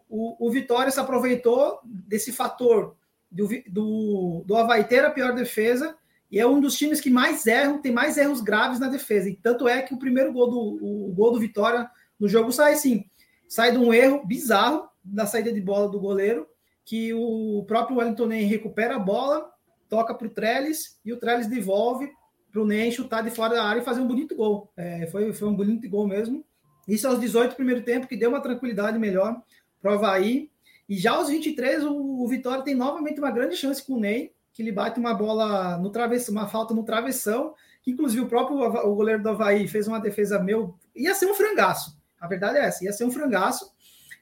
[0.08, 2.94] o, o Vitória se aproveitou desse fator
[3.30, 5.96] do, do, do Havaí ter a pior defesa
[6.32, 9.28] e é um dos times que mais erram, tem mais erros graves na defesa.
[9.28, 12.72] E tanto é que o primeiro gol do, o, gol do Vitória no jogo sai
[12.72, 13.04] assim
[13.52, 16.46] sai de um erro bizarro da saída de bola do goleiro,
[16.86, 19.46] que o próprio Wellington Ney recupera a bola,
[19.90, 22.10] toca para o Trellis e o Trellis devolve
[22.50, 24.72] para o Ney chutar de fora da área e fazer um bonito gol.
[24.74, 26.42] É, foi, foi um bonito gol mesmo.
[26.88, 29.38] Isso aos 18 do primeiro tempo, que deu uma tranquilidade melhor
[29.82, 30.50] para o Havaí.
[30.88, 34.32] E já aos 23, o, o Vitória tem novamente uma grande chance com o Ney,
[34.52, 38.58] que ele bate uma bola no travessão, uma falta no travessão, que inclusive o próprio
[38.58, 40.74] o goleiro do Havaí fez uma defesa meu.
[40.94, 41.98] Ia ser um frangaço.
[42.20, 43.72] A verdade é essa, ia ser um frangaço.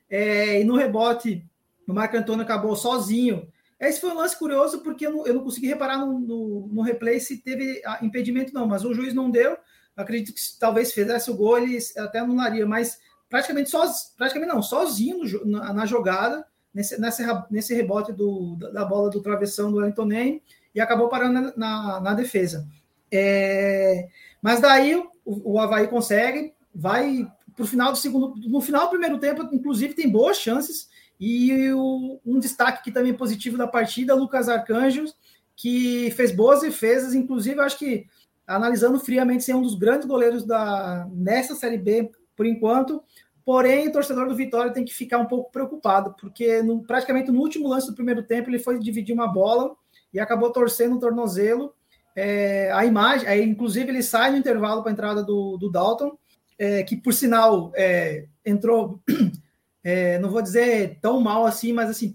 [0.09, 1.45] É, e no rebote,
[1.87, 3.49] o Marco Antônio acabou sozinho.
[3.79, 6.83] Esse foi um lance curioso, porque eu não, eu não consegui reparar no, no, no,
[6.83, 9.57] replay se teve impedimento, não, mas o juiz não deu.
[9.97, 15.19] Acredito que talvez fizesse o gol, ele até anularia, mas praticamente, soz, praticamente não, sozinho
[15.19, 20.05] no, na, na, jogada, nesse, nesse, nesse rebote do, da bola do travessão do Wellington
[20.05, 20.43] Ney,
[20.75, 22.67] e acabou parando na, na defesa.
[23.13, 24.09] É,
[24.41, 24.95] mas daí
[25.25, 29.49] o, o Havaí consegue, vai para o final do segundo, no final do primeiro tempo,
[29.53, 30.89] inclusive, tem boas chances.
[31.19, 35.15] E o, um destaque que também positivo da partida, Lucas Arcanjos,
[35.55, 38.07] que fez boas defesas, inclusive, acho que
[38.47, 43.03] analisando friamente, ser um dos grandes goleiros da nessa Série B por enquanto.
[43.51, 47.41] Porém, o torcedor do Vitória tem que ficar um pouco preocupado, porque no, praticamente no
[47.41, 49.75] último lance do primeiro tempo ele foi dividir uma bola
[50.15, 51.75] e acabou torcendo o tornozelo.
[52.15, 56.17] É, a imagem, aí, inclusive, ele sai no intervalo para a entrada do, do Dalton
[56.57, 59.03] é, que por sinal é, entrou,
[59.83, 62.13] é, não vou dizer tão mal assim, mas assim,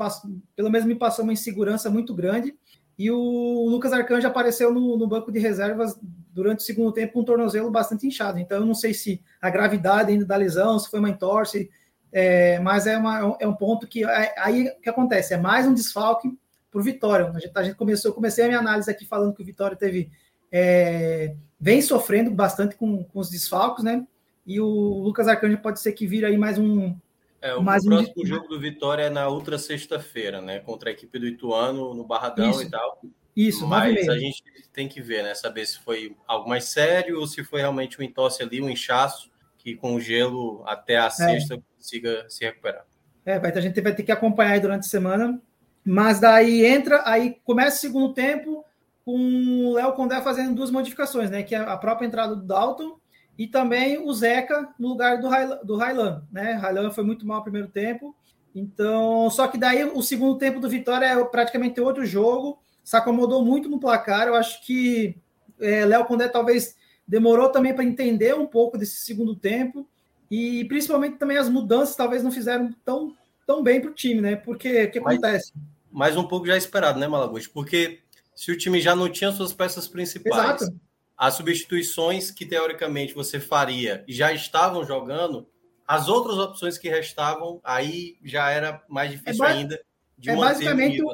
[0.55, 2.55] pelo menos me passou uma insegurança muito grande.
[2.97, 5.99] E o Lucas Arcanjo apareceu no, no, banco de reservas
[6.35, 8.37] durante o segundo tempo com um tornozelo bastante inchado.
[8.37, 11.69] Então, eu não sei se a gravidade ainda da lesão, se foi uma entorse,
[12.11, 16.29] é, mas é, uma, é um ponto que aí que acontece, é mais um desfalque
[16.69, 17.31] para o Vitória.
[17.33, 19.77] A gente, a gente começou, eu comecei a minha análise aqui falando que o Vitória
[19.77, 20.11] teve
[20.51, 24.05] é, vem sofrendo bastante com, com os desfalques, né?
[24.45, 24.67] E o
[24.99, 26.93] Lucas Arcanjo pode ser que vire aí mais um.
[27.41, 28.25] É, o mais próximo um...
[28.25, 30.59] jogo do Vitória é na outra sexta-feira, né?
[30.59, 32.63] Contra a equipe do Ituano, no Barradão Isso.
[32.63, 33.01] e tal.
[33.35, 35.35] Isso, mas a gente tem que ver, né?
[35.35, 39.29] Saber se foi algo mais sério ou se foi realmente um entorse ali, um inchaço,
[39.57, 41.09] que com o gelo até a é.
[41.09, 42.85] sexta consiga se recuperar.
[43.25, 45.41] É, vai, a gente vai ter que acompanhar aí durante a semana
[45.83, 48.63] Mas daí entra, aí começa o segundo tempo
[49.03, 51.43] com o Léo Condé fazendo duas modificações, né?
[51.43, 52.97] Que é a própria entrada do Dalton
[53.37, 56.53] e também o Zeca no lugar do, Railan, do Railan, né?
[56.53, 58.15] Railan foi muito mal no primeiro tempo.
[58.53, 62.57] Então, só que daí o segundo tempo do Vitória é praticamente outro jogo.
[62.85, 64.27] Se acomodou muito no placar.
[64.27, 65.17] Eu acho que
[65.59, 69.85] é, Léo Condé talvez demorou também para entender um pouco desse segundo tempo.
[70.31, 73.13] E principalmente também as mudanças talvez não fizeram tão,
[73.45, 74.37] tão bem para o time, né?
[74.37, 75.51] Porque o que acontece?
[75.95, 77.47] mais um pouco já esperado, né, Malagos?
[77.47, 77.99] Porque
[78.35, 80.79] se o time já não tinha suas peças principais, Exato.
[81.17, 85.47] as substituições que teoricamente você faria já estavam jogando,
[85.87, 89.81] as outras opções que restavam, aí já era mais é difícil é ainda
[90.17, 91.07] de é basicamente o,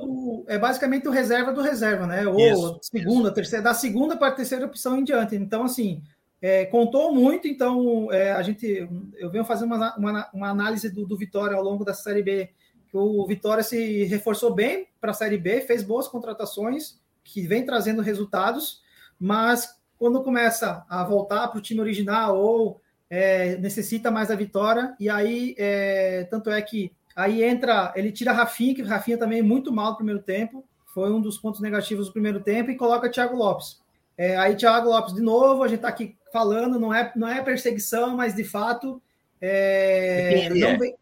[0.51, 2.27] é basicamente o reserva do reserva, né?
[2.27, 3.35] Ou isso, segunda, isso.
[3.35, 5.35] terceira, da segunda para a terceira opção em diante.
[5.35, 6.03] Então, assim,
[6.41, 7.47] é, contou muito.
[7.47, 8.87] Então, é, a gente,
[9.17, 12.49] eu venho fazer uma, uma, uma análise do, do Vitória ao longo da Série B
[12.89, 17.65] que o Vitória se reforçou bem para a Série B, fez boas contratações, que vem
[17.65, 18.81] trazendo resultados,
[19.17, 24.93] mas quando começa a voltar para o time original ou é, necessita mais a vitória,
[24.99, 29.43] e aí, é, tanto é que aí entra, ele tira Rafinha, que Rafinha também é
[29.43, 33.09] muito mal no primeiro tempo, foi um dos pontos negativos do primeiro tempo, e coloca
[33.09, 33.79] Thiago Lopes.
[34.17, 37.41] É, aí Thiago Lopes de novo, a gente está aqui falando, não é, não é
[37.41, 39.01] perseguição, mas de fato.
[39.41, 40.77] É, não é.
[40.77, 40.95] Vem...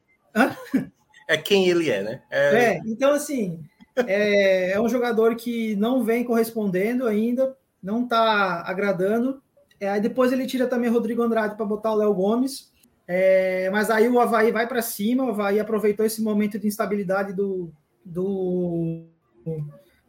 [1.27, 2.21] é quem ele é, né?
[2.29, 3.59] É, é então assim,
[4.07, 9.41] é, é, um jogador que não vem correspondendo ainda, não está agradando.
[9.79, 12.71] É, aí depois ele tira também Rodrigo Andrade para botar o Léo Gomes.
[13.11, 17.33] É, mas aí o Havaí vai para cima, o Havaí aproveitou esse momento de instabilidade
[17.33, 17.71] do,
[18.05, 19.07] do,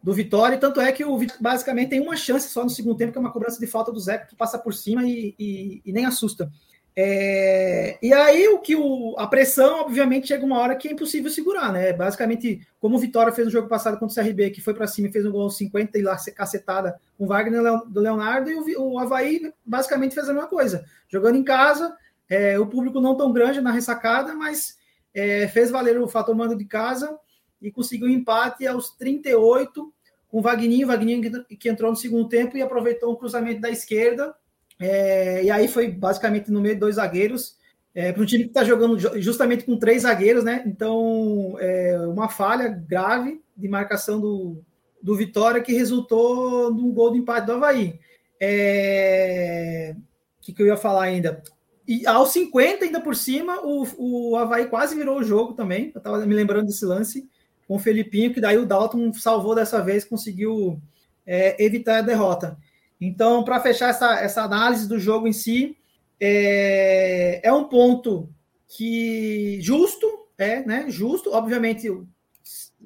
[0.02, 3.16] do Vitória, tanto é que o basicamente tem uma chance só no segundo tempo, que
[3.16, 6.04] é uma cobrança de falta do Zeca, que passa por cima e, e, e nem
[6.04, 6.52] assusta.
[6.94, 11.30] É, e aí o que o, a pressão, obviamente, chega uma hora que é impossível
[11.30, 11.94] segurar, né?
[11.94, 15.08] Basicamente, como o Vitória fez no jogo passado contra o CRB, que foi para cima
[15.08, 18.92] e fez um gol 50 e lá cacetada com o Wagner do Leonardo, e o,
[18.92, 20.84] o Havaí basicamente fez a mesma coisa.
[21.08, 21.96] Jogando em casa,
[22.30, 24.78] é, o público não tão grande na ressacada, mas
[25.12, 27.18] é, fez valer o fator mando de casa
[27.60, 29.92] e conseguiu um empate aos 38
[30.28, 34.34] com o Vagninho, Vagninho que entrou no segundo tempo e aproveitou um cruzamento da esquerda
[34.80, 37.54] é, e aí foi basicamente no meio de dois zagueiros,
[37.94, 40.62] é, para um time que está jogando justamente com três zagueiros, né?
[40.66, 44.64] Então, é, uma falha grave de marcação do,
[45.02, 47.88] do Vitória que resultou num gol de empate do Havaí.
[47.88, 47.96] O
[48.40, 49.94] é,
[50.40, 51.42] que, que eu ia falar ainda?
[51.90, 55.90] E aos 50, ainda por cima, o, o Havaí quase virou o jogo também.
[55.92, 57.28] Eu estava me lembrando desse lance
[57.66, 60.80] com o Felipinho, que daí o Dalton salvou dessa vez, conseguiu
[61.26, 62.56] é, evitar a derrota.
[63.00, 65.76] Então, para fechar essa, essa análise do jogo em si,
[66.20, 68.32] é, é um ponto
[68.68, 70.06] que justo,
[70.38, 70.84] é, né?
[70.88, 71.88] Justo, obviamente,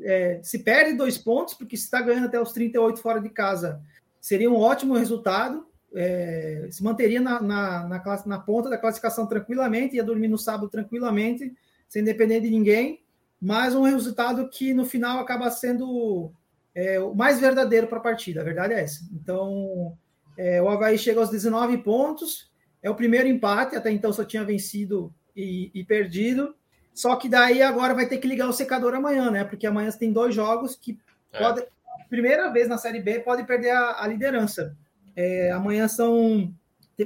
[0.00, 3.82] é, se perde dois pontos, porque se está ganhando até os 38 fora de casa,
[4.18, 5.66] seria um ótimo resultado.
[5.94, 10.38] É, se manteria na, na, na, classe, na ponta da classificação tranquilamente, ia dormir no
[10.38, 11.52] sábado tranquilamente,
[11.88, 13.02] sem depender de ninguém,
[13.40, 16.32] mas um resultado que no final acaba sendo
[16.74, 19.04] é, o mais verdadeiro para a partida, a verdade é essa.
[19.12, 19.96] Então,
[20.36, 22.50] é, o Havaí chega aos 19 pontos,
[22.82, 26.54] é o primeiro empate, até então só tinha vencido e, e, perdido.
[26.92, 29.44] Só que daí agora vai ter que ligar o secador amanhã, né?
[29.44, 30.98] Porque amanhã tem dois jogos que
[31.32, 31.38] é.
[31.38, 31.66] pode,
[32.08, 34.76] primeira vez na Série B pode perder a, a liderança.
[35.16, 36.52] É, amanhã são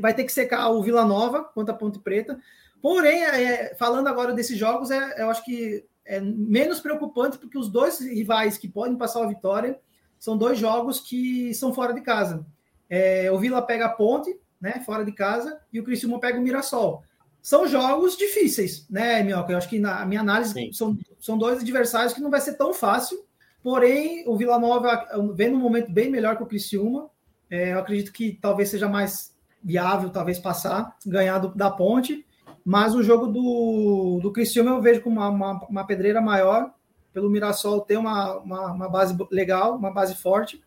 [0.00, 2.38] vai ter que secar o Vila Nova contra a Ponte Preta.
[2.82, 7.68] Porém, é, falando agora desses jogos, é, eu acho que é menos preocupante porque os
[7.68, 9.78] dois rivais que podem passar a vitória
[10.18, 12.46] são dois jogos que são fora de casa.
[12.88, 16.42] É, o Vila pega a Ponte, né, fora de casa, e o Criciúma pega o
[16.42, 17.02] Mirassol.
[17.40, 19.52] São jogos difíceis, né, Mioca?
[19.52, 22.74] Eu acho que na minha análise são, são dois adversários que não vai ser tão
[22.74, 23.24] fácil.
[23.62, 27.08] Porém, o Vila Nova vem num momento bem melhor que o Criciúma.
[27.50, 32.24] É, eu acredito que talvez seja mais viável, talvez passar, ganhar do, da Ponte.
[32.64, 36.70] Mas o jogo do, do Criciúma eu vejo como uma, uma, uma pedreira maior,
[37.12, 40.62] pelo Mirassol ter uma, uma, uma base legal, uma base forte.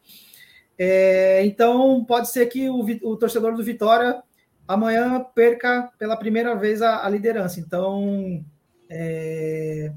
[0.78, 4.22] É, então, pode ser que o, o, torcedor do Vitória
[4.68, 7.60] amanhã perca pela primeira vez a, a liderança.
[7.60, 8.44] Então,
[8.90, 9.92] é,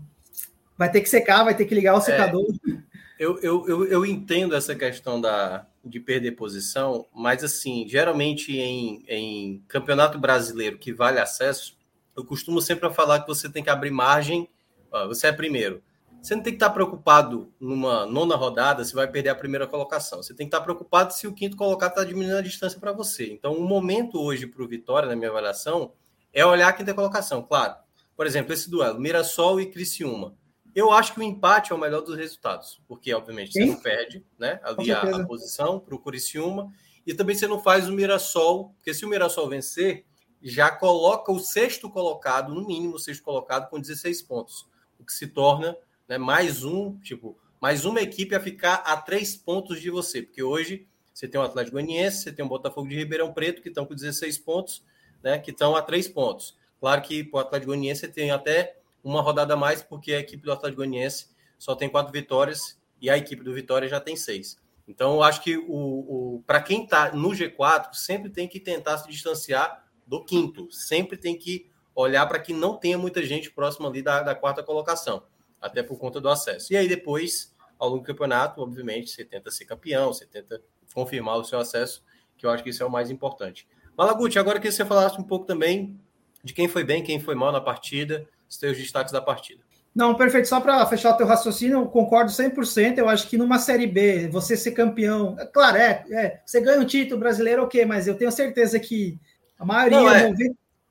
[0.77, 2.45] vai ter que secar, vai ter que ligar o é, secador.
[2.69, 2.77] É,
[3.19, 9.05] eu, eu, eu, eu, entendo essa questão da, de perder posição, mas, assim, geralmente em,
[9.07, 11.77] em campeonato brasileiro que vale acesso,
[12.17, 14.49] eu costumo sempre falar que você tem que abrir margem.
[14.91, 15.83] Ó, você é primeiro
[16.25, 20.23] você não tem que estar preocupado numa nona rodada se vai perder a primeira colocação.
[20.23, 23.31] Você tem que estar preocupado se o quinto colocado está diminuindo a distância para você.
[23.31, 25.93] Então, o um momento hoje para o Vitória, na minha avaliação,
[26.33, 27.43] é olhar a quinta colocação.
[27.43, 27.75] Claro,
[28.17, 30.35] por exemplo, esse duelo, Mirassol e Criciúma.
[30.75, 33.61] Eu acho que o empate é o melhor dos resultados, porque, obviamente, Sim.
[33.61, 36.73] você não perde né, ali a, a, posição para o Curiciúma,
[37.07, 40.05] e também você não faz o Mirassol, porque se o Mirassol vencer,
[40.43, 44.69] já coloca o sexto colocado, no mínimo o sexto colocado, com 16 pontos,
[44.99, 45.77] o que se torna
[46.09, 50.43] né, mais um, tipo, mais uma equipe a ficar a três pontos de você, porque
[50.43, 53.87] hoje você tem o Atlético Goianiense, você tem o Botafogo de Ribeirão Preto, que estão
[53.87, 54.85] com 16 pontos,
[55.23, 56.57] né, que estão a três pontos.
[56.81, 60.43] Claro que para o Atlético Goianiense tem até uma rodada a mais, porque a equipe
[60.43, 61.29] do Atlético Goianiense
[61.59, 64.59] só tem quatro vitórias e a equipe do Vitória já tem seis.
[64.89, 68.99] Então, eu acho que o, o para quem está no G4, sempre tem que tentar
[68.99, 70.71] se distanciar do quinto.
[70.71, 74.63] Sempre tem que olhar para que não tenha muita gente próxima ali da, da, quarta
[74.63, 75.23] colocação,
[75.61, 76.73] até por conta do acesso.
[76.73, 80.61] E aí, depois, ao longo do campeonato, obviamente, você tenta ser campeão, você tenta
[80.93, 82.05] confirmar o seu acesso,
[82.37, 83.67] que eu acho que isso é o mais importante.
[83.97, 85.99] Malaguti, agora que você falasse um pouco também
[86.43, 89.63] de quem foi bem, quem foi mal na partida, os seus destaques da partida.
[89.95, 90.49] Não, perfeito.
[90.49, 92.99] Só para fechar o teu raciocínio, eu concordo 100%.
[92.99, 95.37] Eu acho que numa Série B, você ser campeão...
[95.39, 99.19] É, claro, é, é você ganha um título brasileiro, ok, mas eu tenho certeza que
[99.59, 100.01] a maioria...
[100.01, 100.35] Não, é.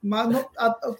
[0.02, 0.44] 90,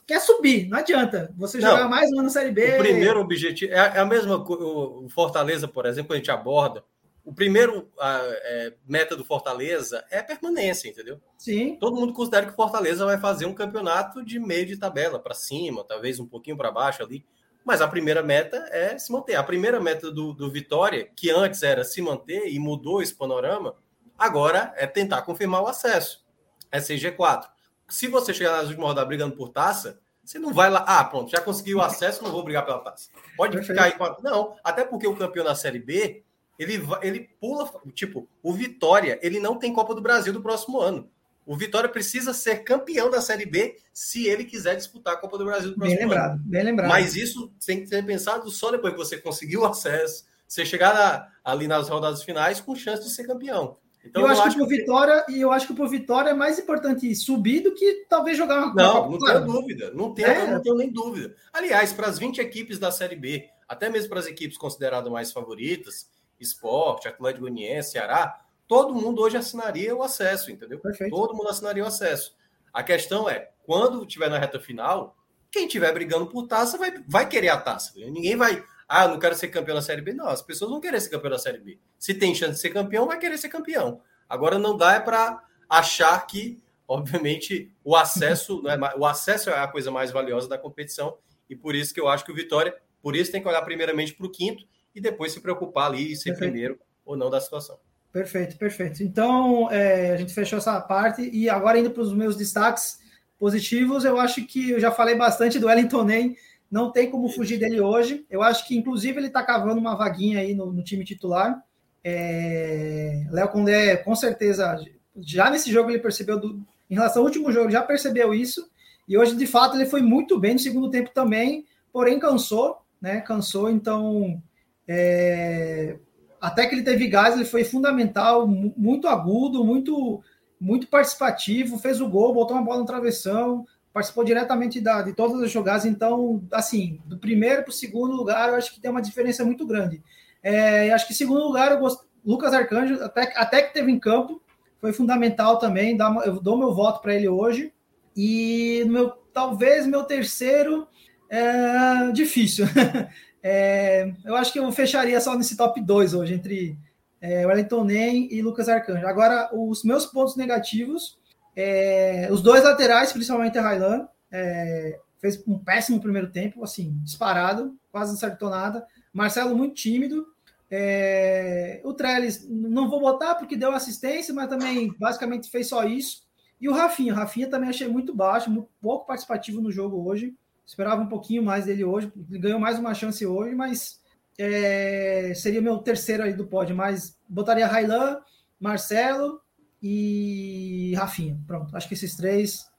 [0.06, 1.32] quer subir, não adianta.
[1.36, 2.76] Você não, jogar mais uma na Série B...
[2.76, 3.72] O primeiro objetivo...
[3.72, 6.82] É, é a mesma O Fortaleza, por exemplo, a gente aborda
[7.24, 11.18] o primeiro a, é, meta do Fortaleza é permanência, entendeu?
[11.38, 11.76] Sim.
[11.76, 15.34] Todo mundo considera que o Fortaleza vai fazer um campeonato de meio de tabela, para
[15.34, 17.24] cima, talvez um pouquinho para baixo ali.
[17.64, 19.36] Mas a primeira meta é se manter.
[19.36, 23.74] A primeira meta do, do Vitória, que antes era se manter e mudou esse panorama,
[24.18, 26.22] agora é tentar confirmar o acesso.
[26.70, 27.46] É CG4.
[27.88, 31.30] Se você chegar nas últimas rodadas brigando por taça, você não vai lá, ah, pronto,
[31.30, 33.10] já conseguiu o acesso, não vou brigar pela taça.
[33.36, 33.78] Pode Perfeito.
[33.78, 33.92] ficar aí.
[33.92, 34.16] Com a...
[34.22, 36.23] Não, até porque o campeão da Série B
[36.58, 41.10] ele, ele pula, tipo, o Vitória, ele não tem Copa do Brasil do próximo ano.
[41.46, 45.44] O Vitória precisa ser campeão da Série B se ele quiser disputar a Copa do
[45.44, 46.42] Brasil do próximo bem lembrado, ano.
[46.46, 46.88] Bem lembrado.
[46.88, 50.94] Mas isso tem que ser pensado só depois que você conseguiu o acesso, você chegar
[50.94, 53.76] na, ali nas rodadas finais com chance de ser campeão.
[54.04, 56.34] Então, eu, eu acho, acho que pro Vitória, e eu acho que pro Vitória é
[56.34, 59.90] mais importante subir do que talvez jogar uma Não, não tenho dúvida.
[59.94, 60.50] Não tenho, é.
[60.50, 61.34] não tenho nem dúvida.
[61.52, 65.32] Aliás, para as 20 equipes da Série B, até mesmo para as equipes consideradas mais
[65.32, 66.08] favoritas,
[66.44, 70.78] Esporte, Atlético Goianiense, Ceará, todo mundo hoje assinaria o acesso, entendeu?
[70.78, 71.14] Perfeito.
[71.14, 72.36] Todo mundo assinaria o acesso.
[72.72, 75.16] A questão é, quando tiver na reta final,
[75.50, 77.92] quem tiver brigando por taça vai, vai querer a taça.
[77.96, 80.12] Ninguém vai, ah, não quero ser campeão da Série B.
[80.12, 81.78] Não, as pessoas não querem ser campeão da Série B.
[81.98, 84.00] Se tem chance de ser campeão, vai querer ser campeão.
[84.28, 89.68] Agora não dá é para achar que, obviamente, o acesso, né, o acesso é a
[89.68, 91.16] coisa mais valiosa da competição
[91.48, 94.14] e por isso que eu acho que o Vitória, por isso tem que olhar primeiramente
[94.14, 94.64] para o quinto
[94.94, 96.50] e depois se preocupar ali e ser perfeito.
[96.50, 97.78] primeiro ou não da situação.
[98.12, 99.02] Perfeito, perfeito.
[99.02, 103.00] Então, é, a gente fechou essa parte e agora indo para os meus destaques
[103.38, 106.36] positivos, eu acho que eu já falei bastante do Wellington Ney,
[106.70, 108.24] não tem como fugir dele hoje.
[108.30, 111.62] Eu acho que, inclusive, ele está cavando uma vaguinha aí no, no time titular.
[112.02, 114.76] É, Léo Condé, com certeza,
[115.16, 118.68] já nesse jogo ele percebeu, do, em relação ao último jogo, já percebeu isso.
[119.08, 123.20] E hoje, de fato, ele foi muito bem no segundo tempo também, porém cansou, né?
[123.20, 124.42] Cansou, então
[124.86, 125.96] é,
[126.40, 130.22] até que ele teve gás, ele foi fundamental, muito agudo, muito
[130.60, 135.42] muito participativo, fez o gol, botou uma bola no travessão, participou diretamente da, de todas
[135.42, 135.84] as jogadas.
[135.84, 139.66] Então, assim, do primeiro para o segundo lugar, eu acho que tem uma diferença muito
[139.66, 140.02] grande.
[140.42, 142.02] É, acho que segundo lugar, eu gost...
[142.24, 144.40] Lucas Arcanjo, até, até que teve em campo,
[144.80, 145.96] foi fundamental também.
[145.96, 147.72] Dá, eu dou meu voto para ele hoje.
[148.16, 150.88] E meu, talvez meu terceiro
[151.28, 152.66] é difícil.
[153.46, 156.78] É, eu acho que eu fecharia só nesse top 2 hoje, entre
[157.20, 159.06] é, Wellington Nem e Lucas Arcanjo.
[159.06, 161.18] Agora, os meus pontos negativos,
[161.54, 167.76] é, os dois laterais, principalmente a Railan, é, fez um péssimo primeiro tempo, assim, disparado,
[167.92, 168.86] quase não acertou nada.
[169.12, 170.26] Marcelo muito tímido.
[170.70, 176.24] É, o Trellis, não vou botar porque deu assistência, mas também basicamente fez só isso.
[176.58, 180.34] E o Rafinha, o Rafinha também achei muito baixo, muito pouco participativo no jogo hoje.
[180.66, 182.12] Esperava um pouquinho mais dele hoje.
[182.30, 184.00] Ele ganhou mais uma chance hoje, mas
[184.38, 186.74] é, seria meu terceiro aí do pódio.
[186.74, 188.20] Mas botaria Railan,
[188.58, 189.40] Marcelo
[189.82, 191.38] e Rafinha.
[191.46, 192.70] Pronto, acho que esses três.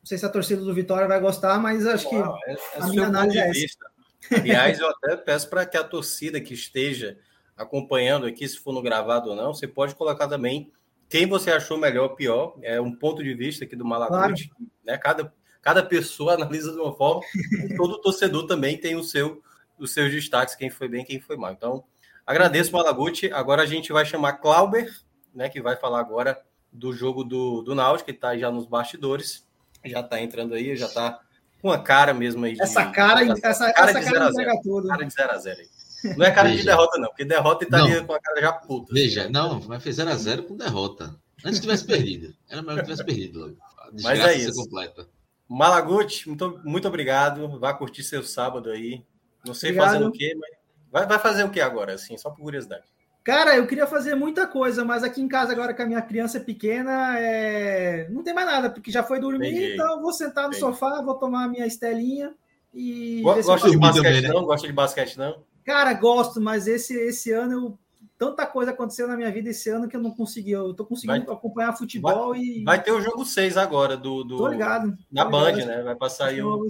[0.00, 2.86] Não sei se a torcida do Vitória vai gostar, mas acho que é, é a
[2.86, 3.96] minha análise é essa.
[4.30, 7.18] Aliás, eu até peço para que a torcida que esteja
[7.56, 10.70] acompanhando aqui, se for no gravado ou não, você pode colocar também
[11.08, 12.56] quem você achou melhor ou pior.
[12.62, 14.48] É um ponto de vista aqui do Malaguti.
[14.48, 14.70] Claro.
[14.84, 14.98] Né?
[14.98, 15.32] Cada,
[15.66, 17.22] cada pessoa analisa de uma forma,
[17.64, 19.42] e todo torcedor também tem o seu,
[19.76, 21.50] os seus destaques, quem foi bem, quem foi mal.
[21.50, 21.82] Então,
[22.24, 23.32] agradeço, Malaguti.
[23.32, 24.88] Agora a gente vai chamar Clauber,
[25.34, 26.40] né, que vai falar agora
[26.72, 29.44] do jogo do, do Náutico, que está já nos bastidores,
[29.84, 31.20] já está entrando aí, já está
[31.60, 32.54] com a cara mesmo aí.
[32.54, 34.86] De, essa cara, de, essa, cara essa de cara entrega tudo.
[34.86, 36.16] Cara de 0 a 0 aí.
[36.16, 36.60] Não é cara Veja.
[36.60, 38.94] de derrota, não, porque derrota estaria com a cara já puta.
[38.94, 39.32] Veja, assim.
[39.32, 41.16] não, mas fez 0x0 com derrota.
[41.44, 42.34] Antes tivesse perdido.
[42.48, 43.56] Era melhor que tivesse perdido logo.
[44.02, 44.54] Mas é isso.
[44.54, 45.08] Completa.
[45.48, 47.58] Malaguti, muito, muito obrigado.
[47.58, 49.04] Vá curtir seu sábado aí.
[49.46, 49.92] Não sei obrigado.
[49.92, 50.50] fazendo o quê, mas
[50.90, 52.84] vai, vai fazer o quê agora, assim, só por curiosidade.
[53.22, 56.38] Cara, eu queria fazer muita coisa, mas aqui em casa, agora que a minha criança
[56.38, 58.08] pequena, é...
[58.08, 59.74] não tem mais nada, porque já foi dormir, Entendi.
[59.74, 60.60] então vou sentar no Entendi.
[60.60, 62.32] sofá, vou tomar a minha estelinha
[62.72, 63.22] e.
[63.22, 64.28] Gosta de basquete, também, né?
[64.28, 64.44] não?
[64.44, 65.42] Gosta de basquete, não?
[65.64, 67.78] Cara, gosto, mas esse, esse ano eu
[68.18, 70.52] tanta coisa aconteceu na minha vida esse ano que eu não consegui.
[70.52, 72.64] Eu tô conseguindo vai, acompanhar futebol vai, e.
[72.64, 74.24] Vai ter o jogo 6 agora do.
[74.24, 74.96] do tô ligado.
[75.10, 75.68] Na tô Band, ligado.
[75.68, 75.82] né?
[75.82, 76.66] Vai passar aí o.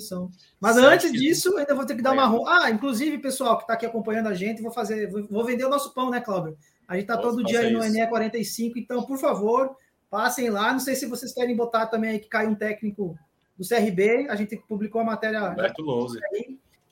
[0.60, 2.27] Mas antes disso, ainda vou ter que dar uma.
[2.48, 5.09] Ah, inclusive, pessoal que está aqui acompanhando a gente, vou fazer.
[5.31, 6.56] Vou vender o nosso pão, né, Cláudio?
[6.89, 9.77] A gente tá todo dia aí no NE 45, então, por favor,
[10.10, 10.73] passem lá.
[10.73, 13.18] Não sei se vocês querem botar também aí que cai um técnico
[13.59, 14.28] do CRB.
[14.28, 15.48] A gente publicou a matéria.
[15.48, 16.20] Roberto Lousa.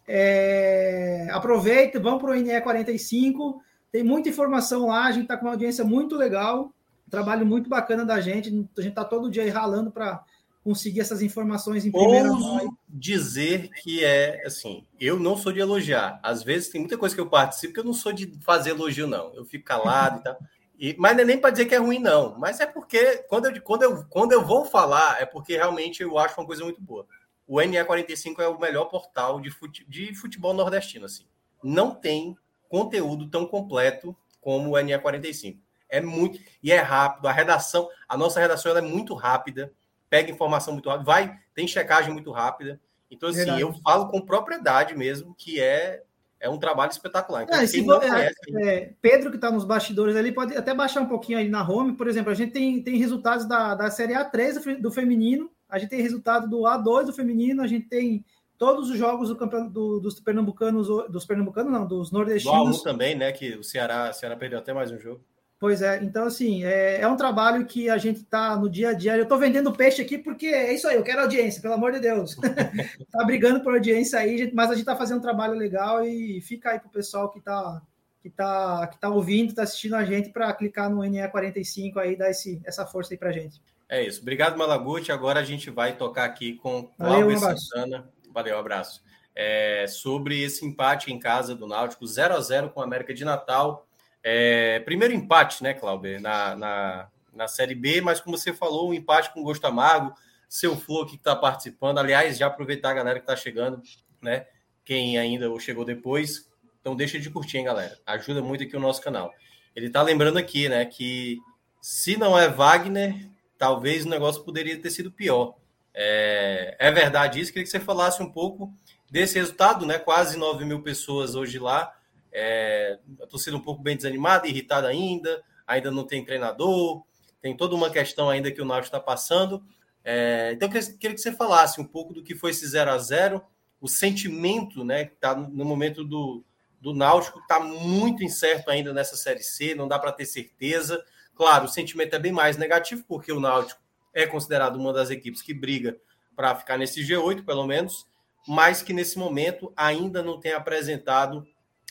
[0.07, 3.63] É, aproveita, vão para o NE 45
[3.95, 6.75] tem muita informação lá, a gente está com uma audiência muito legal,
[7.07, 8.49] um trabalho muito bacana da gente.
[8.49, 10.25] A gente está todo dia aí ralando para
[10.65, 12.77] conseguir essas informações em primeira mão.
[12.89, 16.19] dizer que é assim, eu não sou de elogiar.
[16.25, 19.07] Às vezes tem muita coisa que eu participo que eu não sou de fazer elogio,
[19.07, 19.33] não.
[19.33, 20.39] Eu fico calado e tal.
[20.77, 22.37] E, mas não é nem para dizer que é ruim, não.
[22.37, 26.19] Mas é porque quando eu, quando, eu, quando eu vou falar, é porque realmente eu
[26.19, 27.07] acho uma coisa muito boa.
[27.47, 31.07] O NE45 é o melhor portal de, fute, de futebol nordestino.
[31.07, 31.27] Assim.
[31.63, 32.37] Não tem
[32.69, 35.59] conteúdo tão completo como o NE45.
[35.89, 37.27] É muito e é rápido.
[37.27, 39.73] A redação, a nossa redação é muito rápida,
[40.11, 42.81] pega informação muito rápida, vai, tem checagem muito rápida.
[43.11, 43.61] Então, assim, Verdade.
[43.61, 46.03] eu falo com propriedade mesmo que é
[46.45, 47.45] é um trabalho espetacular.
[47.45, 51.01] Então, é, quem não conhece, é, Pedro, que está nos bastidores ali, pode até baixar
[51.01, 51.97] um pouquinho aí na home.
[51.97, 55.89] Por exemplo, a gente tem, tem resultados da, da Série A3 do feminino, a gente
[55.89, 58.23] tem resultado do A2 do feminino, a gente tem
[58.59, 62.79] todos os jogos do campeonato do, dos pernambucanos, dos pernambucanos não, dos nordestinos.
[62.79, 63.33] Do também, né?
[63.33, 65.21] Que o Ceará, o Ceará perdeu até mais um jogo.
[65.59, 68.93] Pois é, então assim, é, é um trabalho que a gente tá no dia a
[68.93, 69.17] dia.
[69.17, 72.01] Eu tô vendendo peixe aqui porque é isso aí, eu quero audiência, pelo amor de
[72.01, 72.37] Deus.
[73.11, 76.73] tá brigando por audiência aí, mas a gente tá fazendo um trabalho legal e fica
[76.73, 77.81] aí pro pessoal que tá
[78.21, 82.31] que tá, que tá ouvindo, tá assistindo a gente para clicar no NE45 aí, dar
[82.31, 83.61] esse, essa força aí pra gente.
[83.87, 84.23] É isso.
[84.23, 85.13] Obrigado, Malaguti.
[85.13, 89.01] Agora a gente vai tocar aqui com Cláudio Santana Valeu, abraço.
[89.33, 93.25] É, sobre esse empate em casa do Náutico, 0 a 0 com a América de
[93.25, 93.87] Natal.
[94.25, 98.95] É, primeiro empate, né, Cláudio, na, na, na Série B, mas como você falou, um
[98.95, 100.13] empate com gosto amargo.
[100.49, 101.99] Seu Flor que está participando.
[101.99, 103.81] Aliás, já aproveitar a galera que está chegando,
[104.21, 104.47] né?
[104.85, 106.51] Quem ainda chegou depois.
[106.81, 107.97] Então deixa de curtir, hein, galera.
[108.05, 109.33] Ajuda muito aqui o nosso canal.
[109.77, 111.39] Ele está lembrando aqui, né, que
[111.81, 115.57] se não é Wagner, talvez o negócio poderia ter sido pior.
[115.95, 117.53] É, é verdade isso?
[117.53, 118.75] Queria que você falasse um pouco
[119.11, 119.99] desse resultado, né?
[119.99, 121.95] Quase 9 mil pessoas hoje lá.
[122.33, 127.05] É, a torcida um pouco bem desanimada, irritada ainda, ainda não tem treinador,
[127.41, 129.65] tem toda uma questão ainda que o Náutico está passando.
[130.03, 132.99] É, então, queria, queria, que você falasse um pouco do que foi esse 0 a
[132.99, 133.41] 0
[133.81, 136.43] o sentimento, né, que está no momento do,
[136.81, 141.05] do Náutico, está muito incerto ainda nessa Série C, não dá para ter certeza.
[141.35, 143.84] Claro, o sentimento é bem mais negativo, porque o Náutico
[144.15, 145.97] é considerado uma das equipes que briga
[146.37, 148.07] para ficar nesse G8, pelo menos,
[148.47, 151.47] mas que nesse momento ainda não tem apresentado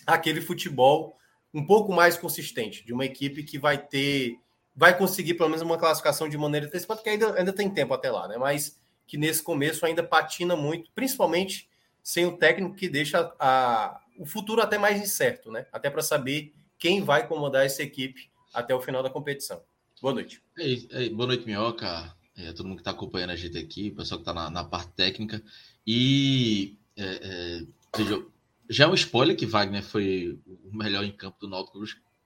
[0.05, 1.17] aquele futebol
[1.53, 4.37] um pouco mais consistente, de uma equipe que vai ter,
[4.75, 8.09] vai conseguir pelo menos uma classificação de maneira antecipada, porque ainda, ainda tem tempo até
[8.09, 8.37] lá, né?
[8.37, 11.69] Mas que nesse começo ainda patina muito, principalmente
[12.01, 15.67] sem o técnico que deixa a, o futuro até mais incerto, né?
[15.71, 19.61] Até para saber quem vai comandar essa equipe até o final da competição.
[20.03, 20.41] Boa noite.
[20.57, 22.13] Ei, ei, boa noite, Minhoca.
[22.35, 24.65] É, todo mundo que está acompanhando a gente aqui, o pessoal que está na, na,
[24.65, 25.41] parte técnica.
[25.87, 27.65] E é, é,
[27.95, 28.21] veja,
[28.69, 31.81] já é um spoiler que Wagner foi o melhor em campo do Náutico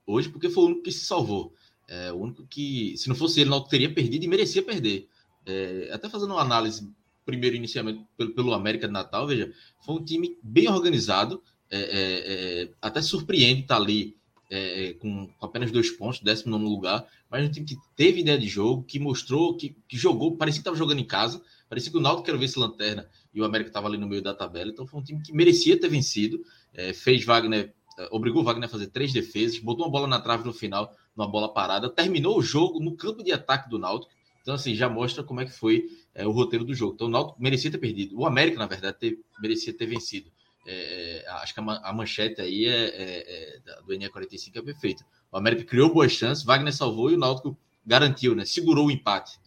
[0.07, 1.53] hoje, porque foi o único que se salvou.
[1.87, 5.07] É, o único que, se não fosse ele, o Náutico teria perdido e merecia perder.
[5.45, 6.91] É, até fazendo uma análise,
[7.23, 9.53] primeiro, inicialmente, pelo, pelo América de Natal, veja,
[9.85, 14.17] foi um time bem organizado, é, até surpreende estar tá ali
[14.49, 18.47] é, com, com, apenas dois pontos, 19 lugar, mas um time que teve ideia de
[18.47, 22.01] jogo, que mostrou, que, que jogou, parecia que estava jogando em casa, parecia que o
[22.01, 24.99] Náutico ver esse lanterna e o América estava ali no meio da tabela, então foi
[24.99, 26.41] um time que merecia ter vencido,
[26.73, 30.45] é, fez Wagner, é, obrigou Wagner a fazer três defesas, botou uma bola na trave
[30.45, 34.11] no final, numa bola parada, terminou o jogo no campo de ataque do Náutico,
[34.41, 36.93] então assim, já mostra como é que foi é, o roteiro do jogo.
[36.93, 40.31] Então o Náutico merecia ter perdido, o América, na verdade, ter, merecia ter vencido.
[40.69, 45.05] É, é, acho que a, a, manchete aí é, é, é do NE45 é perfeita.
[45.31, 48.43] O América criou boas chances, Wagner salvou e o Náutico garantiu, né?
[48.43, 49.39] Segurou o empate.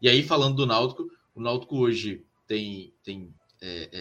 [0.00, 3.34] E aí, falando do Náutico, o Náutico hoje tem, tem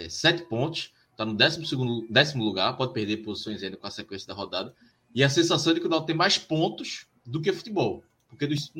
[0.10, 4.28] sete pontos, está no décimo, segundo, décimo lugar, pode perder posições ainda com a sequência
[4.28, 4.74] da rodada.
[5.16, 8.04] E a sensação é que o Náutico tem mais pontos do que futebol.
[8.30, 8.72] Porque dos,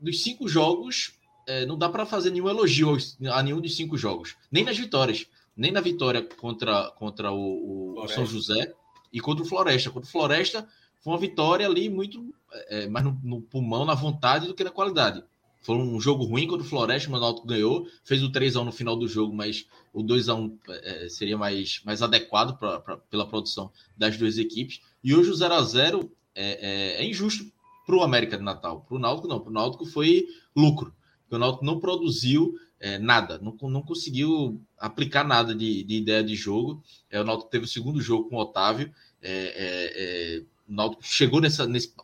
[0.00, 1.12] dos cinco jogos,
[1.46, 2.96] é, não dá para fazer nenhum elogio
[3.32, 4.36] a nenhum dos cinco jogos.
[4.50, 5.26] Nem nas vitórias.
[5.58, 8.72] Nem na vitória contra, contra o, o São José
[9.12, 9.90] e contra o Floresta.
[9.90, 10.68] Contra o Floresta
[11.00, 12.32] foi uma vitória ali muito
[12.68, 15.22] é, mais no, no, pulmão, na vontade do que na qualidade.
[15.62, 17.86] Foi um jogo ruim contra o Floresta, o Náutico ganhou.
[18.04, 22.56] Fez o 3x1 no final do jogo, mas o 2x1 é, seria mais, mais adequado
[22.56, 24.80] pra, pra, pela produção das duas equipes.
[25.02, 27.44] E hoje o 0x0 é, é, é injusto
[27.84, 28.82] para o América de Natal.
[28.82, 29.40] Para o Náutico, não.
[29.40, 30.94] Para o Náutico foi lucro.
[31.30, 36.34] O Náutico não produziu é, nada, não, não conseguiu aplicar nada de, de ideia de
[36.34, 36.82] jogo.
[37.10, 38.92] É, o Náutico teve o segundo jogo com o Otávio.
[39.20, 41.94] É, é, é o Náutico chegou nessa, nesse,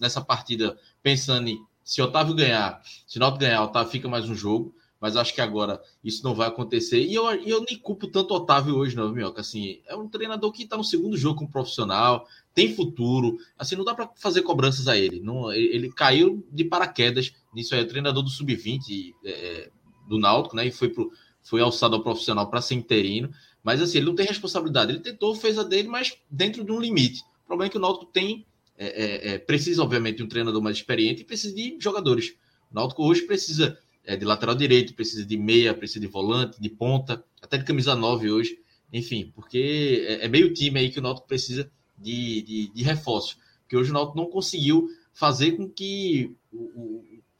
[0.00, 4.28] nessa partida pensando em se Otávio ganhar, se o Náutico ganhar, o Otávio fica mais
[4.28, 4.74] um jogo.
[5.00, 7.02] Mas acho que agora isso não vai acontecer.
[7.02, 9.40] E eu, eu nem culpo tanto o Otávio hoje, não, Minhoca.
[9.40, 13.38] Assim, é um treinador que está no segundo jogo como profissional, tem futuro.
[13.58, 15.18] Assim, não dá para fazer cobranças a ele.
[15.18, 19.70] Não, ele, ele, caiu de paraquedas nisso aí, é treinador do sub-20 é,
[20.10, 20.66] do Náutico, né?
[20.66, 21.12] E foi, pro,
[21.42, 23.30] foi alçado ao profissional para ser interino.
[23.62, 24.90] Mas assim, ele não tem responsabilidade.
[24.90, 27.22] Ele tentou, fez a dele, mas dentro de um limite.
[27.44, 28.44] O problema é que o Náutico tem.
[28.76, 32.34] É, é, é precisa, obviamente, de um treinador mais experiente e precisa de jogadores.
[32.70, 36.68] O Náutico hoje precisa é, de lateral direito, precisa de meia, precisa de volante, de
[36.68, 38.58] ponta, até de camisa 9 hoje.
[38.92, 43.36] Enfim, porque é, é meio time aí que o Náutico precisa de, de, de reforço.
[43.60, 46.34] Porque hoje o Náutico não conseguiu fazer com que.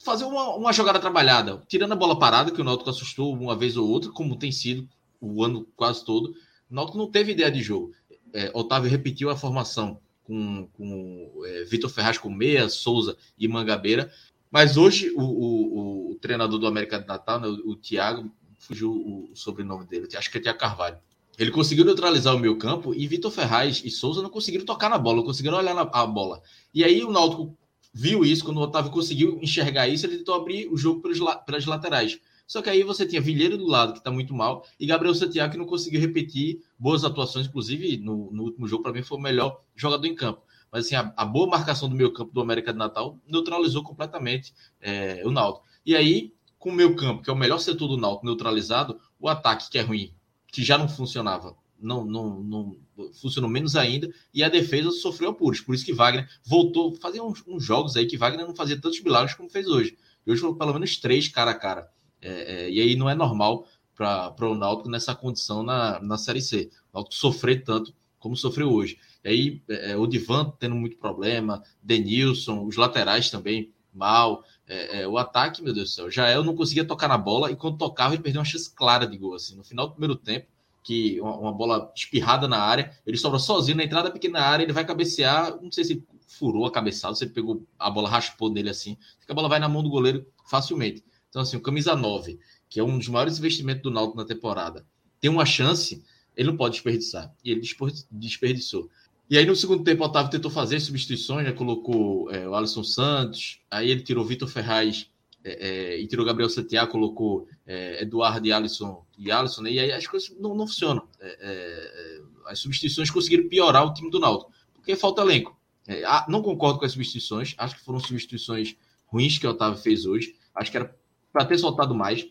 [0.01, 3.77] Fazer uma, uma, jogada trabalhada, tirando a bola parada, que o Náutico assustou uma vez
[3.77, 4.89] ou outra, como tem sido
[5.21, 6.35] o ano quase todo.
[6.71, 7.93] O Náutico não teve ideia de jogo.
[8.33, 14.11] É, Otávio repetiu a formação com, com é, Vitor Ferraz com meia, Souza e Mangabeira.
[14.51, 18.93] Mas hoje o, o, o treinador do América de Natal, né, o, o Thiago, fugiu
[18.93, 20.99] o sobrenome dele, acho que é Thiago Carvalho.
[21.39, 24.99] Ele conseguiu neutralizar o meio campo e Vitor Ferraz e Souza não conseguiram tocar na
[24.99, 26.43] bola, não conseguiram olhar na a bola.
[26.75, 27.57] E aí o Náutico
[27.93, 31.67] viu isso, quando o Otávio conseguiu enxergar isso, ele tentou abrir o jogo pelos, pelas
[31.67, 32.21] laterais.
[32.47, 35.53] Só que aí você tinha Vilheiro do lado, que está muito mal, e Gabriel Santiago,
[35.53, 39.21] que não conseguiu repetir boas atuações, inclusive no, no último jogo, para mim, foi o
[39.21, 40.43] melhor jogador em campo.
[40.71, 44.53] Mas assim, a, a, boa marcação do meio campo do América de Natal neutralizou completamente
[44.81, 45.65] é, o Náutico.
[45.85, 49.29] E aí, com o meio campo, que é o melhor setor do Náutico, neutralizado, o
[49.29, 50.13] ataque, que é ruim,
[50.49, 52.77] que já não funcionava, não, não, não
[53.21, 55.61] funcionou menos ainda, e a defesa sofreu apuros.
[55.61, 59.01] Por isso que Wagner voltou, fazia uns, uns, jogos aí que Wagner não fazia tantos
[59.01, 59.97] milagres como fez hoje.
[60.27, 61.89] E hoje foram pelo menos três cara a cara.
[62.21, 66.41] É, é, e aí não é normal para o Náutico nessa condição na, na Série
[66.41, 66.71] C.
[66.93, 68.99] O Náutico sofrer tanto como sofreu hoje.
[69.25, 74.45] E aí é, o Divan tendo muito problema, Denilson, os laterais também mal.
[74.67, 77.57] É, é, o ataque, meu Deus do céu, Jael não conseguia tocar na bola e
[77.57, 79.35] quando tocava ele perdeu uma chance clara de gol.
[79.35, 80.47] Assim, no final do primeiro tempo,
[80.83, 84.73] que uma, uma bola espirrada na área, ele sobra sozinho na entrada pequena área, ele
[84.73, 88.71] vai cabecear, não sei se furou a cabeçada, se ele pegou a bola, raspou nele
[88.71, 88.97] assim,
[89.29, 91.05] a bola vai na mão do goleiro facilmente.
[91.29, 92.39] Então, assim, o camisa 9,
[92.69, 94.85] que é um dos maiores investimentos do Náutico na temporada,
[95.21, 96.03] tem uma chance,
[96.37, 97.33] ele não pode desperdiçar.
[97.45, 97.63] E ele
[98.11, 98.91] desperdiçou.
[99.29, 101.53] E aí, no segundo tempo, o Otávio tentou fazer substituições, né?
[101.53, 105.09] colocou é, o Alisson Santos, aí ele tirou Vitor Ferraz
[105.45, 109.71] é, é, e tirou Gabriel Santiago, colocou é, Eduardo e Alisson, e Alisson, né?
[109.71, 111.07] e aí as coisas não, não funcionam.
[111.21, 115.59] É, é, as substituições conseguiram piorar o time do Náutico, porque falta elenco.
[116.07, 118.77] Ah, não concordo com as substituições, acho que foram substituições
[119.07, 120.97] ruins que o Otávio fez hoje, acho que era
[121.33, 122.27] para ter soltado mais.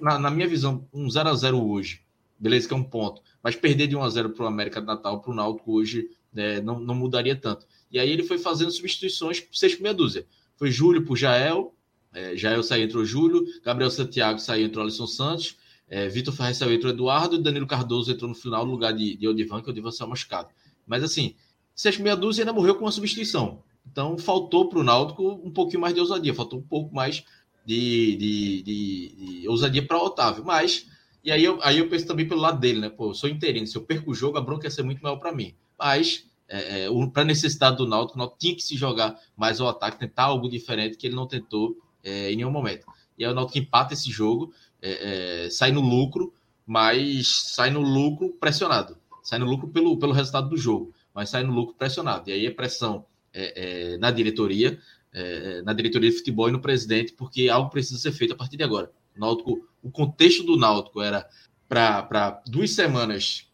[0.00, 2.00] Na, na, minha visão, um 0 a 0 hoje,
[2.38, 4.86] beleza que é um ponto, mas perder de 1 a 0 para o América de
[4.86, 7.66] Natal, para o Náutico hoje é, não, não mudaria tanto.
[7.90, 10.26] E aí ele foi fazendo substituições seis meia dúzia.
[10.56, 11.74] Foi Júlio por Jael,
[12.12, 15.56] é, Jael saiu, entrou Júlio, Gabriel Santiago saiu, entrou Alisson Santos,
[15.88, 19.28] é, Vitor Ferreira saiu, entrou Eduardo, Danilo Cardoso entrou no final no lugar de, de
[19.28, 20.48] Odivan, que o Odivan saiu machucado.
[20.86, 21.34] Mas assim,
[21.74, 23.62] por meia dúzia ainda morreu com uma substituição.
[23.90, 27.24] Então faltou para o Náutico um pouquinho mais de ousadia, faltou um pouco mais
[27.66, 30.44] de, de, de, de ousadia para Otávio.
[30.44, 30.86] Mas,
[31.22, 32.88] e aí eu, aí eu penso também pelo lado dele, né?
[32.88, 35.16] Pô, eu sou interino, se eu perco o jogo, a bronca ia ser muito maior
[35.16, 39.18] para mim mas é, é, para necessidade do Náutico, o Náutico tinha que se jogar
[39.36, 42.86] mais ao ataque, tentar algo diferente que ele não tentou é, em nenhum momento.
[43.18, 44.52] E aí o Náutico empata esse jogo,
[44.84, 46.34] é, é, sai no lucro,
[46.66, 48.98] mas sai no lucro pressionado.
[49.22, 52.28] Sai no lucro pelo, pelo resultado do jogo, mas sai no lucro pressionado.
[52.28, 54.78] E aí a pressão é, na diretoria,
[55.64, 58.64] na diretoria de futebol e no presidente, porque algo precisa ser feito a partir de
[58.64, 58.90] agora.
[59.16, 61.26] O, Náutico, o contexto do Náutico era
[61.68, 63.46] para duas semanas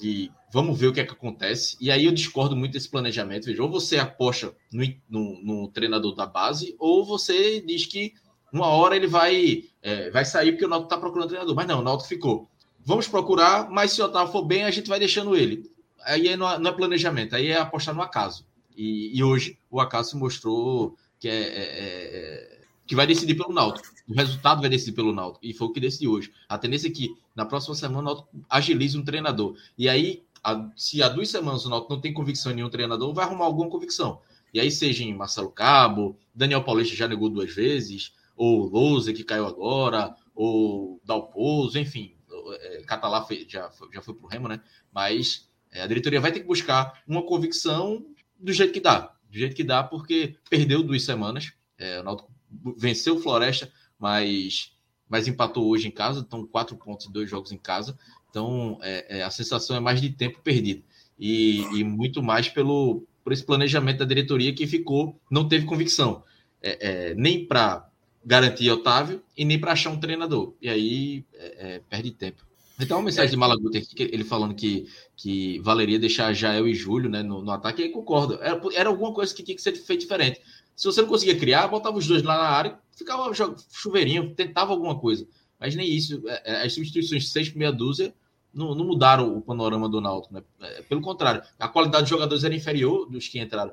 [0.00, 1.76] de Vamos ver o que é que acontece.
[1.80, 3.46] E aí eu discordo muito desse planejamento.
[3.46, 8.14] Veja, ou você aposta no, no, no treinador da base, ou você diz que
[8.54, 11.56] uma hora ele vai, é, vai sair porque o Náutico está procurando treinador.
[11.56, 12.48] Mas não, o Náutico ficou.
[12.84, 15.68] Vamos procurar, mas se o Otávio for bem, a gente vai deixando ele.
[16.02, 18.46] Aí não é, planejamento, aí é apostar no acaso.
[18.76, 23.88] E, e hoje o acaso mostrou que, é, é, é, que vai decidir pelo Náutico.
[24.08, 25.44] O resultado vai decidir pelo Náutico.
[25.44, 26.30] E foi o que decidiu hoje.
[26.48, 29.56] A tendência é que na próxima semana o Náutico agilize um treinador.
[29.76, 33.12] E aí, a, se há duas semanas o Náutico não tem convicção em nenhum treinador,
[33.12, 34.20] vai arrumar alguma convicção.
[34.52, 39.24] E aí, seja em Marcelo Cabo, Daniel Paulista já negou duas vezes, ou Lousa, que
[39.24, 42.14] caiu agora, ou Dalpozo, enfim.
[42.60, 44.60] É, Catalá já, já foi para o Remo, né?
[44.92, 48.04] Mas é, a diretoria vai ter que buscar uma convicção
[48.38, 49.14] do jeito que dá.
[49.30, 51.52] Do jeito que dá, porque perdeu duas semanas.
[51.78, 52.32] É, o Náutico
[52.76, 54.72] venceu o Floresta, mas,
[55.08, 56.20] mas empatou hoje em casa.
[56.20, 57.98] Então, quatro pontos em dois jogos em casa.
[58.30, 60.82] Então, é, é, a sensação é mais de tempo perdido.
[61.18, 66.22] E, e, muito mais pelo por esse planejamento da diretoria que ficou, não teve convicção.
[66.60, 67.88] É, nem para
[68.24, 70.54] garantir Otávio e nem para achar um treinador.
[70.60, 72.44] E aí é, perde tempo.
[72.80, 77.08] Então, uma mensagem de Malaguti aqui, ele falando que, que valeria deixar Jael e Júlio
[77.08, 78.34] né, no, no ataque, e concordo.
[78.42, 80.40] Era, era alguma coisa que tinha que ser feito diferente.
[80.74, 83.32] Se você não conseguia criar, botava os dois lá na área, ficava
[83.72, 85.26] chuveirinho, tentava alguma coisa.
[85.60, 86.22] Mas nem isso.
[86.26, 88.12] É, é, as substituições de seis por meia dúzia
[88.52, 90.34] não, não mudaram o panorama do Náutico.
[90.34, 90.42] Né?
[90.60, 93.72] É, pelo contrário, a qualidade dos jogadores era inferior dos que entraram,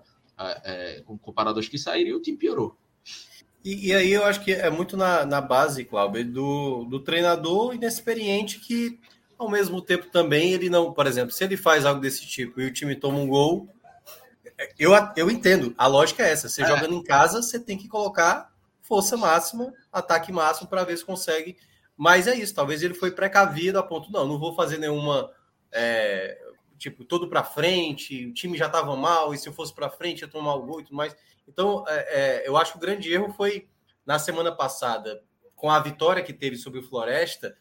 [0.63, 2.77] é, comparado aos que saíram, e o time piorou.
[3.63, 7.75] E, e, aí eu acho que é muito na, na base, Cláudio, do, do treinador
[7.75, 8.99] inexperiente que,
[9.37, 12.65] ao mesmo tempo, também ele não, por exemplo, se ele faz algo desse tipo e
[12.65, 13.69] o time toma um gol,
[14.77, 16.49] eu, eu entendo, a lógica é essa.
[16.49, 16.67] Você é.
[16.67, 18.51] jogando em casa, você tem que colocar
[18.81, 21.57] força máxima, ataque máximo para ver se consegue.
[21.95, 25.29] Mas é isso, talvez ele foi precavido a ponto, não, não vou fazer nenhuma.
[25.71, 26.37] É,
[26.81, 30.21] tipo, todo para frente, o time já estava mal, e se eu fosse para frente
[30.21, 31.15] ia tomar o gol e tudo mais.
[31.47, 33.69] Então, é, é, eu acho que o grande erro foi
[34.03, 35.23] na semana passada,
[35.55, 37.55] com a vitória que teve sobre o Floresta,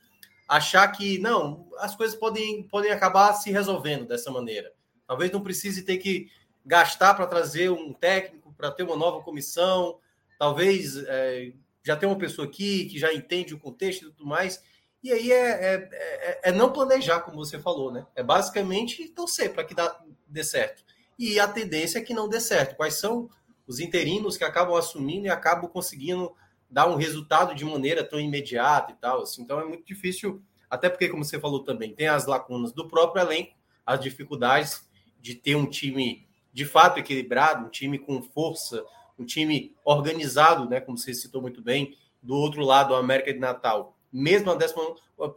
[0.49, 4.73] achar que não, as coisas podem, podem acabar se resolvendo dessa maneira.
[5.07, 6.31] Talvez não precise ter que
[6.65, 9.99] gastar para trazer um técnico, para ter uma nova comissão,
[10.39, 11.53] talvez é,
[11.85, 14.65] já ter uma pessoa aqui que já entende o contexto e tudo mais.
[15.03, 18.07] E aí é, é, é, é não planejar, como você falou, né?
[18.15, 20.85] É basicamente torcer para que dá, dê certo.
[21.19, 22.77] E a tendência é que não dê certo.
[22.77, 23.29] Quais são
[23.71, 26.35] os interinos que acabam assumindo e acabam conseguindo
[26.69, 29.23] dar um resultado de maneira tão imediata e tal.
[29.23, 29.43] Assim.
[29.43, 33.23] Então é muito difícil, até porque, como você falou também, tem as lacunas do próprio
[33.23, 33.55] elenco,
[33.85, 34.89] as dificuldades
[35.21, 38.85] de ter um time de fato equilibrado, um time com força,
[39.19, 43.39] um time organizado, né, como você citou muito bem, do outro lado, o América de
[43.39, 43.97] Natal.
[44.13, 44.83] Mesmo a décima,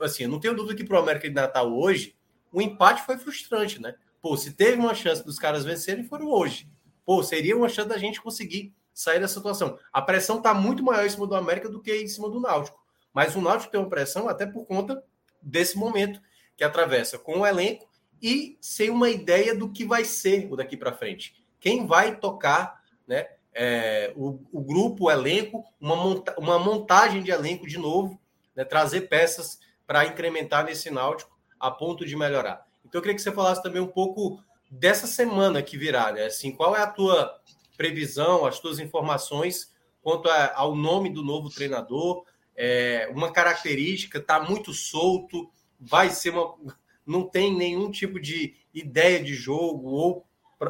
[0.02, 2.16] assim, não tenho dúvida que para o América de Natal hoje,
[2.52, 3.96] o empate foi frustrante, né?
[4.22, 6.68] Pô, se teve uma chance dos caras vencerem, foram hoje
[7.06, 9.78] pô, seria uma chance da gente conseguir sair dessa situação.
[9.92, 12.82] A pressão está muito maior em cima do América do que em cima do Náutico.
[13.14, 15.04] Mas o Náutico tem uma pressão até por conta
[15.42, 16.22] desse momento
[16.56, 17.88] que atravessa com o elenco
[18.22, 21.36] e sem uma ideia do que vai ser o daqui para frente.
[21.60, 27.32] Quem vai tocar né, é, o, o, grupo, o elenco, uma, monta uma montagem de
[27.32, 28.20] elenco de novo,
[28.56, 32.66] né, trazer peças para incrementar nesse Náutico a ponto de melhorar.
[32.86, 36.26] Então eu queria que você falasse também um pouco dessa semana que virá, né?
[36.26, 37.40] Assim, qual é a tua
[37.78, 42.26] previsão, as tuas informações quanto a, ao nome do novo treinador?
[42.56, 45.50] É, uma característica, está muito solto,
[45.80, 46.56] vai ser uma.
[47.06, 50.26] Não tem nenhum tipo de ideia de jogo, ou,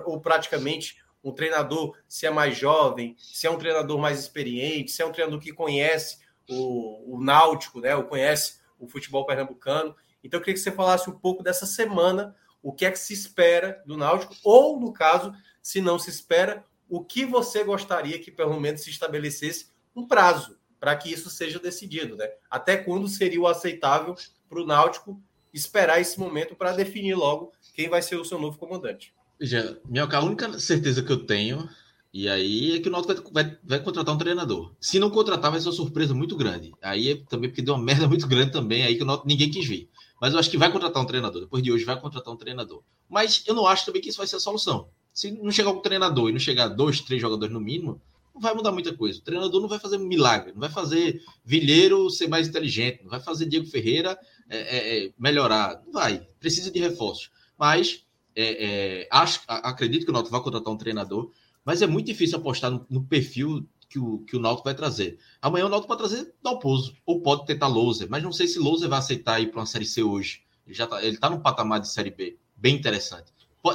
[0.05, 5.01] ou praticamente um treinador, se é mais jovem, se é um treinador mais experiente, se
[5.01, 6.17] é um treinador que conhece
[6.49, 7.95] o, o Náutico, né?
[7.95, 9.95] Ou conhece o futebol pernambucano.
[10.23, 13.13] Então, eu queria que você falasse um pouco dessa semana o que é que se
[13.13, 18.31] espera do Náutico, ou, no caso, se não se espera, o que você gostaria que
[18.31, 22.29] pelo menos se estabelecesse um prazo para que isso seja decidido, né?
[22.49, 24.15] Até quando seria o aceitável
[24.49, 25.21] para o Náutico
[25.53, 29.13] esperar esse momento para definir logo quem vai ser o seu novo comandante?
[29.39, 31.69] Veja, Minhoca, a única certeza que eu tenho,
[32.13, 34.75] e aí é que o Náutico vai, vai, vai, contratar um treinador.
[34.79, 36.71] Se não contratar, vai ser uma surpresa muito grande.
[36.81, 39.49] Aí é também porque deu uma merda muito grande também, aí que o Náutico, ninguém
[39.49, 39.89] quis ver.
[40.21, 41.41] Mas eu acho que vai contratar um treinador.
[41.41, 42.83] Depois de hoje, vai contratar um treinador.
[43.09, 44.89] Mas eu não acho também que isso vai ser a solução.
[45.11, 47.99] Se não chegar um treinador e não chegar dois, três jogadores no mínimo,
[48.33, 49.19] não vai mudar muita coisa.
[49.19, 53.19] O treinador não vai fazer milagre, não vai fazer Vilheiro ser mais inteligente, não vai
[53.19, 54.17] fazer Diego Ferreira
[54.49, 55.81] é, é, é melhorar.
[55.85, 56.27] Não vai.
[56.39, 57.31] Precisa de reforços.
[57.57, 61.31] Mas é, é acho, acredito que o Náutico vai contratar um treinador,
[61.65, 65.19] mas é muito difícil apostar no, no perfil que o, que o Náutico vai trazer.
[65.41, 68.89] Amanhã o Náutico pode trazer Dalpozo, ou pode tentar Louser, mas não sei se Louser
[68.89, 70.41] vai aceitar ir para uma Série C hoje.
[70.65, 73.31] Ele já tá, ele tá num patamar de Série B, bem interessante.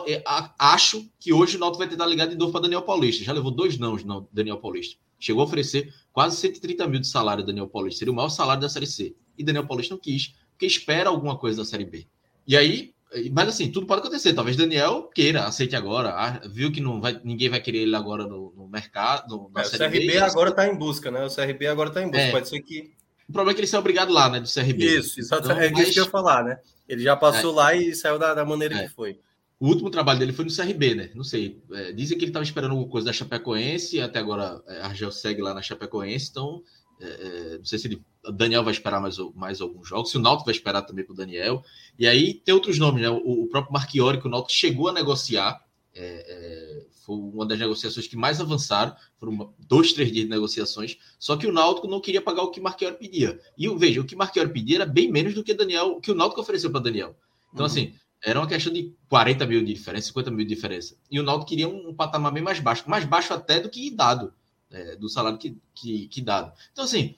[0.06, 0.23] É,
[0.59, 3.24] acho que hoje o Náutico vai tentar ligar de novo para Daniel Paulista.
[3.24, 4.98] Já levou dois nãos, não, Daniel Paulista.
[5.19, 8.69] chegou a oferecer quase 130 mil de salário Daniel Paulista, seria o maior salário da
[8.69, 9.15] Série C.
[9.36, 12.06] E Daniel Paulista não quis, porque espera alguma coisa da Série B.
[12.47, 12.93] E aí,
[13.32, 14.35] mas assim, tudo pode acontecer.
[14.35, 16.10] Talvez Daniel queira, aceite agora.
[16.10, 19.51] Ah, viu que não vai, ninguém vai querer ele agora no, no mercado.
[19.56, 21.24] É, o CRB B, agora está em busca, né?
[21.24, 22.20] O CRB agora está em busca.
[22.20, 22.30] É.
[22.30, 22.93] Pode ser que.
[23.28, 24.40] O problema é que ele saiu obrigado lá, né?
[24.40, 24.85] Do CRB.
[24.85, 25.68] Isso, exatamente.
[25.68, 26.59] Então, é isso que eu ia falar, né?
[26.89, 27.56] Ele já passou é.
[27.56, 28.82] lá e saiu da, da maneira é.
[28.85, 29.18] que foi.
[29.60, 31.10] O último trabalho dele foi no CRB, né?
[31.14, 31.60] Não sei.
[31.72, 35.10] É, dizem que ele estava esperando alguma coisa da Chapecoense, até agora é, a Argel
[35.10, 36.62] segue lá na Chapecoense, então
[37.01, 40.16] é, é, não sei se ele, o Daniel vai esperar mais, mais alguns jogos, se
[40.16, 41.65] o Náutico vai esperar também para o Daniel.
[41.99, 43.11] E aí tem outros nomes, né?
[43.11, 45.65] O, o próprio Marchiori, que o Náutico chegou a negociar,
[45.95, 50.99] é, é, foi uma das negociações que mais avançaram, foram dois, três dias de negociações,
[51.19, 53.41] só que o Náutico não queria pagar o que Marchiori pedia.
[53.57, 56.41] E veja, o que Marchiori pedia era bem menos do que Daniel, que o Náutico
[56.41, 57.16] ofereceu para Daniel.
[57.53, 57.73] Então, uhum.
[57.73, 60.97] assim, era uma questão de 40 mil de diferença, 50 mil de diferença.
[61.11, 63.91] E o Náutico queria um, um patamar bem mais baixo, mais baixo até do que
[63.91, 64.33] dado,
[64.70, 66.53] é, do salário que, que, que, dado.
[66.73, 67.15] Então, assim,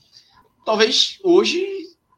[0.65, 1.65] talvez hoje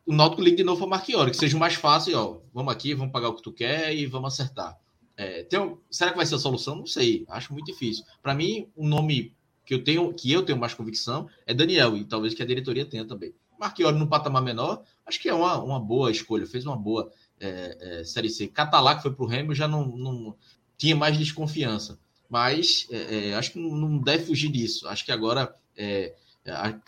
[0.04, 3.12] o Náutico ligue de novo para Marquiori, que seja mais fácil, ó, vamos aqui, vamos
[3.12, 4.78] pagar o que tu quer e vamos acertar.
[5.16, 6.76] É, tem, será que vai ser a solução?
[6.76, 8.04] Não sei, acho muito difícil.
[8.22, 9.34] Para mim, o um nome
[9.64, 12.84] que eu tenho que eu tenho mais convicção é Daniel, e talvez que a diretoria
[12.84, 13.32] tenha também.
[13.58, 18.00] Marquiori no patamar menor, acho que é uma, uma boa escolha, fez uma boa é,
[18.00, 18.48] é, Série C.
[18.48, 20.36] Catalá, que foi para o Remo, já não, não,
[20.76, 21.98] tinha mais desconfiança.
[22.32, 24.88] Mas é, é, acho que não deve fugir disso.
[24.88, 26.14] Acho que agora, é,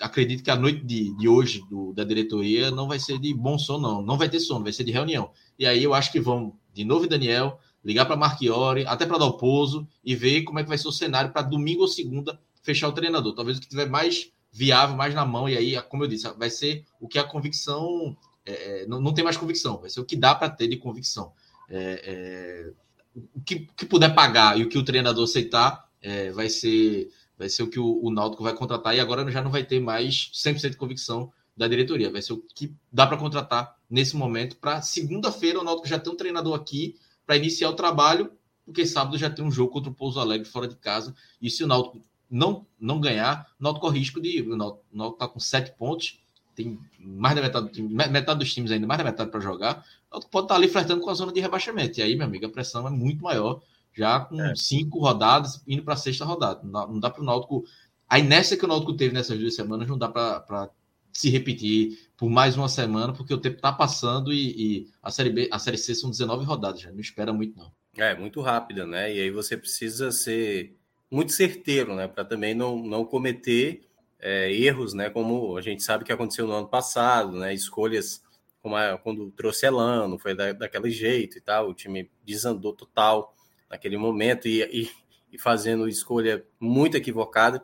[0.00, 3.58] acredito que a noite de, de hoje do, da diretoria não vai ser de bom
[3.58, 4.02] sono, não.
[4.02, 5.30] Não vai ter sono, vai ser de reunião.
[5.58, 9.26] E aí eu acho que vão, de novo, Daniel, ligar para Marchiori, até para dar
[9.26, 12.40] o pouso e ver como é que vai ser o cenário para domingo ou segunda
[12.62, 13.34] fechar o treinador.
[13.34, 16.48] Talvez o que tiver mais viável, mais na mão, e aí, como eu disse, vai
[16.48, 18.16] ser o que a convicção
[18.46, 20.78] é, é, não, não tem mais convicção, vai ser o que dá para ter de
[20.78, 21.32] convicção.
[21.68, 22.72] É, é,
[23.14, 27.48] o que, que, puder pagar e o que o treinador aceitar é, vai ser vai
[27.48, 28.94] ser o que o, o Náutico vai contratar.
[28.94, 32.44] E agora já não vai ter mais 100% de convicção da diretoria, vai ser o
[32.54, 36.96] que dá para contratar nesse momento para segunda-feira o Náutico já ter um treinador aqui
[37.24, 38.32] para iniciar o trabalho,
[38.64, 41.14] porque sábado já tem um jogo contra o Pouso Alegre fora de casa.
[41.40, 45.28] E se o Náutico não, não ganhar, o Náutico corre risco de o Náutico está
[45.28, 46.18] com sete pontos
[46.54, 49.84] tem mais da metade, metade dos times ainda, mais da metade para jogar,
[50.20, 51.98] pode estar tá ali flertando com a zona de rebaixamento.
[51.98, 53.60] E aí, meu amigo, a pressão é muito maior,
[53.92, 54.54] já com é.
[54.54, 56.60] cinco rodadas, indo para a sexta rodada.
[56.64, 57.64] Não, não dá para o Náutico.
[58.08, 60.70] A inércia que o Náutico teve nessas duas semanas não dá para
[61.12, 65.30] se repetir por mais uma semana, porque o tempo está passando e, e, a Série
[65.30, 67.70] B, a Série C são 19 rodadas, já não espera muito, não.
[67.96, 69.14] É, muito rápida, né?
[69.14, 70.76] E aí você precisa ser
[71.08, 72.08] muito certeiro, né?
[72.08, 73.82] Para também não, não cometer
[74.18, 75.08] é, erros, né?
[75.08, 77.54] Como a gente sabe que aconteceu no ano passado, né?
[77.54, 78.23] Escolhas
[78.64, 83.36] como a, quando trouxe Elano, foi da, daquele jeito e tal, o time desandou total
[83.68, 84.90] naquele momento e, e,
[85.30, 87.62] e fazendo escolha muito equivocada.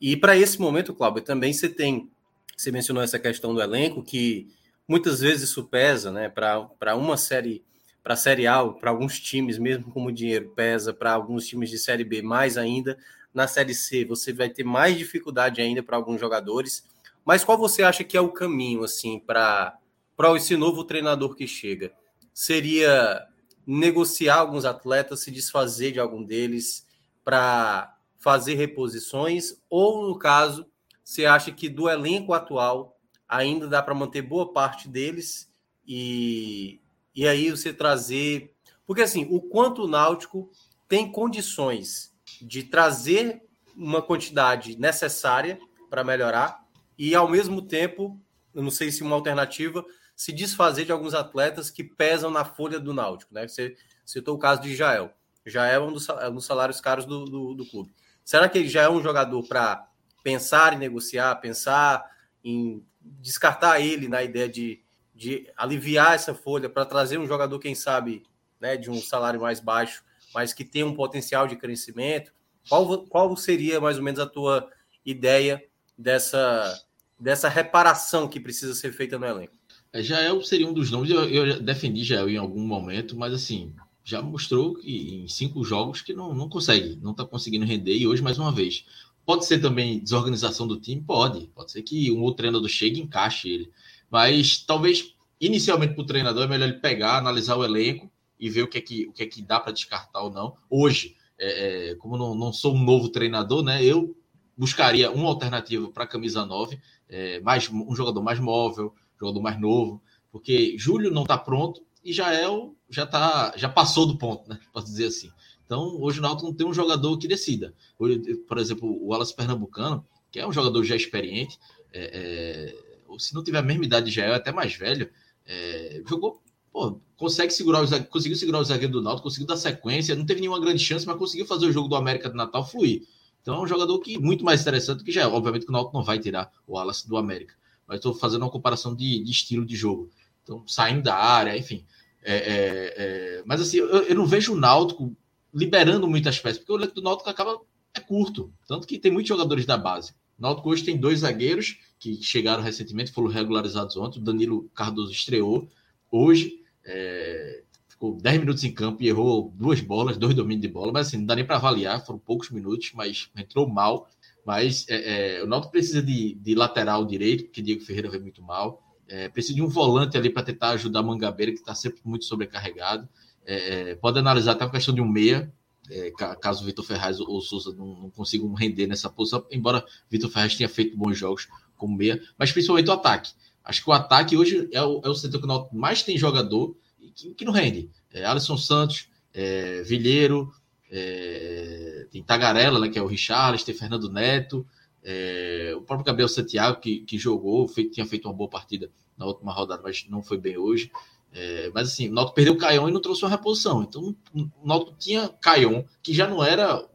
[0.00, 2.10] E para esse momento, Cláudio, também você tem,
[2.56, 4.48] você mencionou essa questão do elenco, que
[4.88, 6.30] muitas vezes isso pesa, né?
[6.30, 7.62] Para uma série,
[8.02, 11.76] para a Série A, para alguns times, mesmo como dinheiro pesa, para alguns times de
[11.76, 12.96] Série B mais ainda,
[13.34, 16.88] na Série C você vai ter mais dificuldade ainda para alguns jogadores.
[17.22, 19.76] Mas qual você acha que é o caminho assim para
[20.18, 21.92] para esse novo treinador que chega?
[22.34, 23.24] Seria
[23.64, 26.84] negociar alguns atletas, se desfazer de algum deles
[27.22, 30.66] para fazer reposições ou no caso,
[31.04, 35.48] você acha que do elenco atual ainda dá para manter boa parte deles
[35.86, 36.80] e
[37.14, 38.54] e aí você trazer,
[38.86, 40.50] porque assim, o quanto o Náutico
[40.88, 43.42] tem condições de trazer
[43.76, 45.58] uma quantidade necessária
[45.88, 46.64] para melhorar
[46.96, 48.20] e, ao mesmo tempo,
[48.54, 49.84] eu não sei se uma alternativa,
[50.18, 53.32] se desfazer de alguns atletas que pesam na folha do Náutico.
[53.32, 53.46] Né?
[53.46, 55.12] Você citou o caso de Jael.
[55.46, 57.94] Jael é um dos, é um dos salários caros do, do, do clube.
[58.24, 59.88] Será que ele já é um jogador para
[60.22, 62.04] pensar em negociar, pensar
[62.44, 64.82] em descartar ele na ideia de,
[65.14, 68.24] de aliviar essa folha para trazer um jogador, quem sabe,
[68.60, 70.02] né, de um salário mais baixo
[70.34, 72.32] mas que tem um potencial de crescimento.
[72.68, 74.70] Qual, qual seria mais ou menos a tua
[75.04, 75.64] ideia
[75.96, 76.80] dessa,
[77.18, 79.57] dessa reparação que precisa ser feita no elenco?
[79.92, 83.74] É, Jael seria um dos nomes, eu, eu defendi Jael em algum momento, mas assim,
[84.04, 88.06] já mostrou que em cinco jogos que não, não consegue, não está conseguindo render, e
[88.06, 88.84] hoje mais uma vez.
[89.24, 91.02] Pode ser também desorganização do time?
[91.02, 91.48] Pode.
[91.48, 93.70] Pode ser que um outro treinador chegue e encaixe ele.
[94.10, 98.10] Mas talvez, inicialmente, para o treinador, é melhor ele pegar, analisar o elenco
[98.40, 100.56] e ver o que é que, o que, é que dá para descartar ou não.
[100.70, 104.16] Hoje, é, é, como não, não sou um novo treinador, né, eu
[104.56, 109.60] buscaria uma alternativa para a camisa 9, é, mais, um jogador mais móvel, jogador mais
[109.60, 114.58] novo, porque Júlio não está pronto e Jael já tá, já passou do ponto, né?
[114.72, 115.30] Posso dizer assim.
[115.64, 117.74] Então, hoje o Náutico não tem um jogador que decida.
[117.98, 121.58] Por exemplo, o Wallace Pernambucano que é um jogador já experiente,
[121.92, 122.74] é,
[123.12, 125.10] é, se não tiver a mesma idade de Jael, é até mais velho,
[125.46, 130.14] é, jogou, pô, consegue segurar o, conseguiu segurar o zagueiro do Náutico, conseguiu dar sequência,
[130.14, 133.06] não teve nenhuma grande chance, mas conseguiu fazer o jogo do América do Natal fluir.
[133.40, 135.32] Então é um jogador que muito mais interessante que Jael.
[135.32, 137.54] Obviamente que o Náutico não vai tirar o Wallace do América,
[137.88, 140.10] mas estou fazendo uma comparação de, de, estilo de jogo.
[140.42, 141.84] Então, saindo da área, enfim.
[142.22, 145.16] É, é, é, mas assim, eu, eu, não vejo o Náutico
[145.52, 147.58] liberando muitas peças, porque o elenco do Náutico acaba
[147.94, 148.52] é curto.
[148.66, 150.12] Tanto que tem muitos jogadores da base.
[150.38, 154.20] O Náutico hoje tem dois zagueiros que chegaram recentemente, foram regularizados ontem.
[154.20, 155.66] O Danilo Cardoso estreou
[156.10, 156.62] hoje.
[156.84, 157.62] É,
[157.98, 161.18] ficou 10 minutos em campo e errou duas bolas, dois domínios de bola, mas assim,
[161.18, 164.08] não dá nem para avaliar, foram poucos minutos, mas entrou mal.
[164.48, 168.42] Mas é, é, o Náutico precisa de, de, lateral direito, porque Diego Ferreira veio muito
[168.42, 168.82] mal.
[169.06, 173.06] É, precisa de um volante ali para tentar ajudar Mangabeira, que está sempre muito sobrecarregado.
[173.44, 175.52] É, é, pode analisar até a questão de um meia,
[175.90, 176.10] é,
[176.40, 180.30] caso o Vitor Ferraz ou o Souza não, não, consigam render nessa posição, embora Vitor
[180.30, 181.46] Ferraz tenha feito bons jogos
[181.76, 183.32] como meia, mas principalmente o ataque.
[183.62, 186.74] Acho que o ataque hoje é o, é o setor que mais tem jogador
[187.14, 187.90] que, que não rende.
[188.10, 190.50] É, Alisson Santos, é, Vilheiro,
[190.90, 194.66] é, tem Tagarela, né, que é o Richard, tem Fernando Neto,
[195.02, 199.52] é, o próprio Gabriel Santiago, que, que jogou, tinha feito uma boa partida na última
[199.52, 200.90] rodada, mas não foi bem hoje.
[201.32, 203.82] É, mas assim, o Náutico perdeu o Caion e não trouxe uma reposição.
[203.82, 206.86] Então, o Náutico tinha Caion, que já não era,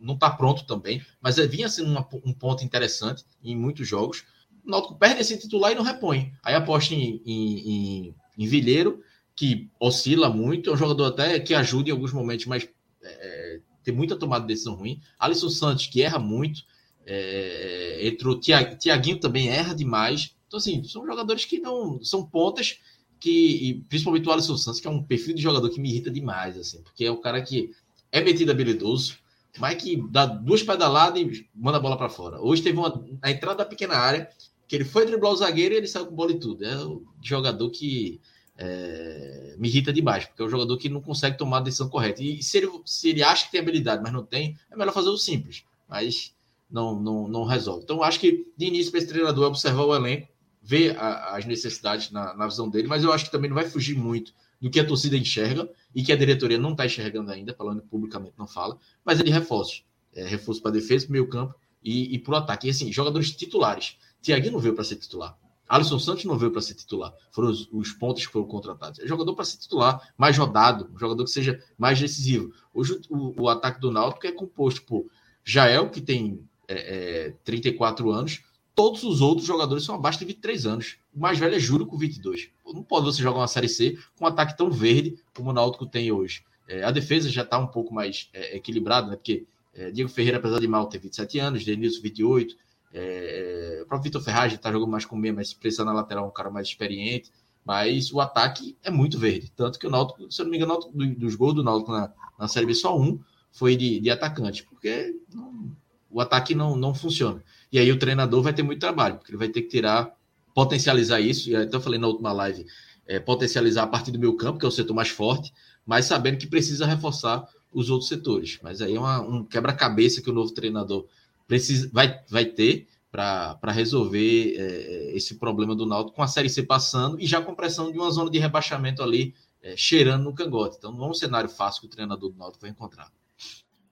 [0.00, 4.24] não está pronto também, mas é, vinha sendo uma, um ponto interessante em muitos jogos.
[4.64, 6.32] O Náutico perde esse titular e não repõe.
[6.42, 9.00] Aí aposta em, em, em, em Vilheiro,
[9.34, 12.68] que oscila muito, é um jogador até que ajuda em alguns momentos, mas
[13.08, 15.00] é, tem muita tomada de decisão ruim.
[15.18, 16.62] Alisson Santos, que erra muito.
[17.06, 20.34] É, entrou Tiaguinho também erra demais.
[20.46, 22.80] Então, assim, são jogadores que não são pontas
[23.18, 26.56] que, principalmente o Alisson Santos, que é um perfil de jogador que me irrita demais,
[26.58, 27.70] assim, porque é o cara que
[28.12, 29.18] é metido habilidoso,
[29.58, 32.40] mas que dá duas pedaladas e manda a bola para fora.
[32.40, 34.28] Hoje teve uma a entrada da pequena área,
[34.68, 36.64] que ele foi driblar o zagueiro e ele saiu com bola e tudo.
[36.64, 38.20] É o jogador que
[38.58, 42.22] é, me irrita demais, porque é um jogador que não consegue tomar a decisão correta.
[42.22, 45.08] E se ele, se ele acha que tem habilidade, mas não tem, é melhor fazer
[45.08, 46.34] o simples, mas
[46.70, 47.84] não, não, não resolve.
[47.84, 50.28] Então, acho que de início para esse treinador é observar o elenco,
[50.62, 53.68] ver a, as necessidades na, na, visão dele, mas eu acho que também não vai
[53.68, 57.54] fugir muito do que a torcida enxerga e que a diretoria não está enxergando ainda,
[57.54, 59.84] falando publicamente não fala, mas é de reforços.
[60.12, 61.54] É, reforço para defesa, meio campo
[61.84, 62.66] e, e para o ataque.
[62.66, 63.96] E assim, jogadores titulares.
[64.22, 65.38] Tiaguinho não veio para ser titular.
[65.68, 67.12] Alisson Santos não veio para ser titular.
[67.30, 69.00] Foram os, os, pontos que foram contratados.
[69.00, 72.52] É jogador para ser titular, mais rodado, um jogador que seja mais decisivo.
[72.72, 75.06] Hoje o, o ataque do Náutico é composto por
[75.44, 78.42] Jael, que tem é, é, 34 anos,
[78.76, 80.98] Todos os outros jogadores são abaixo de 23 anos.
[81.14, 82.50] O mais velho é Júlio com 22.
[82.66, 85.86] Não pode você jogar uma Série C com um ataque tão verde como o Náutico
[85.86, 86.44] tem hoje.
[86.68, 89.16] É, a defesa já está um pouco mais é, equilibrada, né?
[89.16, 92.54] Porque é, Diego Ferreira, apesar de mal, tem 27 anos, Denilson 28.
[92.92, 96.30] É, o próprio Vitor Ferraz está jogando mais com meia, mas precisa na lateral um
[96.30, 97.30] cara mais experiente.
[97.64, 99.52] Mas o ataque é muito verde.
[99.56, 100.78] Tanto que o Náutico, se eu não me engano,
[101.18, 103.18] dos gols do Náutico na, na Série B, só um
[103.50, 105.72] foi de, de atacante, porque não,
[106.10, 107.42] o ataque não, não funciona.
[107.72, 110.14] E aí o treinador vai ter muito trabalho, porque ele vai ter que tirar,
[110.54, 112.66] potencializar isso, e até eu falei na última live,
[113.06, 115.52] é, potencializar a partir do meu campo, que é o setor mais forte,
[115.84, 118.58] mas sabendo que precisa reforçar os outros setores.
[118.62, 121.06] Mas aí é uma, um quebra-cabeça que o novo treinador
[121.46, 126.62] precisa, vai, vai ter para resolver é, esse problema do Náutico com a Série C
[126.62, 130.76] passando e já com pressão de uma zona de rebaixamento ali é, cheirando no cangote.
[130.78, 133.10] Então não é um cenário fácil que o treinador do Náutico vai encontrar.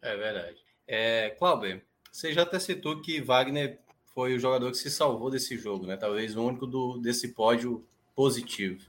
[0.02, 0.58] É verdade.
[0.86, 1.80] É, Cláudio,
[2.12, 3.80] você já até citou que Wagner
[4.14, 5.96] foi o jogador que se salvou desse jogo, né?
[5.96, 8.84] Talvez o único do, desse pódio positivo.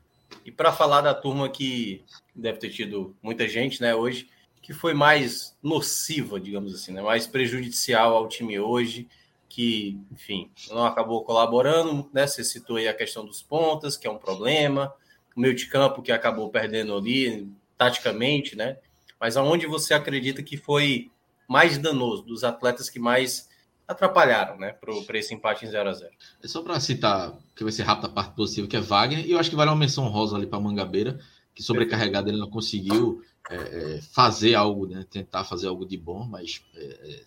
[0.46, 2.04] E para falar da turma que
[2.36, 4.30] deve ter tido muita gente, né, hoje,
[4.66, 9.08] que foi mais nociva, digamos assim, né, mais prejudicial ao time hoje,
[9.48, 12.26] que, enfim, não acabou colaborando, né?
[12.26, 14.92] Você citou aí a questão dos pontas, que é um problema,
[15.38, 17.48] o meio de campo que acabou perdendo ali
[17.78, 18.78] taticamente, né?
[19.20, 21.12] Mas aonde você acredita que foi
[21.48, 23.48] mais danoso, dos atletas que mais
[23.88, 24.76] atrapalharam, né,
[25.06, 26.12] para esse empate em 0 a 0
[26.44, 29.32] É só para citar, que vai ser rápido a parte positiva, que é Wagner, e
[29.32, 31.20] eu acho que vale uma menção rosa ali para Mangabeira,
[31.56, 36.26] que sobrecarregado ele não conseguiu é, é, fazer algo, né, tentar fazer algo de bom,
[36.26, 37.24] mas é, é,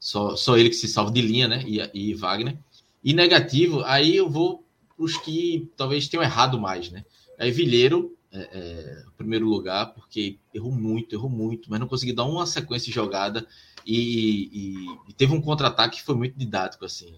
[0.00, 1.80] só, só ele que se salva de linha, né, e,
[2.10, 2.58] e Wagner.
[3.04, 4.64] E negativo, aí eu vou
[4.96, 7.04] para os que talvez tenham errado mais, né.
[7.38, 12.24] Aí Vilheiro, é, é, primeiro lugar, porque errou muito, errou muito, mas não conseguiu dar
[12.24, 13.46] uma sequência de jogada
[13.86, 17.14] e, e, e teve um contra-ataque que foi muito didático, assim.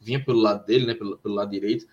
[0.00, 1.86] Vinha pelo lado dele, né, pelo, pelo lado direito,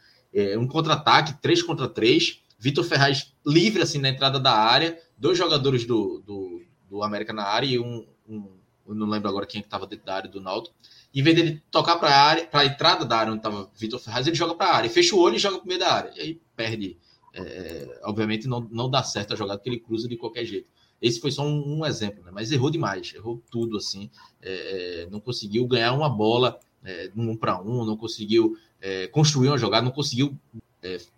[0.59, 5.85] um contra-ataque, 3 contra 3, Vitor Ferraz livre, assim, na entrada da área, dois jogadores
[5.85, 8.49] do, do, do América na área e um, um
[8.87, 10.75] não lembro agora quem estava dentro da área do Náutico,
[11.13, 13.99] em vez dele tocar para a área, para a entrada da área onde estava Vitor
[13.99, 15.93] Ferraz, ele joga para a área, fecha o olho e joga para o meio da
[15.93, 16.11] área.
[16.15, 16.97] E aí perde.
[17.33, 20.67] É, é, obviamente não, não dá certo a jogada que ele cruza de qualquer jeito.
[20.99, 22.31] Esse foi só um, um exemplo, né?
[22.33, 24.09] mas errou demais, errou tudo assim.
[24.41, 29.49] É, é não conseguiu ganhar uma bola é, um para um, não conseguiu é, construir
[29.49, 30.35] uma jogada, não conseguiu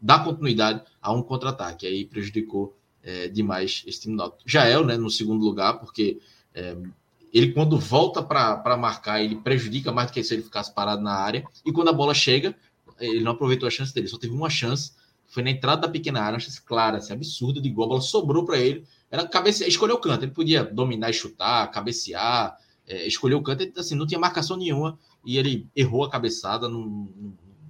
[0.02, 1.86] dar continuidade a um contra-ataque.
[1.88, 2.78] Aí prejudicou
[3.32, 6.20] demais esse time do Jael, né, no segundo lugar, porque
[7.34, 11.14] ele quando volta para marcar, ele prejudica mais do que se ele ficasse parado na
[11.14, 11.46] área.
[11.66, 12.56] E quando a bola chega,
[13.00, 14.92] ele não aproveitou a chance dele, só teve uma chance.
[15.28, 17.86] Foi na entrada da pequena área, uma chance clara, assim, absurda de gol.
[17.86, 18.86] A bola sobrou para ele.
[19.12, 20.24] Era cabecear, escolheu o canto.
[20.24, 22.58] Ele podia dominar e chutar, cabecear,
[22.88, 23.62] é, escolheu o canto.
[23.62, 26.70] Ele, assim, não tinha marcação nenhuma e ele errou a cabeçada.
[26.70, 27.10] Não, não,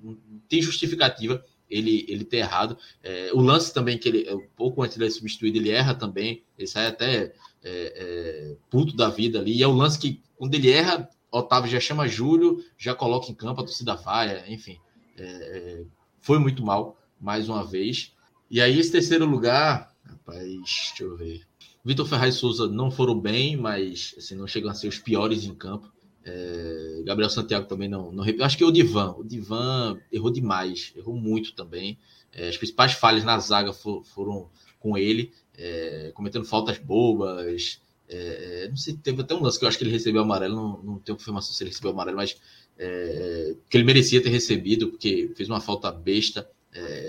[0.03, 0.17] não
[0.47, 2.77] tem justificativa ele, ele ter errado.
[3.03, 6.43] É, o lance também, que ele, um pouco antes de ser substituído, ele erra também.
[6.57, 7.33] Ele sai até é,
[7.63, 9.57] é, puto da vida ali.
[9.57, 13.35] E é o lance que, quando ele erra, Otávio já chama Júlio, já coloca em
[13.35, 14.77] campo, a torcida vai, enfim.
[15.17, 15.85] É, é,
[16.21, 18.13] foi muito mal, mais uma vez.
[18.49, 21.41] E aí, esse terceiro lugar, rapaz, deixa eu ver.
[21.83, 25.45] Vitor Ferraz e Souza não foram bem, mas assim, não chegam a ser os piores
[25.45, 25.91] em campo.
[26.29, 28.23] É, Gabriel Santiago também não, não.
[28.41, 29.15] Acho que o Divan.
[29.17, 31.97] O Divan errou demais, errou muito também.
[32.33, 37.81] É, as principais falhas na zaga for, foram com ele é, cometendo faltas bobas.
[38.09, 40.55] É, é, não sei, teve até um lance que eu acho que ele recebeu amarelo,
[40.55, 42.37] não, não tenho confirmação se ele recebeu amarelo, mas
[42.77, 46.47] é, que ele merecia ter recebido, porque fez uma falta besta,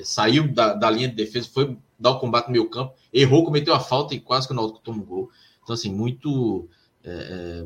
[0.02, 3.74] saiu da, da, linha de defesa, foi dar o combate no meio campo, errou, cometeu
[3.74, 5.30] a falta e quase que o Náutico tomou um gol.
[5.62, 6.66] Então, assim, muito,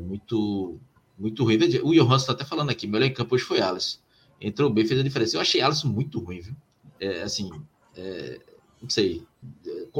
[0.05, 0.77] muito,
[1.23, 1.57] muito ruim.
[1.83, 3.97] O Johan está até falando aqui, melhor em campo hoje foi Alisson.
[4.41, 5.37] Entrou bem, fez a diferença.
[5.37, 6.55] Eu achei Alisson muito ruim, viu?
[7.23, 7.49] assim,
[8.81, 9.23] não sei,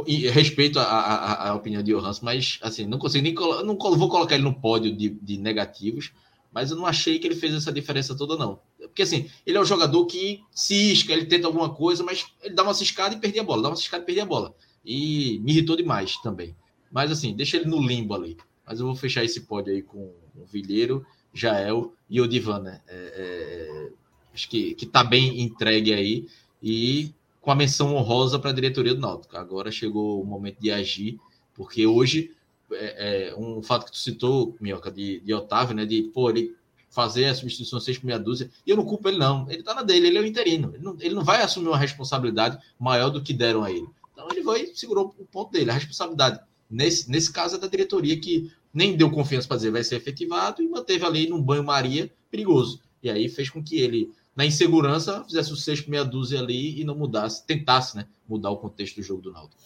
[0.08, 4.08] e respeito a, a, a, opinião de Johansson, mas assim, não consigo nem não vou
[4.08, 6.12] colocar ele no pódio de, de, negativos,
[6.52, 8.60] mas eu não achei que ele fez essa diferença toda, não.
[8.78, 12.64] Porque assim, ele é um jogador que cisca, ele tenta alguma coisa, mas ele dá
[12.64, 14.56] uma ciscada e perdia a bola, dá uma ciscada e perdia a bola.
[14.86, 16.56] E me irritou demais também.
[16.92, 18.38] Mas assim, deixa ele no limbo ali.
[18.66, 22.82] Mas eu vou fechar esse pódio aí com o Vilheiro, Jael e o Divan, né?
[22.88, 23.90] É, é,
[24.34, 26.28] acho que, que tá bem entregue aí.
[26.62, 29.36] E com a menção honrosa para a diretoria do Náutico.
[29.36, 31.20] Agora chegou o momento de agir,
[31.54, 32.32] porque hoje
[32.72, 35.86] é, é um fato que tu citou, Minhoca, de, de Otávio, né?
[35.86, 36.56] De pô, ele
[36.90, 39.50] fazer a substituição 6 por meia dúzia, e eu não culpo ele, não.
[39.50, 40.72] Ele tá na dele, ele é o interino.
[40.76, 43.88] Ele não, ele não vai assumir uma responsabilidade maior do que deram a ele.
[44.14, 45.72] Então ele vai segurou o ponto dele.
[45.72, 46.40] A responsabilidade,
[46.74, 50.62] nesse, nesse caso, é da diretoria que nem deu confiança para dizer vai ser efetivado
[50.62, 52.82] e manteve ali num banho-maria perigoso.
[53.02, 56.84] E aí fez com que ele na insegurança, fizesse o por meia dúzia ali e
[56.84, 59.62] não mudasse, tentasse né, mudar o contexto do jogo do Náutico.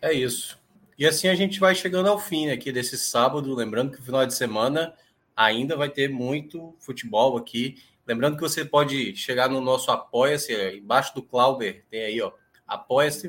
[0.00, 0.58] É isso.
[0.98, 3.54] E assim a gente vai chegando ao fim aqui desse sábado.
[3.54, 4.94] Lembrando que o final de semana
[5.36, 7.76] ainda vai ter muito futebol aqui.
[8.06, 12.32] Lembrando que você pode chegar no nosso Apoia-se, embaixo do Clauber, tem aí, ó,
[12.66, 13.28] Apoia-se,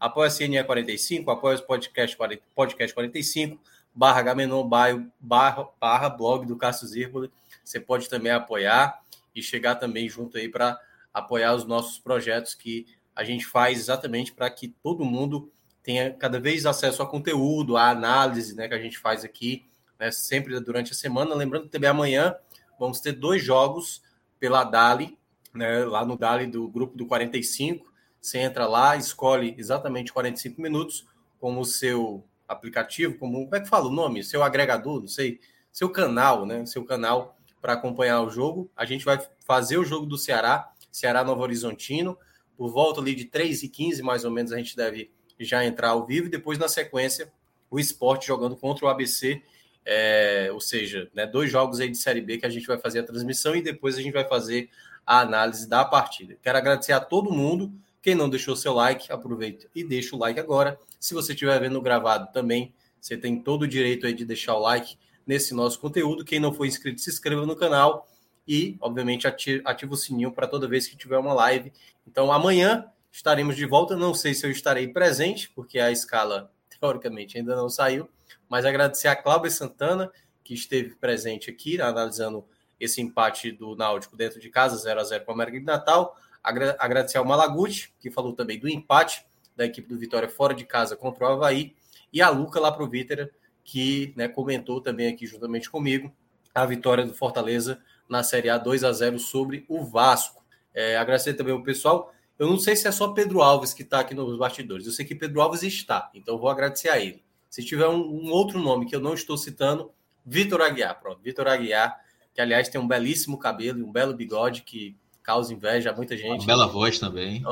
[0.00, 0.10] vários.
[0.10, 2.16] Apoia-se NE45, Apoia-se Podcast,
[2.54, 3.60] podcast 45,
[3.94, 7.30] barra Gamenon, barra, barra blog do Cássio Zirpoli.
[7.62, 9.00] Você pode também apoiar
[9.34, 10.80] e chegar também junto aí para
[11.12, 15.52] apoiar os nossos projetos que a gente faz exatamente para que todo mundo
[15.82, 19.66] tenha cada vez acesso a conteúdo, a análise né, que a gente faz aqui,
[19.98, 21.34] né, sempre durante a semana.
[21.34, 22.34] Lembrando que também amanhã
[22.78, 24.02] vamos ter dois jogos
[24.38, 25.18] pela Dali,
[25.54, 27.89] né, lá no Dali do grupo do 45.
[28.20, 31.06] Você entra lá, escolhe exatamente 45 minutos
[31.38, 34.22] como o seu aplicativo, como, como é que fala o nome?
[34.22, 35.40] Seu agregador, não sei,
[35.72, 36.66] seu canal, né?
[36.66, 38.70] Seu canal para acompanhar o jogo.
[38.76, 42.18] A gente vai fazer o jogo do Ceará, Ceará Novo Horizontino.
[42.56, 45.90] Por volta ali de 3 e 15 mais ou menos, a gente deve já entrar
[45.90, 46.26] ao vivo.
[46.26, 47.32] E depois, na sequência,
[47.70, 49.42] o esporte jogando contra o ABC.
[49.84, 52.98] É, ou seja, né, dois jogos aí de Série B que a gente vai fazer
[52.98, 54.68] a transmissão e depois a gente vai fazer
[55.06, 56.36] a análise da partida.
[56.42, 57.72] Quero agradecer a todo mundo.
[58.02, 60.78] Quem não deixou seu like, aproveita e deixa o like agora.
[60.98, 64.60] Se você estiver vendo gravado também, você tem todo o direito aí de deixar o
[64.60, 64.96] like
[65.26, 66.24] nesse nosso conteúdo.
[66.24, 68.08] Quem não for inscrito, se inscreva no canal
[68.46, 71.72] e, obviamente, ative o sininho para toda vez que tiver uma live.
[72.06, 73.96] Então, amanhã estaremos de volta.
[73.96, 76.50] Não sei se eu estarei presente, porque a escala,
[76.80, 78.08] teoricamente, ainda não saiu.
[78.48, 80.10] Mas agradecer a Cláudia Santana,
[80.42, 82.44] que esteve presente aqui, analisando
[82.78, 86.16] esse empate do Náutico dentro de casa, 0 a 0 com a América de Natal.
[86.42, 89.24] Agradecer ao Malaguti, que falou também do empate
[89.56, 91.74] da equipe do Vitória fora de casa contra o Havaí.
[92.12, 93.30] E a Luca lá para o Vítera,
[93.62, 96.12] que né, comentou também aqui juntamente comigo
[96.54, 100.44] a vitória do Fortaleza na Série A 2 a 0 sobre o Vasco.
[100.74, 102.12] É, agradecer também o pessoal.
[102.38, 104.86] Eu não sei se é só Pedro Alves que está aqui nos bastidores.
[104.86, 107.22] Eu sei que Pedro Alves está, então vou agradecer a ele.
[107.48, 109.92] Se tiver um, um outro nome que eu não estou citando,
[110.24, 110.98] Vitor Aguiar.
[111.00, 112.00] Pronto, Vitor Aguiar
[112.32, 114.96] que aliás tem um belíssimo cabelo e um belo bigode que
[115.30, 116.40] causa inveja a muita gente.
[116.40, 117.42] Uma bela voz também.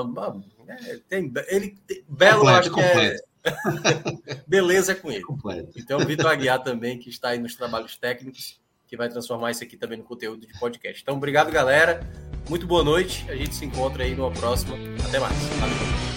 [0.66, 3.22] É, tem, ele tem, belo completo, acho que é completo.
[4.26, 5.22] é beleza com ele.
[5.22, 5.70] Completo.
[5.76, 9.76] Então, Vitor Aguiar também, que está aí nos trabalhos técnicos, que vai transformar isso aqui
[9.76, 11.02] também no conteúdo de podcast.
[11.02, 12.00] Então, obrigado, galera.
[12.48, 13.24] Muito boa noite.
[13.30, 14.76] A gente se encontra aí numa próxima.
[15.06, 15.36] Até mais.
[15.60, 16.07] Valeu.